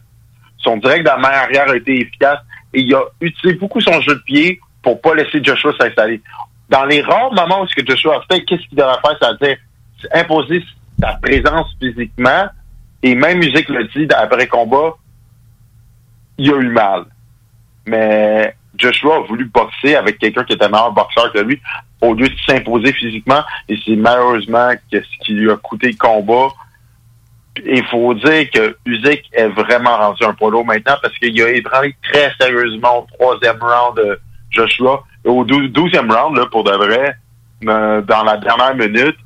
[0.58, 2.38] son direct de la main arrière a été efficace
[2.72, 6.22] et il a utilisé beaucoup son jeu de pied pour pas laisser Joshua s'installer.
[6.70, 9.16] dans les rares moments où ce que Joshua a fait, qu'est-ce qu'il devrait faire?
[9.20, 9.58] C'est-à-dire
[10.12, 10.64] imposer
[11.00, 12.46] sa présence physiquement.
[13.02, 14.94] Et même Musique le dit après combat,
[16.38, 17.04] il a eu mal.
[17.86, 21.60] Mais Joshua a voulu boxer avec quelqu'un qui était meilleur boxeur que lui
[22.00, 23.42] au lieu de s'imposer physiquement.
[23.68, 26.48] Et c'est malheureusement que ce qui lui a coûté le combat.
[27.64, 31.94] Il faut dire que Usyk est vraiment rendu un polo maintenant parce qu'il a ébranlé
[32.02, 34.18] très sérieusement au troisième round de
[34.50, 35.04] Joshua.
[35.24, 37.16] Et au dou- douzième round, là, pour de vrai,
[37.66, 39.16] euh, dans la dernière minute,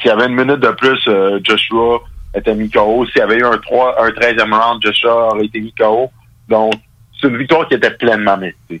[0.00, 2.00] s'il y avait une minute de plus, euh, Joshua
[2.34, 3.04] était mis KO.
[3.06, 6.10] S'il y avait eu un, 3, un 13e round, Joshua aurait été mis KO.
[6.48, 6.72] Donc,
[7.22, 8.80] c'est une victoire qui était pleinement méritée.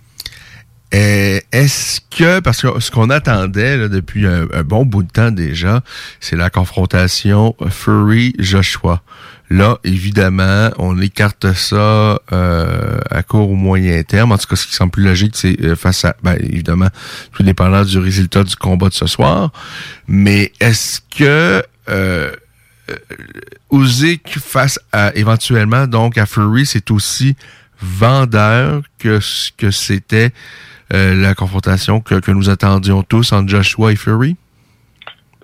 [0.94, 5.80] Euh, Est-ce que, parce que ce qu'on attendait depuis un, bon bout de temps déjà,
[6.20, 9.02] c'est la confrontation Fury-Joshua.
[9.48, 14.32] Là, évidemment, on écarte ça euh, à court ou moyen terme.
[14.32, 16.88] En tout cas, ce qui semble plus logique, c'est euh, face à, ben, évidemment,
[17.32, 19.50] tout dépendant du résultat du combat de ce soir.
[20.08, 22.32] Mais est-ce que euh,
[22.90, 27.36] euh, face à éventuellement donc à Fury, c'est aussi
[27.82, 30.30] vendeur que ce que c'était
[30.92, 34.36] euh, la confrontation que, que nous attendions tous entre Joshua et Fury?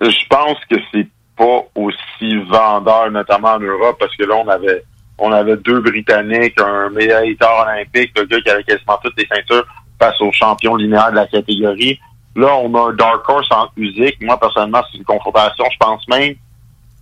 [0.01, 4.83] Je pense que c'est pas aussi vendeur, notamment en Europe, parce que là, on avait
[5.19, 9.65] on avait deux Britanniques, un médailleur olympique, le gars qui avait quasiment toutes les ceintures
[9.99, 11.99] face au champion linéaire de la catégorie.
[12.35, 14.15] Là, on a un Dark Horse en musique.
[14.21, 16.35] Moi, personnellement, c'est une confrontation, je pense même,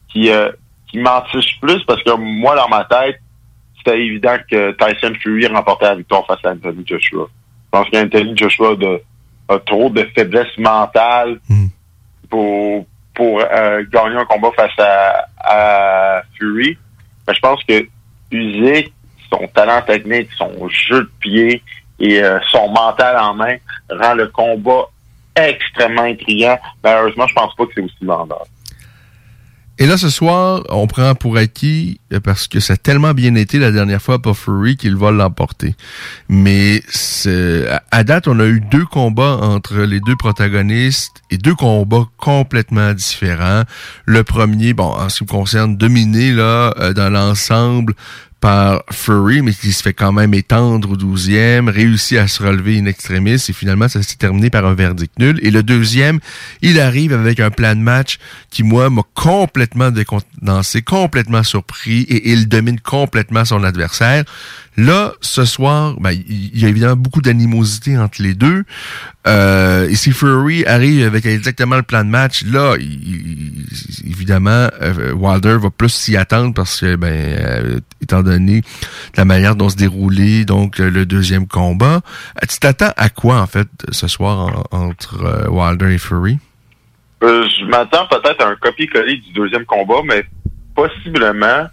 [0.09, 0.51] qui, euh,
[0.89, 0.99] qui
[1.61, 3.19] plus parce que moi, dans ma tête,
[3.87, 7.27] c'était évident que Tyson Fury remportait la victoire face à Anthony Joshua.
[7.29, 9.01] Je pense qu'Anthony Joshua a, de-
[9.49, 11.39] a trop de faiblesse mentale
[12.29, 16.77] pour, pour euh, gagner un combat face à, à Fury.
[17.27, 17.87] Mais je pense que
[18.31, 18.93] Usyk,
[19.29, 21.61] son talent technique, son jeu de pied
[21.99, 23.55] et euh, son mental en main
[23.89, 24.83] rend le combat
[25.35, 26.57] extrêmement intriguant.
[26.83, 28.43] Malheureusement, je pense pas que c'est aussi vendeur.
[29.79, 33.35] Et là, ce soir, on prend pour acquis, euh, parce que ça a tellement bien
[33.35, 35.75] été la dernière fois pour Fury qu'il va l'emporter.
[36.29, 36.81] Mais
[37.91, 42.93] à date, on a eu deux combats entre les deux protagonistes et deux combats complètement
[42.93, 43.63] différents.
[44.05, 47.93] Le premier, bon, en ce qui me concerne, dominé là euh, dans l'ensemble
[48.47, 52.79] par Fury, mais qui se fait quand même étendre au 12e, réussit à se relever
[52.79, 55.37] in extremis, et finalement, ça s'est terminé par un verdict nul.
[55.43, 56.21] Et le deuxième,
[56.61, 58.19] il arrive avec un plan de match
[58.49, 64.23] qui, moi, m'a complètement décontenancé, complètement surpris, et il domine complètement son adversaire.
[64.79, 68.63] Là, ce soir, ben, il il y a évidemment beaucoup d'animosité entre les deux.
[69.25, 72.75] Euh, et si Fury arrive avec exactement le plan de match, là,
[74.05, 78.61] évidemment, euh, Wilder va plus s'y attendre parce que, ben, euh, étant donné
[79.15, 82.01] la manière dont se déroulait donc le deuxième combat,
[82.41, 86.37] euh, tu t'attends à quoi en fait ce soir en- entre Wilder et Fury?
[87.21, 90.23] Je m'attends peut-être à un copier-coller du deuxième combat, mais
[90.75, 91.67] possiblement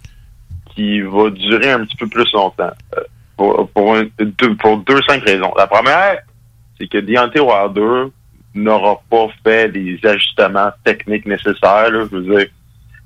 [0.74, 2.72] qui va durer un petit peu plus longtemps.
[2.96, 3.02] Euh,
[3.36, 5.52] pour, pour, deux, pour deux simples raisons.
[5.56, 6.18] La première,
[6.78, 8.12] c'est que Deontay Wilder
[8.54, 11.90] n'aura pas fait les ajustements techniques nécessaires.
[11.90, 12.46] Là, je veux dire,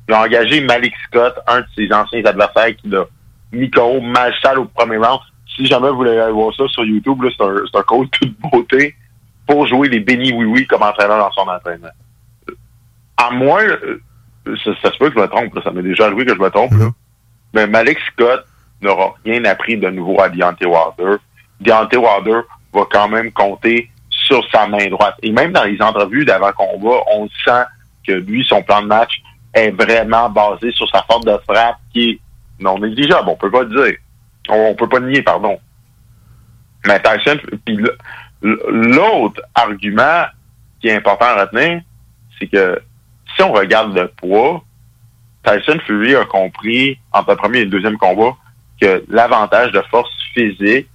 [0.08, 3.04] il a engagé Malik Scott, un de ses anciens adversaires, qui l'a
[3.52, 5.20] mis KO mal sale au premier round.
[5.56, 8.94] Si jamais vous voulez aller voir ça sur YouTube, c'est un, un coach toute beauté
[9.46, 11.88] pour jouer les bénis oui-oui comme entraîneur dans son entraînement.
[13.16, 14.00] À moins, euh,
[14.64, 16.72] ça, se peut que je me trompe, ça m'est déjà arrivé que je me trompe.
[17.54, 18.44] Mais Malik Scott
[18.80, 21.16] n'aura rien appris de nouveau à Deontay Wilder.
[21.60, 22.40] Deontay Wilder
[22.72, 25.14] va quand même compter sur sa main droite.
[25.22, 27.64] Et même dans les entrevues d'avant-combat, on sent
[28.06, 29.20] que lui, son plan de match
[29.54, 32.20] est vraiment basé sur sa force de frappe qui est
[32.60, 33.28] non négligeable.
[33.28, 33.98] On peut pas le dire.
[34.48, 35.58] On, peut pas le nier, pardon.
[36.86, 37.78] Mais Tyson, puis
[38.42, 40.24] l'autre argument
[40.80, 41.82] qui est important à retenir,
[42.38, 42.80] c'est que
[43.34, 44.62] si on regarde le poids,
[45.44, 48.36] Tyson Fury a compris entre le premier et le deuxième combat
[48.80, 50.88] que l'avantage de force physique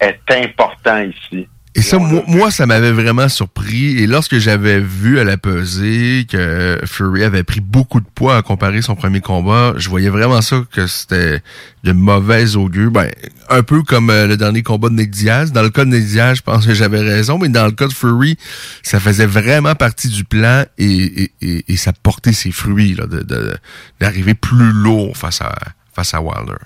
[0.00, 1.48] est important ici.
[1.74, 3.96] Et ça, moi, moi, ça m'avait vraiment surpris.
[4.02, 8.42] Et lorsque j'avais vu à la pesée que Fury avait pris beaucoup de poids à
[8.42, 11.40] comparer son premier combat, je voyais vraiment ça que c'était
[11.82, 12.90] de mauvais augure.
[12.90, 13.10] Ben,
[13.48, 15.50] un peu comme euh, le dernier combat de Nick Diaz.
[15.52, 17.86] Dans le cas de Nick Diaz, je pense que j'avais raison, mais dans le cas
[17.86, 18.36] de Fury,
[18.82, 23.06] ça faisait vraiment partie du plan et, et, et, et ça portait ses fruits là,
[23.06, 23.56] de- de-
[23.98, 25.54] d'arriver plus lourd face à,
[25.94, 26.58] face à Wilder.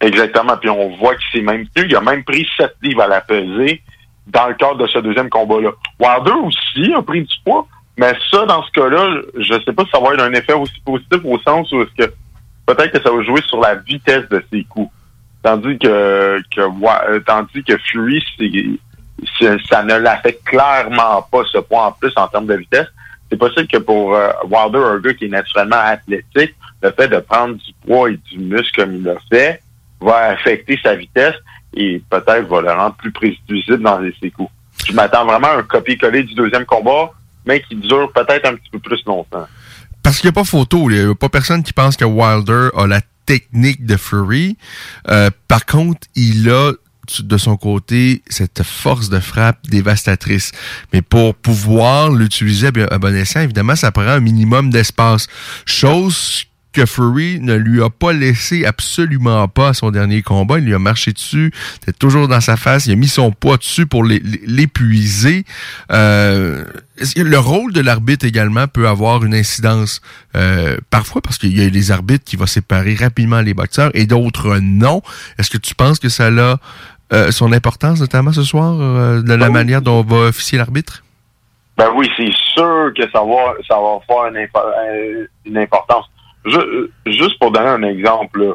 [0.00, 0.56] Exactement.
[0.56, 1.88] Puis on voit qu'il s'est même tenu.
[1.88, 3.82] Il a même pris 7 livres à la pesée
[4.26, 5.70] dans le cadre de ce deuxième combat-là.
[5.98, 7.66] Wilder aussi a pris du poids,
[7.96, 10.80] mais ça, dans ce cas-là, je sais pas si ça va être un effet aussi
[10.84, 12.12] positif au sens où est-ce que
[12.66, 14.90] peut-être que ça va jouer sur la vitesse de ses coups.
[15.42, 18.22] Tandis que, que euh, tandis que Fury,
[19.68, 22.86] ça ne l'affecte clairement pas ce point en plus en termes de vitesse.
[23.28, 27.18] C'est possible que pour euh, Wilder, un gars qui est naturellement athlétique, le fait de
[27.18, 29.62] prendre du poids et du muscle comme il l'a fait
[30.00, 31.34] va affecter sa vitesse
[31.74, 34.50] et peut-être va le rendre plus prévisible dans ses coups.
[34.86, 37.12] Je m'attends vraiment à un copier-coller du deuxième combat,
[37.44, 39.46] mais qui dure peut-être un petit peu plus longtemps.
[40.02, 42.70] Parce qu'il n'y a pas photo, il n'y a pas personne qui pense que Wilder
[42.76, 44.56] a la technique de Fury.
[45.08, 46.72] Euh, par contre, il a
[47.20, 50.52] de son côté cette force de frappe dévastatrice.
[50.92, 55.26] Mais pour pouvoir l'utiliser à bon escient, évidemment, ça prend un minimum d'espace.
[55.66, 60.58] Chose que Fury ne lui a pas laissé absolument pas à son dernier combat.
[60.58, 63.56] Il lui a marché dessus, était toujours dans sa face, il a mis son poids
[63.58, 65.44] dessus pour l'é- l'é- l'épuiser.
[65.90, 66.64] Euh,
[67.16, 70.00] le rôle de l'arbitre également peut avoir une incidence
[70.36, 74.06] euh, parfois parce qu'il y a des arbitres qui vont séparer rapidement les boxeurs et
[74.06, 75.02] d'autres non.
[75.38, 76.56] Est-ce que tu penses que ça a
[77.12, 81.02] euh, son importance notamment ce soir euh, de la manière dont va officier l'arbitre?
[81.76, 86.04] Ben oui, c'est sûr que ça va, ça va une, impo- euh, une importance.
[86.44, 88.54] Ju- juste pour donner un exemple,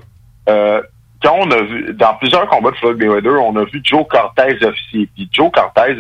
[0.49, 0.81] euh,
[1.22, 4.64] quand on a vu, dans plusieurs combats de Floyd Mayweather, on a vu Joe Cortez
[4.64, 5.09] officier.
[5.15, 5.95] Puis Joe Cortez,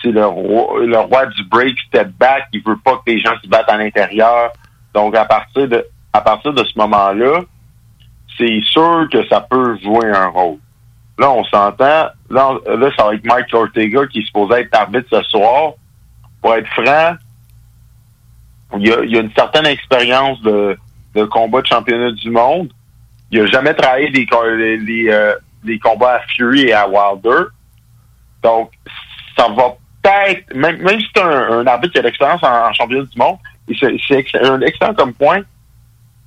[0.00, 2.44] c'est le roi, le roi du break, step back.
[2.52, 4.52] Il veut pas que les gens se battent à l'intérieur.
[4.94, 7.40] Donc, à partir de, à partir de ce moment-là,
[8.38, 10.58] c'est sûr que ça peut jouer un rôle.
[11.18, 12.06] Là, on s'entend.
[12.30, 15.72] Là, là, ça va être Mike Ortega qui est supposé être arbitre ce soir.
[16.40, 17.16] Pour être franc,
[18.78, 20.78] il y a, il y a une certaine expérience de,
[21.14, 22.70] de combat de championnat du monde.
[23.30, 25.34] Il a jamais travaillé les, euh,
[25.82, 27.44] combats à Fury et à Wilder.
[28.42, 28.70] Donc,
[29.36, 33.18] ça va peut-être, même, même si c'est un, arbitre qui a l'expérience en, championnat du
[33.18, 33.36] monde,
[33.78, 35.42] c'est un excellent comme point,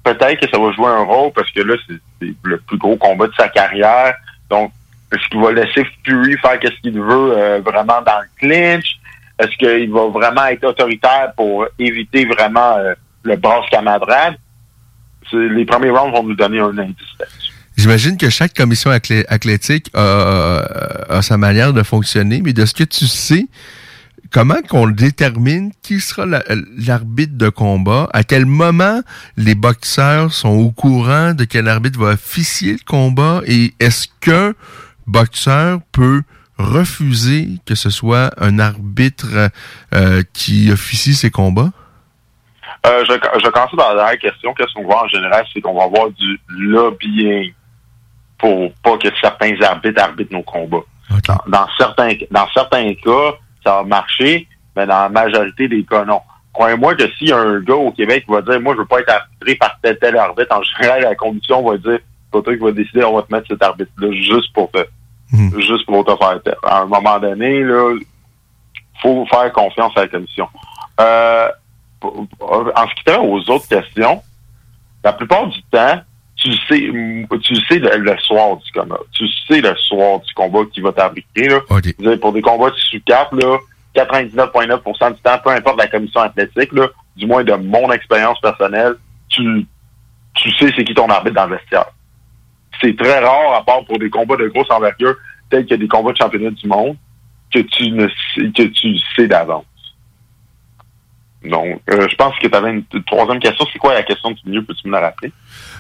[0.03, 3.27] peut-être que ça va jouer un rôle parce que là, c'est le plus gros combat
[3.27, 4.13] de sa carrière.
[4.49, 4.71] Donc,
[5.11, 8.97] est-ce qu'il va laisser Fury faire qu'est-ce qu'il veut euh, vraiment dans le clinch?
[9.39, 12.93] Est-ce qu'il va vraiment être autoritaire pour éviter vraiment euh,
[13.23, 14.35] le brasse camadrade?
[15.33, 16.95] Les premiers vont nous donner un indice.
[17.77, 22.83] J'imagine que chaque commission athlé- athlétique a, sa manière de fonctionner, mais de ce que
[22.83, 23.47] tu sais,
[24.29, 26.43] comment qu'on détermine qui sera la-
[26.85, 29.01] l'arbitre de combat, à quel moment
[29.37, 33.41] les boxeurs sont au courant de quel arbitre va officier le combat?
[33.47, 34.53] Et est-ce qu'un
[35.07, 36.21] boxeur peut
[36.57, 39.49] refuser que ce soit un arbitre
[39.95, 41.71] euh, qui officie ses combats?
[42.85, 44.53] Euh, je, je commence par la dernière question.
[44.53, 45.45] Qu'est-ce qu'on voit en général?
[45.53, 47.53] C'est qu'on va avoir du lobbying
[48.37, 50.83] pour pas que certains arbitres arbitrent nos combats.
[51.27, 56.05] Dans, dans certains, dans certains cas, ça va marcher, mais dans la majorité des cas,
[56.05, 56.21] non.
[56.53, 58.85] Croyez-moi que s'il y a un gars au Québec qui va dire, moi, je veux
[58.85, 61.99] pas être arbitré par tel tel arbitre, en général, la condition va dire,
[62.33, 64.79] c'est toi qui va décider, on va te mettre cet arbitre-là juste pour te,
[65.59, 66.55] juste pour te faire taire.
[66.63, 67.95] À un moment donné, là,
[69.01, 70.47] faut faire confiance à la commission.
[70.99, 71.49] Euh,
[72.01, 74.21] en ce qui tient aux autres questions,
[75.03, 76.01] la plupart du temps,
[76.35, 78.97] tu le sais, m- tu le sais le, le soir du combat.
[79.13, 80.91] Tu le sais le soir du combat qui va.
[80.95, 81.11] Là.
[81.99, 83.57] Dire, Pour des combats sous cap, là,
[83.95, 88.95] 99,9% du temps, peu importe la commission athlétique, là, du moins de mon expérience personnelle,
[89.29, 89.65] tu,
[90.35, 91.85] tu sais c'est qui ton arbitre dans le vestiaire.
[92.81, 95.15] C'est très rare, à part pour des combats de grosse envergure,
[95.49, 96.95] tels que des combats de championnat du monde,
[97.53, 99.65] que tu ne sais, que tu sais d'avance.
[101.43, 103.65] Donc, euh, je pense que tu avais une, une troisième question.
[103.73, 104.63] C'est quoi la question du milieu?
[104.63, 105.31] Peux-tu me la rappeler?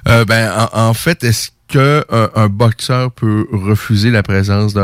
[0.07, 4.75] Euh, ben, en, en fait, est-ce que un, un boxeur peut refuser la présence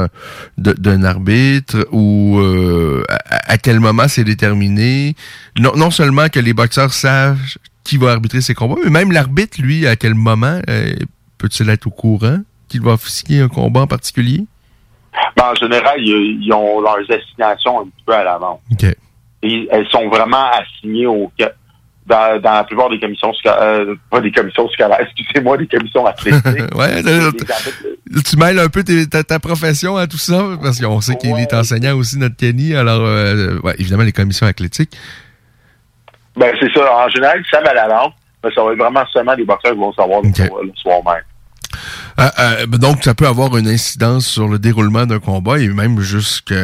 [0.58, 5.16] d'un arbitre ou euh, à, à quel moment c'est déterminé?
[5.58, 7.40] Non, non seulement que les boxeurs savent
[7.84, 10.94] qui va arbitrer ces combats, mais même l'arbitre, lui, à quel moment euh,
[11.38, 14.46] peut-il être au courant qu'il va officier un combat en particulier?
[15.36, 18.60] Ben, en général, ils, ils ont leurs assignations un petit peu à l'avance.
[18.72, 18.86] OK.
[19.50, 21.32] Et elles sont vraiment assignées au
[22.06, 26.06] dans, dans la plupart des commissions sca- euh, pas des commissions scolaires, excusez-moi, des commissions
[26.06, 26.46] athlétiques.
[26.76, 30.80] ouais, Les là, arbitres- tu mêles un peu ta, ta profession à tout ça, parce
[30.80, 32.74] qu'on sait qu'il est enseignant aussi, notre Kenny.
[32.76, 34.96] Alors, euh, ouais, évidemment, les commissions athlétiques.
[36.38, 36.82] Ben, c'est ça.
[36.96, 38.14] En général, ils savent à l'avance,
[38.44, 41.00] mais ça va être vraiment seulement des boxeurs qui vont savoir le, soir, le soir
[41.06, 41.24] même.
[42.20, 46.00] Euh, euh, donc, ça peut avoir une incidence sur le déroulement d'un combat et même
[46.00, 46.56] jusqu'à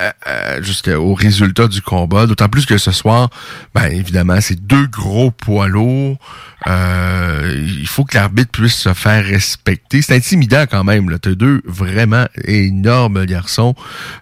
[0.00, 2.26] euh, euh, jusqu'au résultat du combat.
[2.26, 3.28] D'autant plus que ce soir,
[3.74, 6.16] ben évidemment, c'est deux gros poids lourds.
[6.66, 10.00] Euh, il faut que l'arbitre puisse se faire respecter.
[10.00, 11.14] C'est intimidant quand même.
[11.20, 13.74] Tu as deux vraiment énormes garçons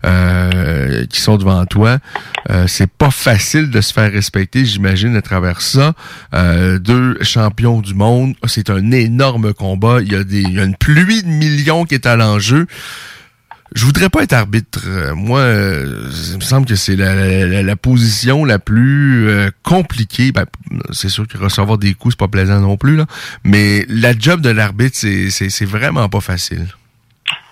[0.02, 1.98] qui sont devant toi.
[2.66, 5.94] C'est pas facile de se faire respecter, j'imagine, à travers ça.
[6.32, 8.34] Deux champions du monde.
[8.46, 9.98] C'est un énorme combat.
[10.00, 12.66] Il y il y a une pluie de millions qui est à l'enjeu.
[13.74, 14.80] Je voudrais pas être arbitre.
[14.86, 20.32] Euh, Moi, euh, il me semble que c'est la, position la plus euh, compliquée.
[20.32, 20.46] Ben,
[20.92, 23.04] c'est sûr que recevoir des coups, c'est pas plaisant non plus, là.
[23.44, 26.66] Mais la job de l'arbitre, c'est, vraiment pas facile.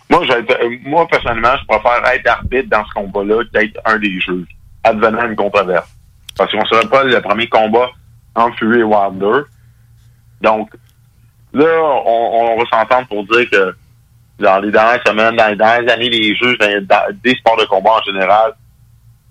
[0.08, 0.22] Moi,
[0.84, 4.46] moi, personnellement, je préfère être arbitre dans ce combat-là qu'être un des juges,
[4.84, 5.88] advenant une controverse.
[6.36, 7.90] Parce qu'on ne serait pas le premier combat
[8.34, 9.42] entre Fury et Wilder.
[10.40, 10.70] Donc,
[11.52, 11.66] là,
[12.06, 13.74] on va s'entendre pour dire que
[14.38, 18.02] dans les dernières semaines, dans les dernières années, les juges des sports de combat en
[18.02, 18.52] général,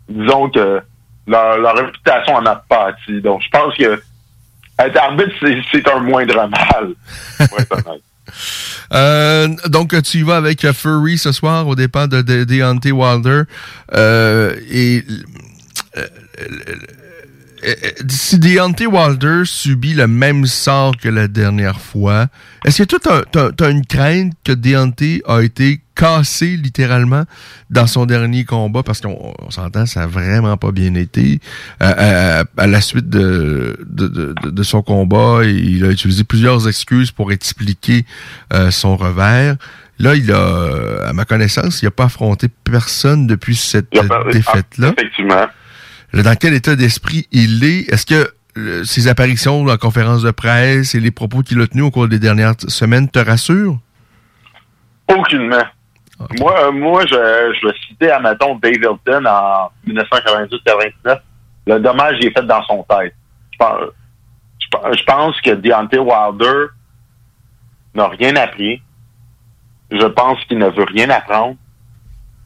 [0.10, 0.82] disons que
[1.28, 3.22] leur, réputation en a pâti.
[3.22, 4.02] Donc, je pense que
[4.80, 5.32] être arbitre,
[5.72, 6.94] c'est- un moindre mal.
[8.94, 13.44] Euh, donc, tu y vas avec Furry ce soir au départ de, de Deontay Wilder.
[13.94, 15.04] Euh, et
[15.98, 16.08] euh,
[18.08, 22.28] si Deontay Wilder subit le même sort que la dernière fois,
[22.66, 27.24] est-ce que toi, t'as, t'as une crainte que Deontay a été cassé littéralement
[27.70, 28.84] dans son dernier combat?
[28.84, 31.40] Parce qu'on on s'entend, ça a vraiment pas bien été.
[31.82, 36.68] Euh, euh, à la suite de, de, de, de son combat, il a utilisé plusieurs
[36.68, 38.06] excuses pour expliquer
[38.54, 39.56] euh, son revers.
[39.98, 43.88] Là, il a, à ma connaissance, il n'a pas affronté personne depuis cette
[44.32, 44.94] défaite-là.
[44.98, 45.46] Effectivement.
[46.14, 47.92] Dans quel état d'esprit il est?
[47.92, 51.68] Est-ce que euh, ses apparitions dans la conférence de presse et les propos qu'il a
[51.68, 53.78] tenus au cours des dernières semaines te rassurent?
[55.08, 55.64] Aucunement.
[56.40, 57.14] Moi, euh, moi je,
[57.62, 61.20] je vais citer, admettons, Dave Hilton en 1998-99.
[61.68, 63.14] Le dommage il est fait dans son tête.
[63.52, 63.80] Je pense,
[64.60, 66.68] je pense- je pense que Deontay Wilder
[67.94, 68.82] n'a rien appris.
[69.92, 71.56] Je pense qu'il ne veut rien apprendre.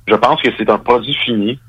[0.07, 1.59] Je pense que c'est un produit fini.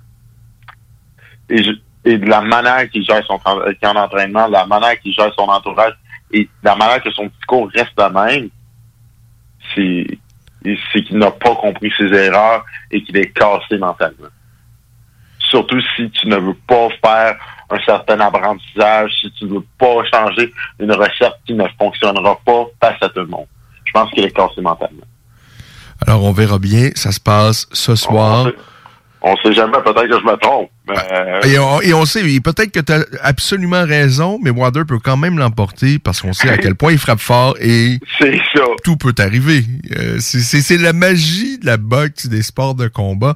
[1.50, 1.72] Et, je-
[2.10, 5.32] et de la manière qu'il gère son, euh, son entraînement, de la manière qu'il gère
[5.38, 5.92] son entourage
[6.32, 8.48] et de la manière que son discours reste le même,
[9.74, 14.28] c'est qu'il n'a pas compris ses erreurs et qu'il est cassé mentalement.
[15.38, 17.36] Surtout si tu ne veux pas faire
[17.70, 22.64] un certain apprentissage, si tu ne veux pas changer une recette qui ne fonctionnera pas
[22.80, 23.46] face à tout le monde.
[23.84, 25.02] Je pense qu'il est cassé mentalement.
[26.06, 26.90] Alors, on verra bien.
[26.94, 28.46] Ça se passe ce soir.
[29.22, 30.70] On sait jamais, peut-être que je me trompe.
[31.12, 34.82] Euh, Et on, et on sait, et peut-être que tu as absolument raison, mais Wilder
[34.86, 38.26] peut quand même l'emporter parce qu'on sait à quel point il frappe fort et ça.
[38.84, 39.64] tout peut arriver.
[39.98, 43.34] Euh, c'est- la magie de la boxe, des sports de combat.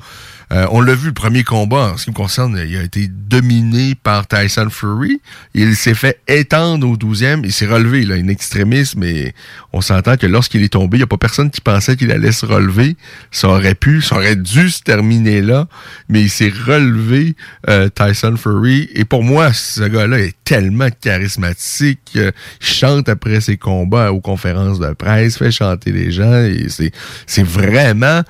[0.52, 3.08] Euh, on l'a vu, le premier combat, en ce qui me concerne, il a été
[3.08, 5.20] dominé par Tyson Fury.
[5.54, 7.40] Il s'est fait étendre au 12e.
[7.44, 9.34] Il s'est relevé, là, in extremis, mais
[9.72, 12.30] on s'entend que lorsqu'il est tombé, il n'y a pas personne qui pensait qu'il allait
[12.30, 12.96] se relever.
[13.30, 15.66] Ça aurait pu, ça aurait dû se terminer là,
[16.08, 17.34] mais il s'est relevé,
[17.68, 18.88] euh, Tyson Fury.
[18.94, 22.12] Et pour moi, ce gars-là est tellement charismatique.
[22.16, 22.30] euh,
[22.60, 26.44] il chante après ses combats aux conférences de presse, fait chanter les gens.
[26.44, 28.22] Et c'est, vraiment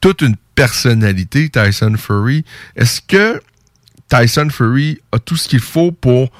[0.00, 2.44] toute une personnalité, Tyson Fury.
[2.76, 3.40] Est-ce que
[4.08, 6.30] Tyson Fury a tout ce qu'il faut pour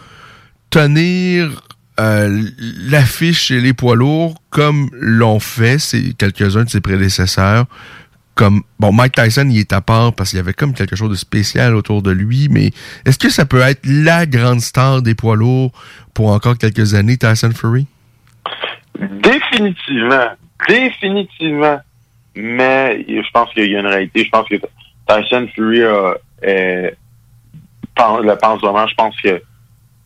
[0.70, 1.62] tenir
[2.00, 2.42] euh,
[2.88, 5.78] l'affiche chez les poids lourds comme l'ont fait
[6.18, 7.66] quelques-uns de ses prédécesseurs?
[8.42, 11.10] Comme bon, Mike Tyson, il est à part parce qu'il y avait comme quelque chose
[11.10, 12.70] de spécial autour de lui, mais
[13.06, 15.70] est-ce que ça peut être la grande star des poids lourds
[16.12, 17.86] pour encore quelques années, Tyson Fury?
[18.98, 20.26] Définitivement.
[20.68, 21.80] Définitivement.
[22.34, 24.24] Mais je pense qu'il y a une réalité.
[24.24, 24.56] Je pense que
[25.06, 26.94] Tyson Fury a, le
[28.34, 28.88] pense vraiment.
[28.88, 29.40] Je pense que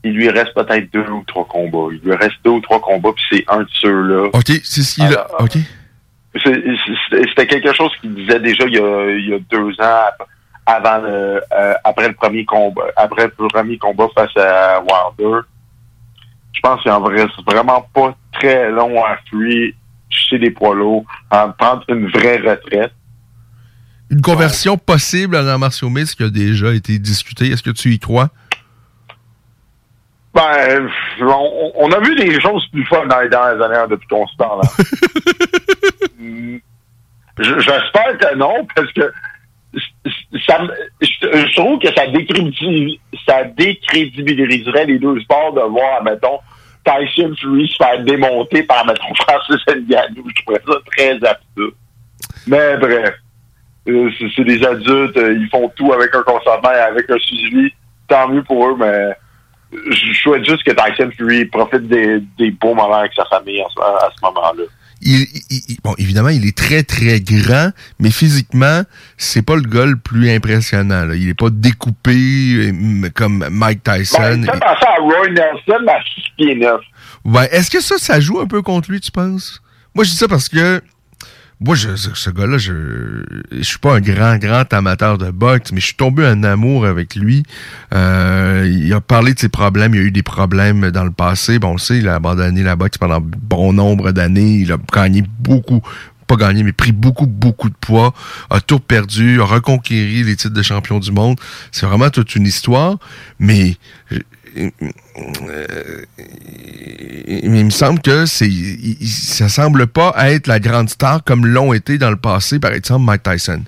[0.05, 1.89] il lui reste peut-être deux ou trois combats.
[1.91, 4.29] Il lui reste deux ou trois combats, puis c'est un de ceux-là.
[4.35, 5.27] OK, c'est ce qu'il a.
[5.41, 5.57] OK.
[6.43, 10.11] C'était quelque chose qu'il disait déjà il y a, deux ans
[10.69, 11.41] euh,
[11.85, 15.47] après le premier combat après le premier combat face à Wilder.
[16.53, 19.73] Je pense qu'il en reste vraiment pas très long à fuir
[20.09, 22.93] chez les poids lourds, en prendre une vraie retraite.
[24.11, 27.49] Une conversion possible à l'art martiaux qui a déjà été discutée.
[27.49, 28.31] Est-ce que tu y crois?
[30.37, 30.89] Ben,
[31.23, 34.27] on, on a vu des choses plus fun dans les dernières années hein, depuis qu'on
[34.27, 34.61] se parle.
[34.63, 34.69] hein.
[36.19, 36.57] Mm.
[37.39, 39.13] Je- J'espère que non, parce que
[40.47, 40.59] ça,
[41.03, 46.39] je, trouve que ça, décrédibil- ça décrédibiliserait les deux sports de voir, mettons,
[46.85, 50.25] Tyson Fury se faire démonter par, mettons, Francis Ngannou.
[50.35, 51.75] Je trouvais ça très absurde.
[52.47, 53.15] Mais bref,
[53.89, 57.19] euh, c'est c'est des adultes, euh, ils font tout avec un consentement et avec un
[57.19, 57.71] suivi.
[58.09, 59.11] Tant mieux pour eux, mais
[59.91, 63.67] je souhaite juste que Tyson Fury profite des, des beaux moments avec sa famille à
[63.75, 64.65] ce, à ce moment-là.
[65.03, 65.21] Il,
[65.51, 67.71] il- il- bon, évidemment, il est très, très grand,
[68.01, 68.83] mais physiquement,
[69.19, 71.05] c'est pas le gars le plus impressionnant.
[71.05, 71.15] là.
[71.15, 74.19] Il est pas découpé euh, comme Mike Tyson.
[74.21, 76.81] Ben, fais penser à Roy Nelson à 6 pieds 9.
[77.27, 79.61] Ouais, est-ce que ça, ça joue un peu contre lui, tu penses?
[79.95, 80.81] Moi, je dis ça parce que
[81.59, 85.81] moi, je, ce gars-là, je, je suis pas un grand, grand amateur de boxe, mais
[85.81, 87.45] je suis tombé en amour avec lui.
[87.95, 89.95] Euh, il a parlé de ses problèmes.
[89.95, 91.59] Il a eu des problèmes dans le passé.
[91.59, 94.57] Bon, on sait, il a abandonné la boxe pendant bon nombre d'années.
[94.57, 95.81] Il a gagné beaucoup,
[96.27, 98.13] pas gagné, mais pris beaucoup, beaucoup de poids,
[98.51, 101.41] a tout perdu, a reconquéri les titres de champion du monde.
[101.73, 102.99] C'est vraiment toute une histoire,
[103.39, 103.77] mais
[107.29, 108.51] il me semble que c'est
[109.05, 113.05] ça semble pas être la grande star comme l'ont été dans le passé, par exemple
[113.05, 113.63] Mike Tyson.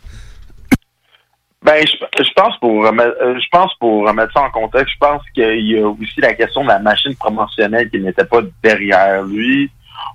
[1.63, 4.99] Ben, je, je pense pour remettre, euh, je pense pour remettre ça en contexte, je
[4.99, 9.25] pense qu'il y a aussi la question de la machine promotionnelle qui n'était pas derrière
[9.25, 9.71] lui.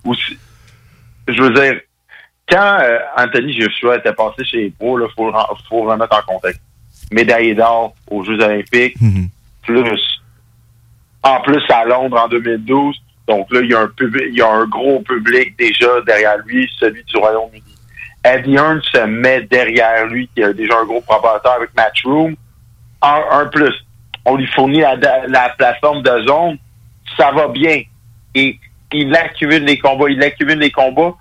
[0.06, 0.38] Aussi,
[1.28, 1.82] je veux dire,
[2.50, 5.32] quand euh, Anthony Joshua était passé chez les pros, il faut,
[5.70, 6.62] faut remettre en contexte.
[7.12, 8.96] Médaillé d'or aux Jeux Olympiques,
[9.64, 9.84] plus
[11.24, 12.96] en plus à Londres en 2012.
[13.28, 16.38] Donc là, il y a un public, il y a un gros public déjà derrière
[16.46, 17.64] lui, celui du Royaume-Uni.
[18.26, 22.36] Eddie Hearn se met derrière lui, qui a déjà un gros propriétaire avec Matchroom.
[23.02, 23.74] Un, un plus.
[24.26, 24.96] On lui fournit la,
[25.28, 26.58] la plateforme de zone.
[27.18, 27.82] Ça va bien.
[28.36, 28.60] Et
[28.94, 31.16] il accumule les combats, il accumule les combats.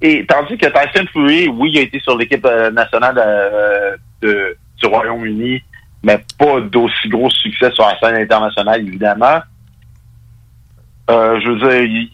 [0.00, 4.86] Et tandis que Tyson Fury, oui, il a été sur l'équipe euh, nationale euh, du
[4.86, 5.62] Royaume-Uni,
[6.02, 9.40] mais pas d'aussi gros succès sur la scène internationale, évidemment.
[11.10, 12.10] Euh, je veux dire, il,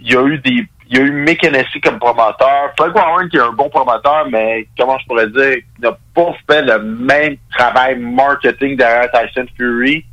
[0.00, 0.66] il y a eu des.
[0.88, 2.70] Il y a eu Mick Hennessy comme promoteur.
[2.78, 6.32] Frank Warren qui est un bon promoteur, mais comment je pourrais dire, il n'a pas
[6.48, 10.04] fait le même travail marketing derrière Tyson Fury.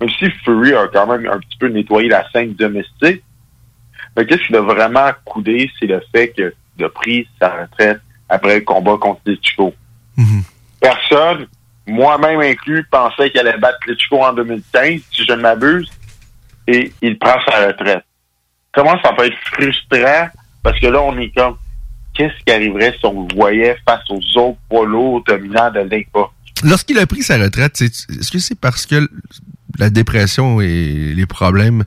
[0.00, 3.22] Même si Fury a quand même un petit peu nettoyé la scène domestique.
[4.14, 6.52] Mais qu'est-ce qui l'a vraiment coudé, c'est le fait que
[6.84, 9.74] a pris sa retraite après le combat contre Klitschko.
[10.80, 11.46] Personne,
[11.86, 15.90] moi-même inclus, pensait qu'il allait battre Klitschko en 2015, si je ne m'abuse,
[16.66, 18.04] et il prend sa retraite.
[18.72, 20.28] Comment ça peut être frustrant?
[20.62, 21.56] Parce que là, on est comme,
[22.14, 26.30] qu'est-ce qui arriverait si on le voyait face aux autres poids lourds dominants de l'IMPA?
[26.64, 29.08] Lorsqu'il a pris sa retraite, est-ce que c'est parce que
[29.78, 31.84] la dépression et les problèmes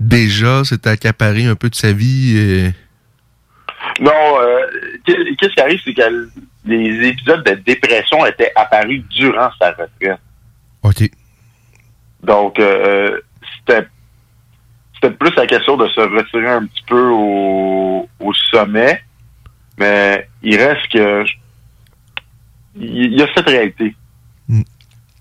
[0.00, 2.70] déjà s'étaient accaparés un peu de sa vie et...
[4.00, 4.10] Non,
[4.40, 4.60] euh,
[5.06, 6.28] qu'est- qu'est-ce qui arrive, c'est que
[6.66, 10.18] les épisodes de dépression étaient apparus durant sa retraite.
[10.82, 11.10] OK.
[12.22, 13.20] Donc, euh,
[13.58, 13.86] c'était
[14.94, 19.02] c'était plus la question de se retirer un petit peu au, au sommet,
[19.78, 21.24] mais il reste que
[22.74, 23.94] il y a cette réalité.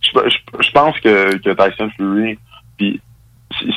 [0.02, 2.38] Je, je- je pense que, que Tyson Fury,
[2.78, 3.02] puis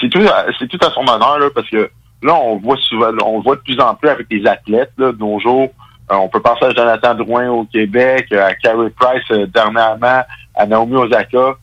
[0.01, 1.91] c'est tout, à- c'est tout à son honneur là, parce que
[2.23, 5.19] là on voit souvent, on voit de plus en plus avec les athlètes là, de
[5.19, 5.73] nos jours.
[6.11, 10.23] Euh, on peut penser à Jonathan Drouin au Québec, à Carey Price euh, dernièrement,
[10.55, 11.57] à Naomi Osaka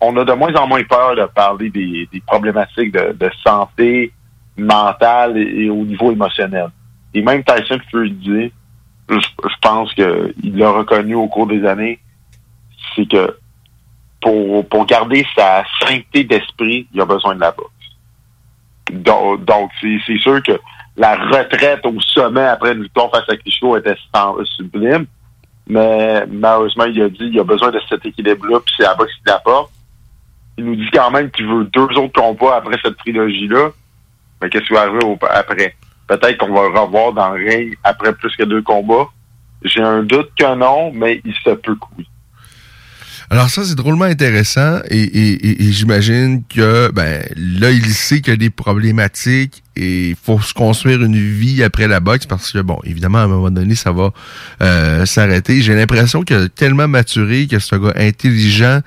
[0.00, 4.12] on a de moins en moins peur de parler des, problématiques de, santé
[4.56, 6.68] mentale et, au niveau émotionnel.
[7.12, 8.50] Et même Tyson Fury
[9.08, 11.98] je, je pense qu'il l'a reconnu au cours des années,
[12.94, 13.36] c'est que
[14.20, 17.70] pour, pour garder sa sainteté d'esprit, il a besoin de la boxe.
[18.90, 20.58] Donc, c'est sûr que
[20.96, 23.96] la retraite au sommet après une victoire face à Klitschko était
[24.56, 25.06] sublime,
[25.66, 29.12] mais malheureusement, il a dit il a besoin de cet équilibre-là, puis c'est la boxe
[29.14, 29.72] qui l'apporte.
[30.56, 33.70] Il nous dit quand même qu'il veut deux autres combats après cette trilogie-là.
[34.40, 35.00] Mais qu'est-ce qui va arriver
[35.30, 35.74] après?
[36.06, 39.08] Peut-être qu'on va le revoir dans le ring après plus que deux combats.
[39.64, 42.06] J'ai un doute que non, mais il se peut que oui.
[43.30, 48.20] Alors ça, c'est drôlement intéressant et, et- et- et j'imagine que ben là, il sait
[48.20, 52.26] qu'il y a des problématiques et il faut se construire une vie après la boxe
[52.26, 54.12] parce que, bon, évidemment, à un moment donné, ça va
[54.62, 55.60] euh, s'arrêter.
[55.62, 58.80] J'ai l'impression qu'il a tellement maturé, que c'est un gars intelligent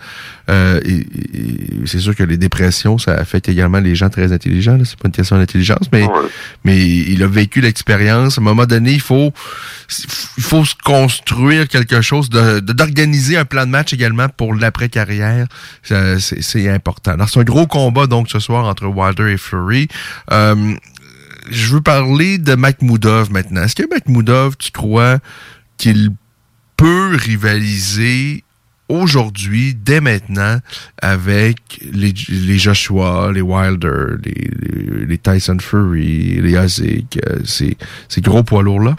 [0.50, 4.78] euh, et, et c'est sûr que les dépressions, ça affecte également les gens très intelligents.
[4.78, 4.86] là.
[4.86, 6.06] C'est pas une question d'intelligence, mais
[6.64, 8.38] mais il a vécu l'expérience.
[8.38, 9.34] À un moment donné, il faut
[10.38, 14.54] il faut se construire quelque chose, de de- d'organiser un plan de match également pour
[14.56, 15.48] l'après-carrière.
[15.84, 17.12] C'est c'est important.
[17.12, 19.88] Alors, c'est un gros combat, donc, ce soir, entre Wilder et Fury.
[20.32, 20.76] Euh,
[21.50, 23.64] je veux parler de Makhmoudov maintenant.
[23.64, 25.20] Est-ce que Makhmoudov, tu crois
[25.78, 26.12] qu'il
[26.76, 28.44] peut rivaliser
[28.90, 30.60] aujourd'hui, dès maintenant,
[31.02, 31.58] avec
[31.92, 38.44] les, les Joshua, les Wilder, les, les, Tyson Fury, les Isaac, euh, ces, ces gros
[38.44, 38.96] poids lourds-là?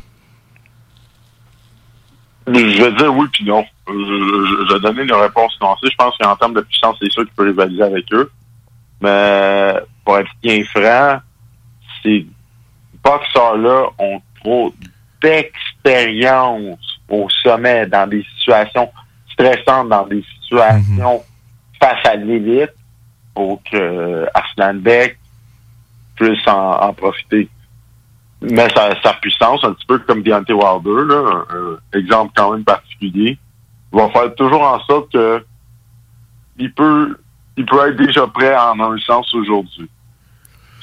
[2.48, 3.64] Je vais dire oui puis non.
[3.86, 5.88] Je, je, vais donner une réponse nuancée.
[5.90, 8.30] Je pense qu'en termes de puissance, c'est sûr qu'il peut rivaliser avec eux.
[9.00, 11.20] Mais pour être bien franc,
[12.02, 12.26] ces
[13.08, 14.74] boxeurs-là ont trop
[15.22, 18.90] d'expérience au sommet dans des situations
[19.32, 21.22] stressantes, dans des situations
[21.80, 22.74] face à l'élite
[23.34, 25.18] pour que Arslan Beck
[26.16, 27.48] puisse en, en profiter.
[28.40, 32.64] mais sa, sa puissance, un petit peu comme Deontay Wilder, là, un exemple quand même
[32.64, 33.38] particulier,
[33.92, 35.44] va faire toujours en sorte que
[36.58, 37.16] il peut
[37.56, 39.88] il peut être déjà prêt en un sens aujourd'hui.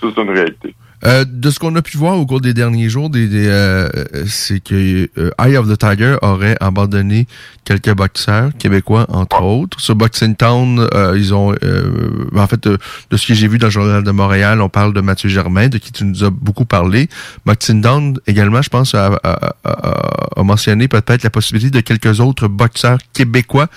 [0.02, 0.76] Ça, c'est une réalité.
[1.04, 3.90] Euh, de ce qu'on a pu voir au cours des derniers jours, des, des, euh,
[3.96, 7.28] euh, c'est que euh, Eye of the Tiger aurait abandonné
[7.66, 9.80] quelques boxeurs québécois, entre autres.
[9.80, 11.54] Sur Boxing Town, ils ont...
[11.64, 12.78] euh, en fait, de,
[13.18, 15.78] ce que j'ai vu dans le Journal de Montréal, on parle de Mathieu Germain, de
[15.80, 17.10] qui tu nous as beaucoup parlé.
[17.46, 22.20] Boxing Town, également, je pense, a, a- a- a mentionné peut-être la possibilité de quelques
[22.20, 23.68] autres boxeurs québécois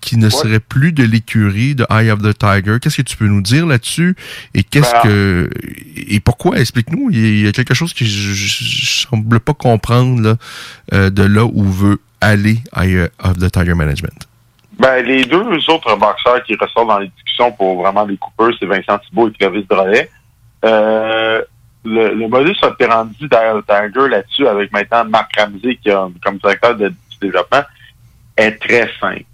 [0.00, 2.78] qui ne seraient plus de l'écurie de Eye of the Tiger.
[2.80, 4.16] Qu'est-ce que tu peux nous dire là-dessus?
[4.54, 5.50] Et qu'est-ce Ben, que...
[5.96, 6.58] Et pourquoi?
[6.64, 7.10] Explique-nous.
[7.10, 10.38] Il y a- quelque chose que je, je semble pas comprendre
[10.94, 14.26] euh, de là où veut aller Eye of the Tiger Management.
[14.78, 18.64] Ben, les deux autres boxeurs qui ressortent dans les discussions pour vraiment les coupeurs, c'est
[18.64, 20.10] Vincent Thibault et Clovis Drolet.
[20.64, 21.42] Euh,
[21.84, 26.90] le, modus operandi le Tiger là-dessus, avec maintenant Marc Ramsey qui a comme directeur de,
[27.20, 27.62] développement,
[28.38, 29.24] est très simple.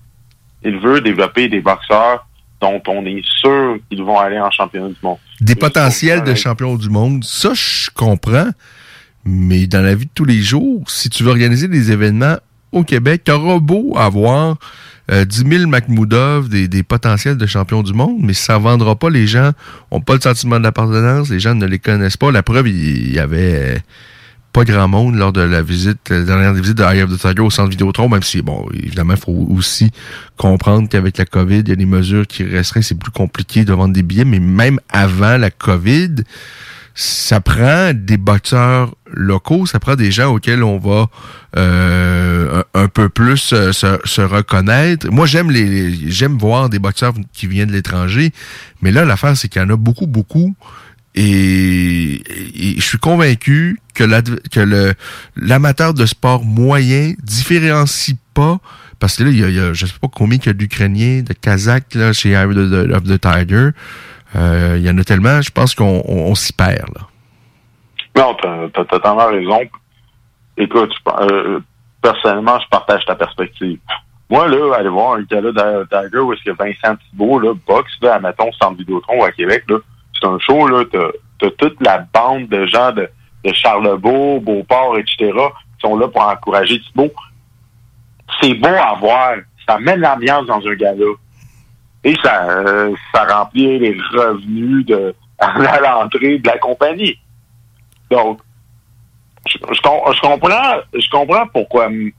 [0.65, 2.27] Il veut développer des boxeurs
[2.61, 5.19] dont on est sûr qu'ils vont aller en championnat du monde.
[5.41, 8.51] Des potentiels de champion du monde, ça, je comprends.
[9.25, 12.37] Mais dans la vie de tous les jours, si tu veux organiser des événements
[12.73, 14.57] au Québec, t'auras beau avoir
[15.11, 19.11] euh, 10 000 Makhmoudov, des, des potentiels de champions du monde, mais ça vendra pas.
[19.11, 19.53] Les gens
[19.91, 22.31] ont pas le sentiment d'appartenance, les gens ne les connaissent pas.
[22.31, 23.79] La preuve, il il y avait euh,
[24.53, 27.41] pas grand monde lors de la visite, la dernière visite de Eye of the Tiger
[27.41, 29.91] au centre Vidéotron, même si, bon, évidemment, il faut aussi
[30.37, 33.73] comprendre qu'avec la COVID, il y a des mesures qui resteraient, c'est plus compliqué de
[33.73, 36.17] vendre des billets, mais même avant la COVID,
[36.95, 41.07] ça prend des boxeurs locaux, ça prend des gens auxquels on va
[41.57, 45.09] euh, un, peu plus euh, se, se reconnaître.
[45.11, 48.33] Moi, j'aime les- j'aime voir des boxeurs qui viennent de l'étranger,
[48.83, 50.55] mais là, l'affaire, c'est qu'il y en a beaucoup, beaucoup.
[51.15, 52.23] Et,
[52.79, 54.05] je suis convaincu que
[54.51, 54.95] que
[55.37, 58.59] l'amateur de sport moyen différencie pas
[59.01, 61.33] parce que là il y a, je sais pas combien il y a d'Ukrainiens, de
[61.33, 63.71] Kazakhs là chez Eye of the, Tiger.
[64.37, 67.07] Euh, il y en a tellement, je pense qu'on on, on s'y perd là.
[68.17, 68.37] Non,
[68.73, 69.61] t'as totalement raison.
[70.57, 71.61] Écoute, je- euh,
[72.03, 73.79] personnellement, je partage ta perspective.
[74.29, 78.15] Moi, là, aller voir un gars-là Tiger où est-ce que Vincent Thibault, là, boxe, là,
[78.15, 79.79] à mettons, Centre Vidéotron à Québec, là,
[80.21, 80.85] c'est un show, là,
[81.39, 83.09] t'as toute la bande de gens de,
[83.45, 87.13] de Charlebourg, Beauport, etc., qui sont là pour encourager Thibault.
[88.41, 89.37] C'est beau à voir.
[89.67, 91.05] Ça met l'ambiance dans un gala.
[92.05, 97.19] Et ça, euh, ça remplit les revenus de, à l'entrée de la compagnie.
[98.11, 98.41] Donc,
[99.47, 102.11] je, je com- je comprends, je comprends pourquoi M.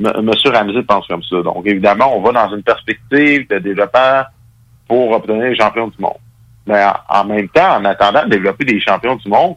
[0.00, 0.30] M.
[0.44, 1.42] Ramsey pense comme ça.
[1.42, 4.24] Donc, évidemment, on va dans une perspective de développement
[4.86, 6.18] pour obtenir les champions du monde.
[6.66, 9.56] Mais en, même temps, en attendant de développer des champions du monde,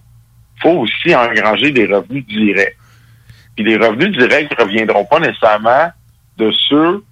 [0.61, 2.77] faut aussi engranger des revenus directs.
[3.55, 5.91] Puis les revenus directs ne reviendront pas nécessairement
[6.37, 7.03] de ceux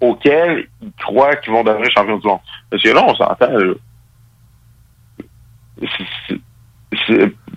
[0.00, 2.40] auxquels ils croient qu'ils vont devenir champions du monde.
[2.70, 3.48] Parce que là, on s'entend,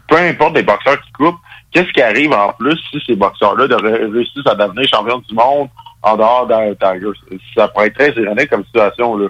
[0.07, 1.39] peu importe les boxeurs qui coupent,
[1.71, 5.69] qu'est-ce qui arrive en plus si ces boxeurs-là réussissent à devenir champions du monde
[6.01, 7.11] en dehors d'un Tiger?
[7.55, 9.17] Ça pourrait être très ironique comme situation.
[9.17, 9.27] Là.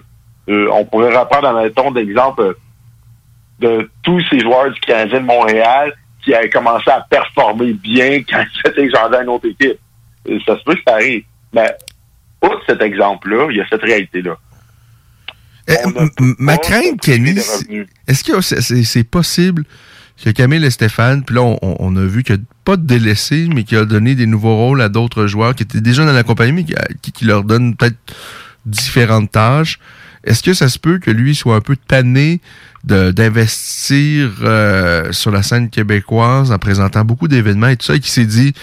[0.49, 2.53] Euh, on pourrait reprendre, mettons, d'exemple euh,
[3.59, 5.93] de tous ces joueurs du Canadien de Montréal
[6.23, 9.77] qui avaient commencé à performer bien quand ils étaient à une autre équipe.
[10.29, 11.23] Euh, Ça se peut que ça arrive.
[11.53, 11.69] Mais,
[12.41, 14.37] outre cet exemple-là, il y a cette réalité-là.
[15.69, 15.73] Eh,
[16.39, 17.35] ma crainte, Kenny,
[18.07, 19.65] est-ce que c'est- possible
[20.23, 22.83] que Camille et Stéphane, puis là, on, on a vu qu'il n'y a pas de
[22.85, 26.13] délaissé, mais qu'il a donné des nouveaux rôles à d'autres joueurs qui étaient déjà dans
[26.13, 26.65] la compagnie, mais
[27.11, 27.97] qui leur donnent peut-être
[28.65, 29.79] différentes tâches.
[30.27, 32.41] Est-ce que ça se peut que lui soit un peu tanné
[32.83, 38.11] d'investir euh, sur la scène québécoise en présentant beaucoup d'événements et tout ça, et qui
[38.11, 38.53] s'est dit,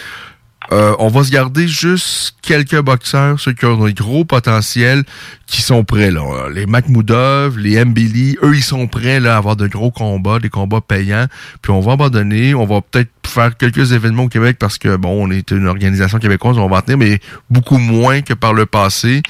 [0.73, 5.05] euh, on va se garder juste quelques boxeurs, ceux qui ont un gros potentiel,
[5.47, 6.11] qui sont prêts.
[6.55, 10.49] Les Makhmoudov, les Mbili, eux, ils sont prêts là, à avoir de gros combats, des
[10.49, 11.27] combats payants.
[11.63, 15.27] Puis on va abandonner, on va peut-être faire quelques événements au Québec parce que, bon,
[15.27, 17.21] on est une organisation québécoise, on va en tenir, mais
[17.51, 19.23] beaucoup moins que par le passé.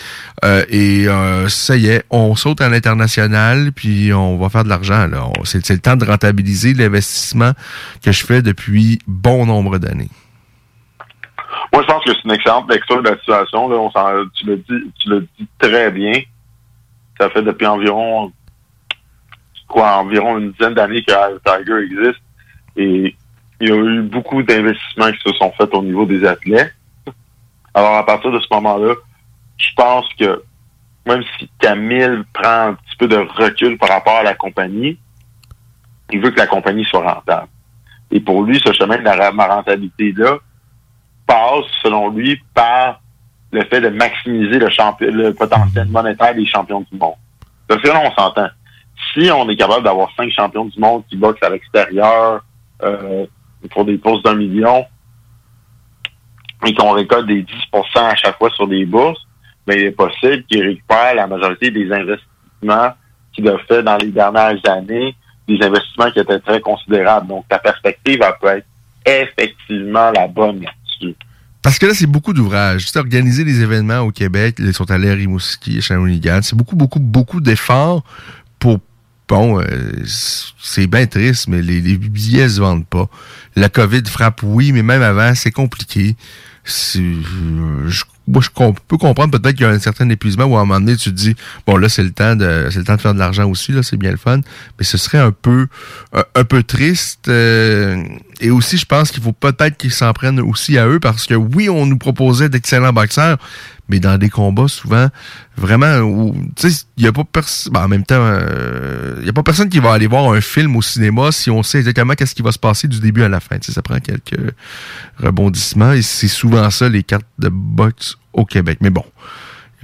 [0.44, 4.68] Euh, et euh, ça y est, on saute à l'international, puis on va faire de
[4.68, 5.06] l'argent.
[5.06, 5.28] là.
[5.44, 7.52] C'est le temps de rentabiliser l'investissement
[8.02, 10.10] que je fais depuis bon nombre d'années.
[11.72, 13.68] Moi, je pense que c'est une excellente lecture de la situation.
[14.34, 16.12] Tu l'as dit, tu l'as dit très bien.
[17.18, 18.32] Ça fait depuis environ
[19.66, 22.22] quoi, environ une dizaine d'années que Tiger existe.
[22.76, 23.16] Et
[23.60, 26.74] il y a eu beaucoup d'investissements qui se sont faits au niveau des athlètes.
[27.72, 28.94] Alors, à partir de ce moment-là,
[29.56, 30.42] je pense que
[31.06, 34.98] même si Camille prend un petit peu de recul par rapport à la compagnie,
[36.10, 37.48] il veut que la compagnie soit rentable.
[38.10, 40.38] Et pour lui, ce chemin de la rentabilité-là
[41.26, 43.00] passe, selon lui, par
[43.52, 47.14] le fait de maximiser le, champion, le potentiel monétaire des champions du monde.
[47.68, 48.48] Parce que là, on s'entend.
[49.12, 52.44] Si on est capable d'avoir cinq champions du monde qui boxent à l'extérieur
[52.82, 53.26] euh,
[53.70, 54.84] pour des courses d'un million
[56.66, 57.46] et qu'on récolte des 10%
[57.96, 59.20] à chaque fois sur des bourses,
[59.66, 62.92] mais il est possible qu'ils récupèrent la majorité des investissements
[63.32, 65.14] qu'il a fait dans les dernières années,
[65.48, 67.26] des investissements qui étaient très considérables.
[67.26, 68.66] Donc, ta perspective elle peut être
[69.06, 70.64] effectivement la bonne
[71.62, 72.88] Parce que là, c'est beaucoup d'ouvrages.
[72.88, 76.40] Sais, organiser des événements au Québec, ils sont allés à Rimouski, à Shawinigan.
[76.42, 78.04] C'est beaucoup, beaucoup, beaucoup d'efforts
[78.58, 78.80] pour
[79.28, 79.64] bon, euh,
[80.60, 83.08] c'est bien triste, mais les, les billets se vendent pas.
[83.56, 86.16] La COVID frappe, oui, mais même avant, c'est compliqué.
[86.64, 88.48] C'est, euh, je, moi, je
[88.88, 91.10] peux comprendre peut-être qu'il y a un certain épuisement où à un moment donné, tu
[91.10, 91.36] te dis,
[91.66, 93.82] bon, là, c'est le temps de, c'est le temps de faire de l'argent aussi, là,
[93.82, 94.40] c'est bien le fun.
[94.78, 95.66] Mais ce serait un peu,
[96.12, 97.28] un, un peu triste.
[97.28, 98.02] euh,
[98.40, 101.34] et aussi, je pense qu'il faut peut-être qu'ils s'en prennent aussi à eux parce que
[101.34, 103.38] oui, on nous proposait d'excellents boxeurs,
[103.88, 105.08] mais dans des combats souvent
[105.56, 109.28] vraiment où tu sais il y a pas personne en même temps euh, il y
[109.28, 112.14] a pas personne qui va aller voir un film au cinéma si on sait exactement
[112.14, 113.58] qu'est-ce qui va se passer du début à la fin.
[113.58, 114.54] Tu sais ça prend quelques
[115.18, 118.78] rebondissements et c'est souvent ça les cartes de boxe au Québec.
[118.80, 119.04] Mais bon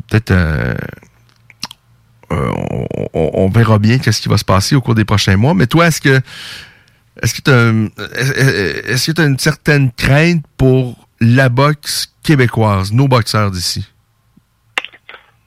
[0.09, 0.75] peut-être euh,
[2.33, 2.51] euh,
[3.13, 5.53] on, verra bien qu'est-ce qui va se passer au cours des prochains mois.
[5.53, 6.21] Mais toi est-ce que
[7.23, 12.93] est-ce que tu as, est-ce que tu as une certaine crainte pour la boxe québécoise,
[12.93, 13.87] nos boxeurs d'ici?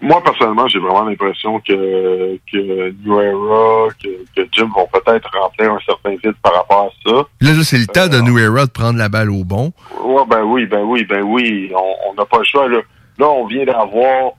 [0.01, 5.71] Moi, personnellement, j'ai vraiment l'impression que, que New Era, que, que Jim vont peut-être remplir
[5.71, 7.15] un certain vide par rapport à ça.
[7.39, 9.71] Là, là, c'est le temps de New Era de prendre la balle au bon.
[10.03, 11.71] Ouais, ben oui, ben oui, ben oui.
[11.73, 12.67] On n'a pas le choix.
[12.67, 12.81] Là,
[13.17, 14.33] là on vient d'avoir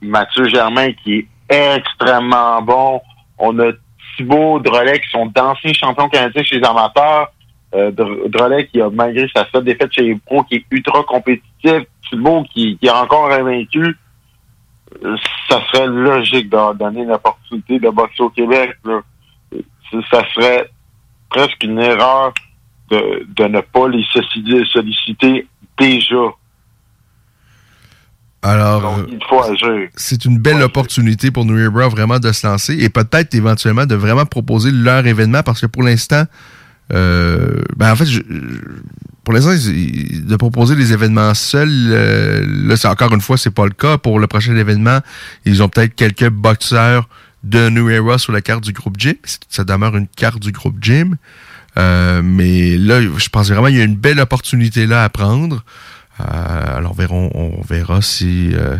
[0.00, 3.00] Mathieu Germain qui est extrêmement bon.
[3.38, 3.72] On a
[4.16, 7.32] Thibaut Drolet qui sont d'anciens champions canadiens chez les amateurs.
[7.74, 11.02] Euh, Dr- Drolet qui a, malgré sa seule défaite chez les pros, qui est ultra
[11.02, 11.48] compétitif.
[12.08, 13.96] Thibaut qui, qui est encore invaincu.
[15.04, 15.16] Euh,
[15.48, 18.76] Ça serait logique de leur donner l'opportunité de boxer au Québec.
[18.84, 19.00] Là.
[20.10, 20.70] Ça serait
[21.30, 22.32] presque une erreur
[22.90, 25.46] de, de ne pas les solliciter,
[25.78, 26.16] déjà.
[28.44, 29.88] Alors, Il faut agir.
[29.94, 33.94] c'est une belle opportunité pour New Era vraiment de se lancer et peut-être éventuellement de
[33.94, 36.24] vraiment proposer leur événement parce que pour l'instant,
[36.92, 38.20] euh, ben en fait, je-
[39.24, 43.64] pour l'instant, de proposer les événements seuls, euh, là, c'est encore une fois, c'est pas
[43.64, 43.96] le cas.
[43.98, 44.98] Pour le prochain événement,
[45.44, 47.08] ils ont peut-être quelques boxeurs
[47.44, 49.14] de New Era sur la carte du groupe Gym.
[49.48, 51.16] Ça demeure une carte du groupe Gym.
[51.78, 55.64] Euh, mais là, je pense vraiment qu'il y a une belle opportunité là à prendre.
[56.20, 58.76] Euh, alors verrons, on verra si euh,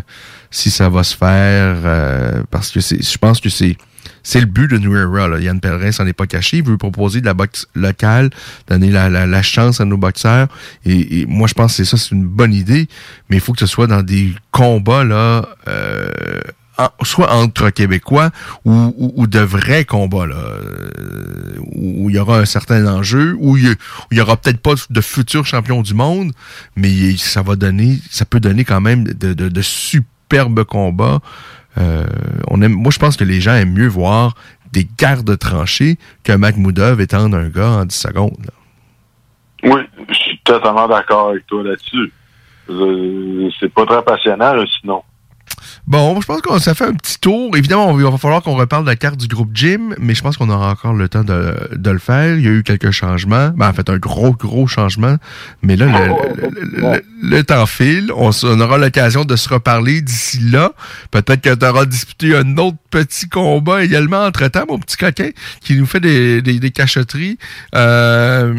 [0.51, 3.75] si ça va se faire euh, parce que c'est, je pense que c'est
[4.23, 5.27] c'est le but de New Era.
[5.27, 5.39] Là.
[5.39, 6.57] Yann Pellerin s'en est pas caché.
[6.57, 8.29] Il veut proposer de la boxe locale,
[8.67, 10.47] donner la, chance à nos boxeurs.
[10.85, 12.87] Et, moi, je pense que c'est ça, c'est une bonne idée.
[13.29, 16.09] Mais il faut que ce soit dans des combats là, euh,
[17.03, 18.31] soit entre Québécois
[18.65, 23.75] ou, de vrais combats là, euh, où il y aura un certain enjeu, où il
[24.11, 26.31] y, aura peut-être pas de futurs champions du monde,
[26.75, 31.19] mais ça va donner, ça peut donner quand même de superbes combats.
[31.77, 32.05] Euh,
[32.49, 34.35] on aime, moi, je pense que les gens aiment mieux voir
[34.71, 38.51] des gardes tranchées qu'un Makhmoudov étendre un gars en 10 secondes.
[39.63, 42.11] Oui, je suis totalement d'accord avec toi là-dessus.
[42.69, 45.03] Euh, c'est pas très passionnant, sinon.
[45.85, 47.55] Bon, je pense qu'on ça fait un petit tour.
[47.57, 50.37] Évidemment, il va falloir qu'on reparle de la carte du groupe Jim, mais je pense
[50.37, 52.37] qu'on aura encore le temps de, le faire.
[52.37, 53.49] Il y a eu quelques changements.
[53.49, 55.17] Ben, en fait, un gros, gros changement.
[55.61, 55.87] Mais là,
[57.21, 58.11] le, temps file.
[58.15, 58.31] On,
[58.61, 60.71] aura l'occasion de se reparler d'ici là.
[61.11, 65.29] Peut-être que tu auras disputé un autre petit combat également entre-temps, mon petit coquin,
[65.61, 67.37] qui nous fait des, des, cachotteries.
[67.75, 68.53] Euh,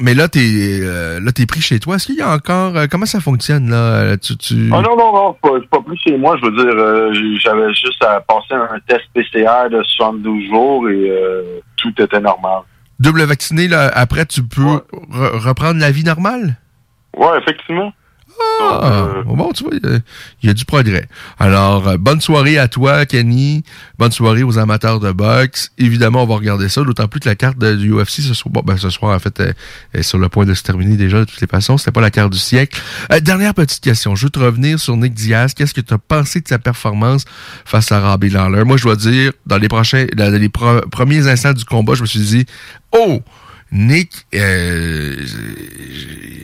[0.00, 0.40] mais là, t'es
[0.82, 1.96] euh, là, t'es pris chez toi.
[1.96, 2.76] Est-ce qu'il y a encore...
[2.76, 4.16] euh, comment ça fonctionne, là?
[4.16, 4.70] Tu, tu...
[4.72, 6.36] Ah non, non, non, c'est pas, pas plus chez moi.
[6.40, 7.12] Je veux dire, euh,
[7.42, 12.60] j'avais juste à passer un test PCR de 72 jours et euh, tout était normal.
[12.98, 16.56] double vacciné, là, après, tu peux re- reprendre la vie normale?
[17.16, 17.92] Ouais, effectivement.
[18.60, 19.98] Ah, bon, tu vois, il y a-
[20.42, 21.08] il y, a du progrès.
[21.38, 23.62] Alors, euh, bonne soirée à toi, Kenny.
[23.98, 25.70] Bonne soirée aux amateurs de boxe.
[25.78, 28.52] Évidemment, on va regarder ça, d'autant plus que la carte de- du UFC ce soir,
[28.52, 29.54] bon, ben, ce soir, en fait, est,
[29.94, 31.76] est sur le point de se terminer déjà de toutes les façons.
[31.78, 32.80] C'était pas la carte du siècle.
[33.12, 34.14] Euh, dernière petite question.
[34.16, 35.54] Je veux te revenir sur Nick Diaz.
[35.54, 37.24] Qu'est-ce que tu as pensé de sa performance
[37.64, 38.64] face à Robbie Lawler?
[38.64, 42.02] Moi, je dois dire, dans les prochains, dans les pro- premiers instants du combat, je
[42.02, 42.46] me suis dit,
[42.92, 43.20] oh!
[43.76, 45.16] Nick, euh,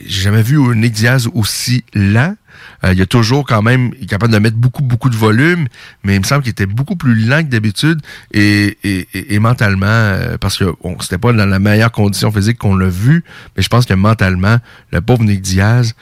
[0.05, 2.35] j'ai jamais vu Nick Diaz aussi lent.
[2.83, 5.67] Euh, il a toujours quand même capable de mettre beaucoup, beaucoup de volume,
[6.03, 8.01] mais il me semble qu'il était beaucoup plus lent que d'habitude
[8.33, 12.75] et, et, mentalement, euh, parce que bon, c'était pas dans la meilleure condition physique qu'on
[12.75, 13.23] l'a vu,
[13.57, 14.57] mais je pense que mentalement,
[14.91, 15.95] le pauvre Nick Diaz,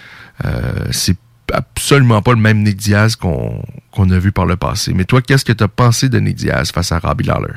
[0.43, 1.17] euh, c'est
[1.53, 4.93] absolument pas le même Nick Diaz qu'on qu'on a vu par le passé.
[4.93, 7.55] Mais toi, qu'est-ce que tu as pensé de Nick Diaz face à Robbie Lawler?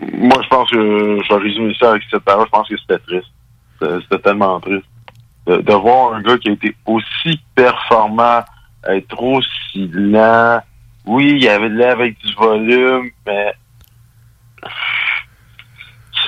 [0.00, 0.76] Moi, je pense que
[1.22, 2.46] je vais résumer ça avec cette parole.
[2.46, 3.30] Je pense que c'était triste.
[3.80, 4.86] C'était tellement triste.
[5.46, 8.44] De, de voir un gars qui a été aussi performant,
[8.88, 10.60] être aussi lent.
[11.06, 13.54] Oui, il avait de l'air avec du volume, mais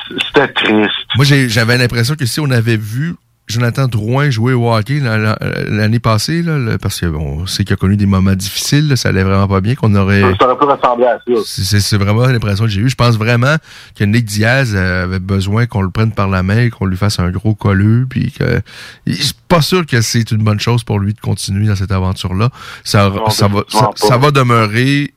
[0.08, 1.08] c'était triste.
[1.16, 3.16] Moi, j'avais l'impression que si on avait vu
[3.48, 5.38] Jonathan Drouin jouer au hockey la- la-
[5.68, 8.96] l'année passée, là, parce que bon, on sait qu'il a connu des moments difficiles, là,
[8.96, 10.20] ça allait vraiment pas bien, qu'on aurait...
[10.38, 11.32] Ça aurait pu ressembler à ça.
[11.44, 12.88] C'est- vraiment l'impression que j'ai eue.
[12.88, 13.56] Je pense vraiment
[13.98, 17.30] que Nick Diaz avait besoin qu'on le prenne par la main, qu'on lui fasse un
[17.30, 18.60] gros colleux, puis que
[19.06, 21.92] je suis pas sûr que c'est une bonne chose pour lui de continuer dans cette
[21.92, 22.50] aventure-là.
[22.84, 24.06] Ça, Non, ça va, ça, définitivement pas.
[24.08, 25.12] ça va demeurer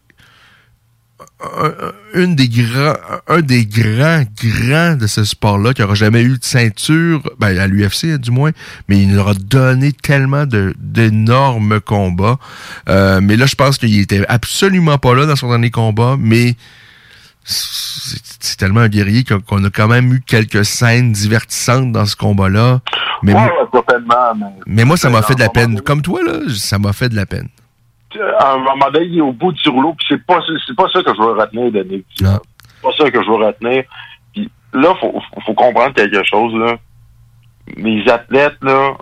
[2.13, 2.93] une des grands,
[3.27, 7.67] un des grands, grands de ce sport-là qui aura jamais eu de ceinture, ben, à
[7.67, 8.51] l'UFC du moins,
[8.87, 12.37] mais il nous aura donné tellement de d'énormes combats.
[12.89, 16.55] Euh, mais là, je pense qu'il était absolument pas là dans son dernier combat, mais
[17.43, 22.81] c'est tellement un guerrier qu'on a quand même eu quelques scènes divertissantes dans ce combat-là.
[23.23, 25.81] Mais, ouais, moi- ouais, certainement, mais mais moi, ça m'a fait de la peine.
[25.81, 27.47] Comme toi, là, ça m'a fait de la peine.
[28.39, 30.87] À un moment donné, il est au bout du rouleau, puis c'est pas c'est pas
[30.91, 32.39] ça que je veux retenir de Nick Diaz.
[32.67, 33.83] C'est pas ça que je veux retenir.
[34.33, 36.75] Puis là, faut, faut, comprendre quelque chose, là.
[37.77, 38.93] Les athlètes, là,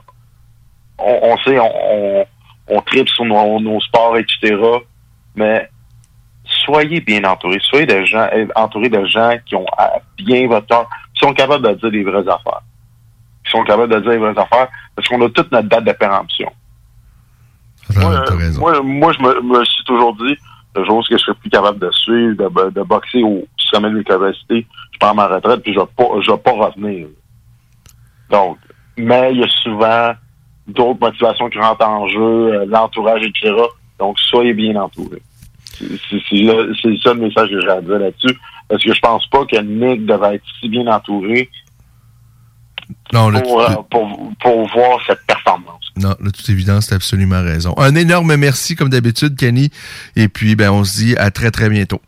[0.97, 2.25] on, on sait, on, on,
[2.69, 4.55] on tripe sur nos, nos sports, etc.
[5.35, 5.69] Mais
[6.65, 7.59] soyez bien entourés.
[7.61, 11.33] Soyez de gens, euh, entourés de gens qui ont euh, bien votre cœur, qui sont
[11.33, 12.61] capables de dire les vraies affaires.
[13.45, 15.91] Qui sont capables de dire les vraies affaires, parce qu'on a toute notre date de
[15.93, 16.51] péremption.
[17.95, 20.35] Moi, euh, moi, moi, je me, me suis toujours dit,
[20.75, 23.95] le jour où je serais plus capable de suivre, de, de boxer au sommet de
[23.95, 27.07] mes capacités, je prends ma retraite puis je vais pas, je vais pas revenir.
[28.29, 28.57] Donc,
[28.97, 30.13] mais il y a souvent
[30.67, 33.55] d'autres motivations qui rentrent en jeu, euh, l'entourage, etc.
[33.97, 35.21] Donc, soyez bien entourés.
[35.71, 38.37] C'est ça le message que j'ai à dire là-dessus.
[38.67, 41.49] Parce que je pense pas que Nick devait être si bien entouré
[43.13, 45.79] Non, là, pour, euh, pour, pour voir cette performance.
[45.95, 47.73] Non, de toute évidence, t'as absolument raison.
[47.77, 49.69] Un énorme merci, comme d'habitude, Kenny.
[50.15, 52.01] Et puis, ben, on se dit à très, très bientôt.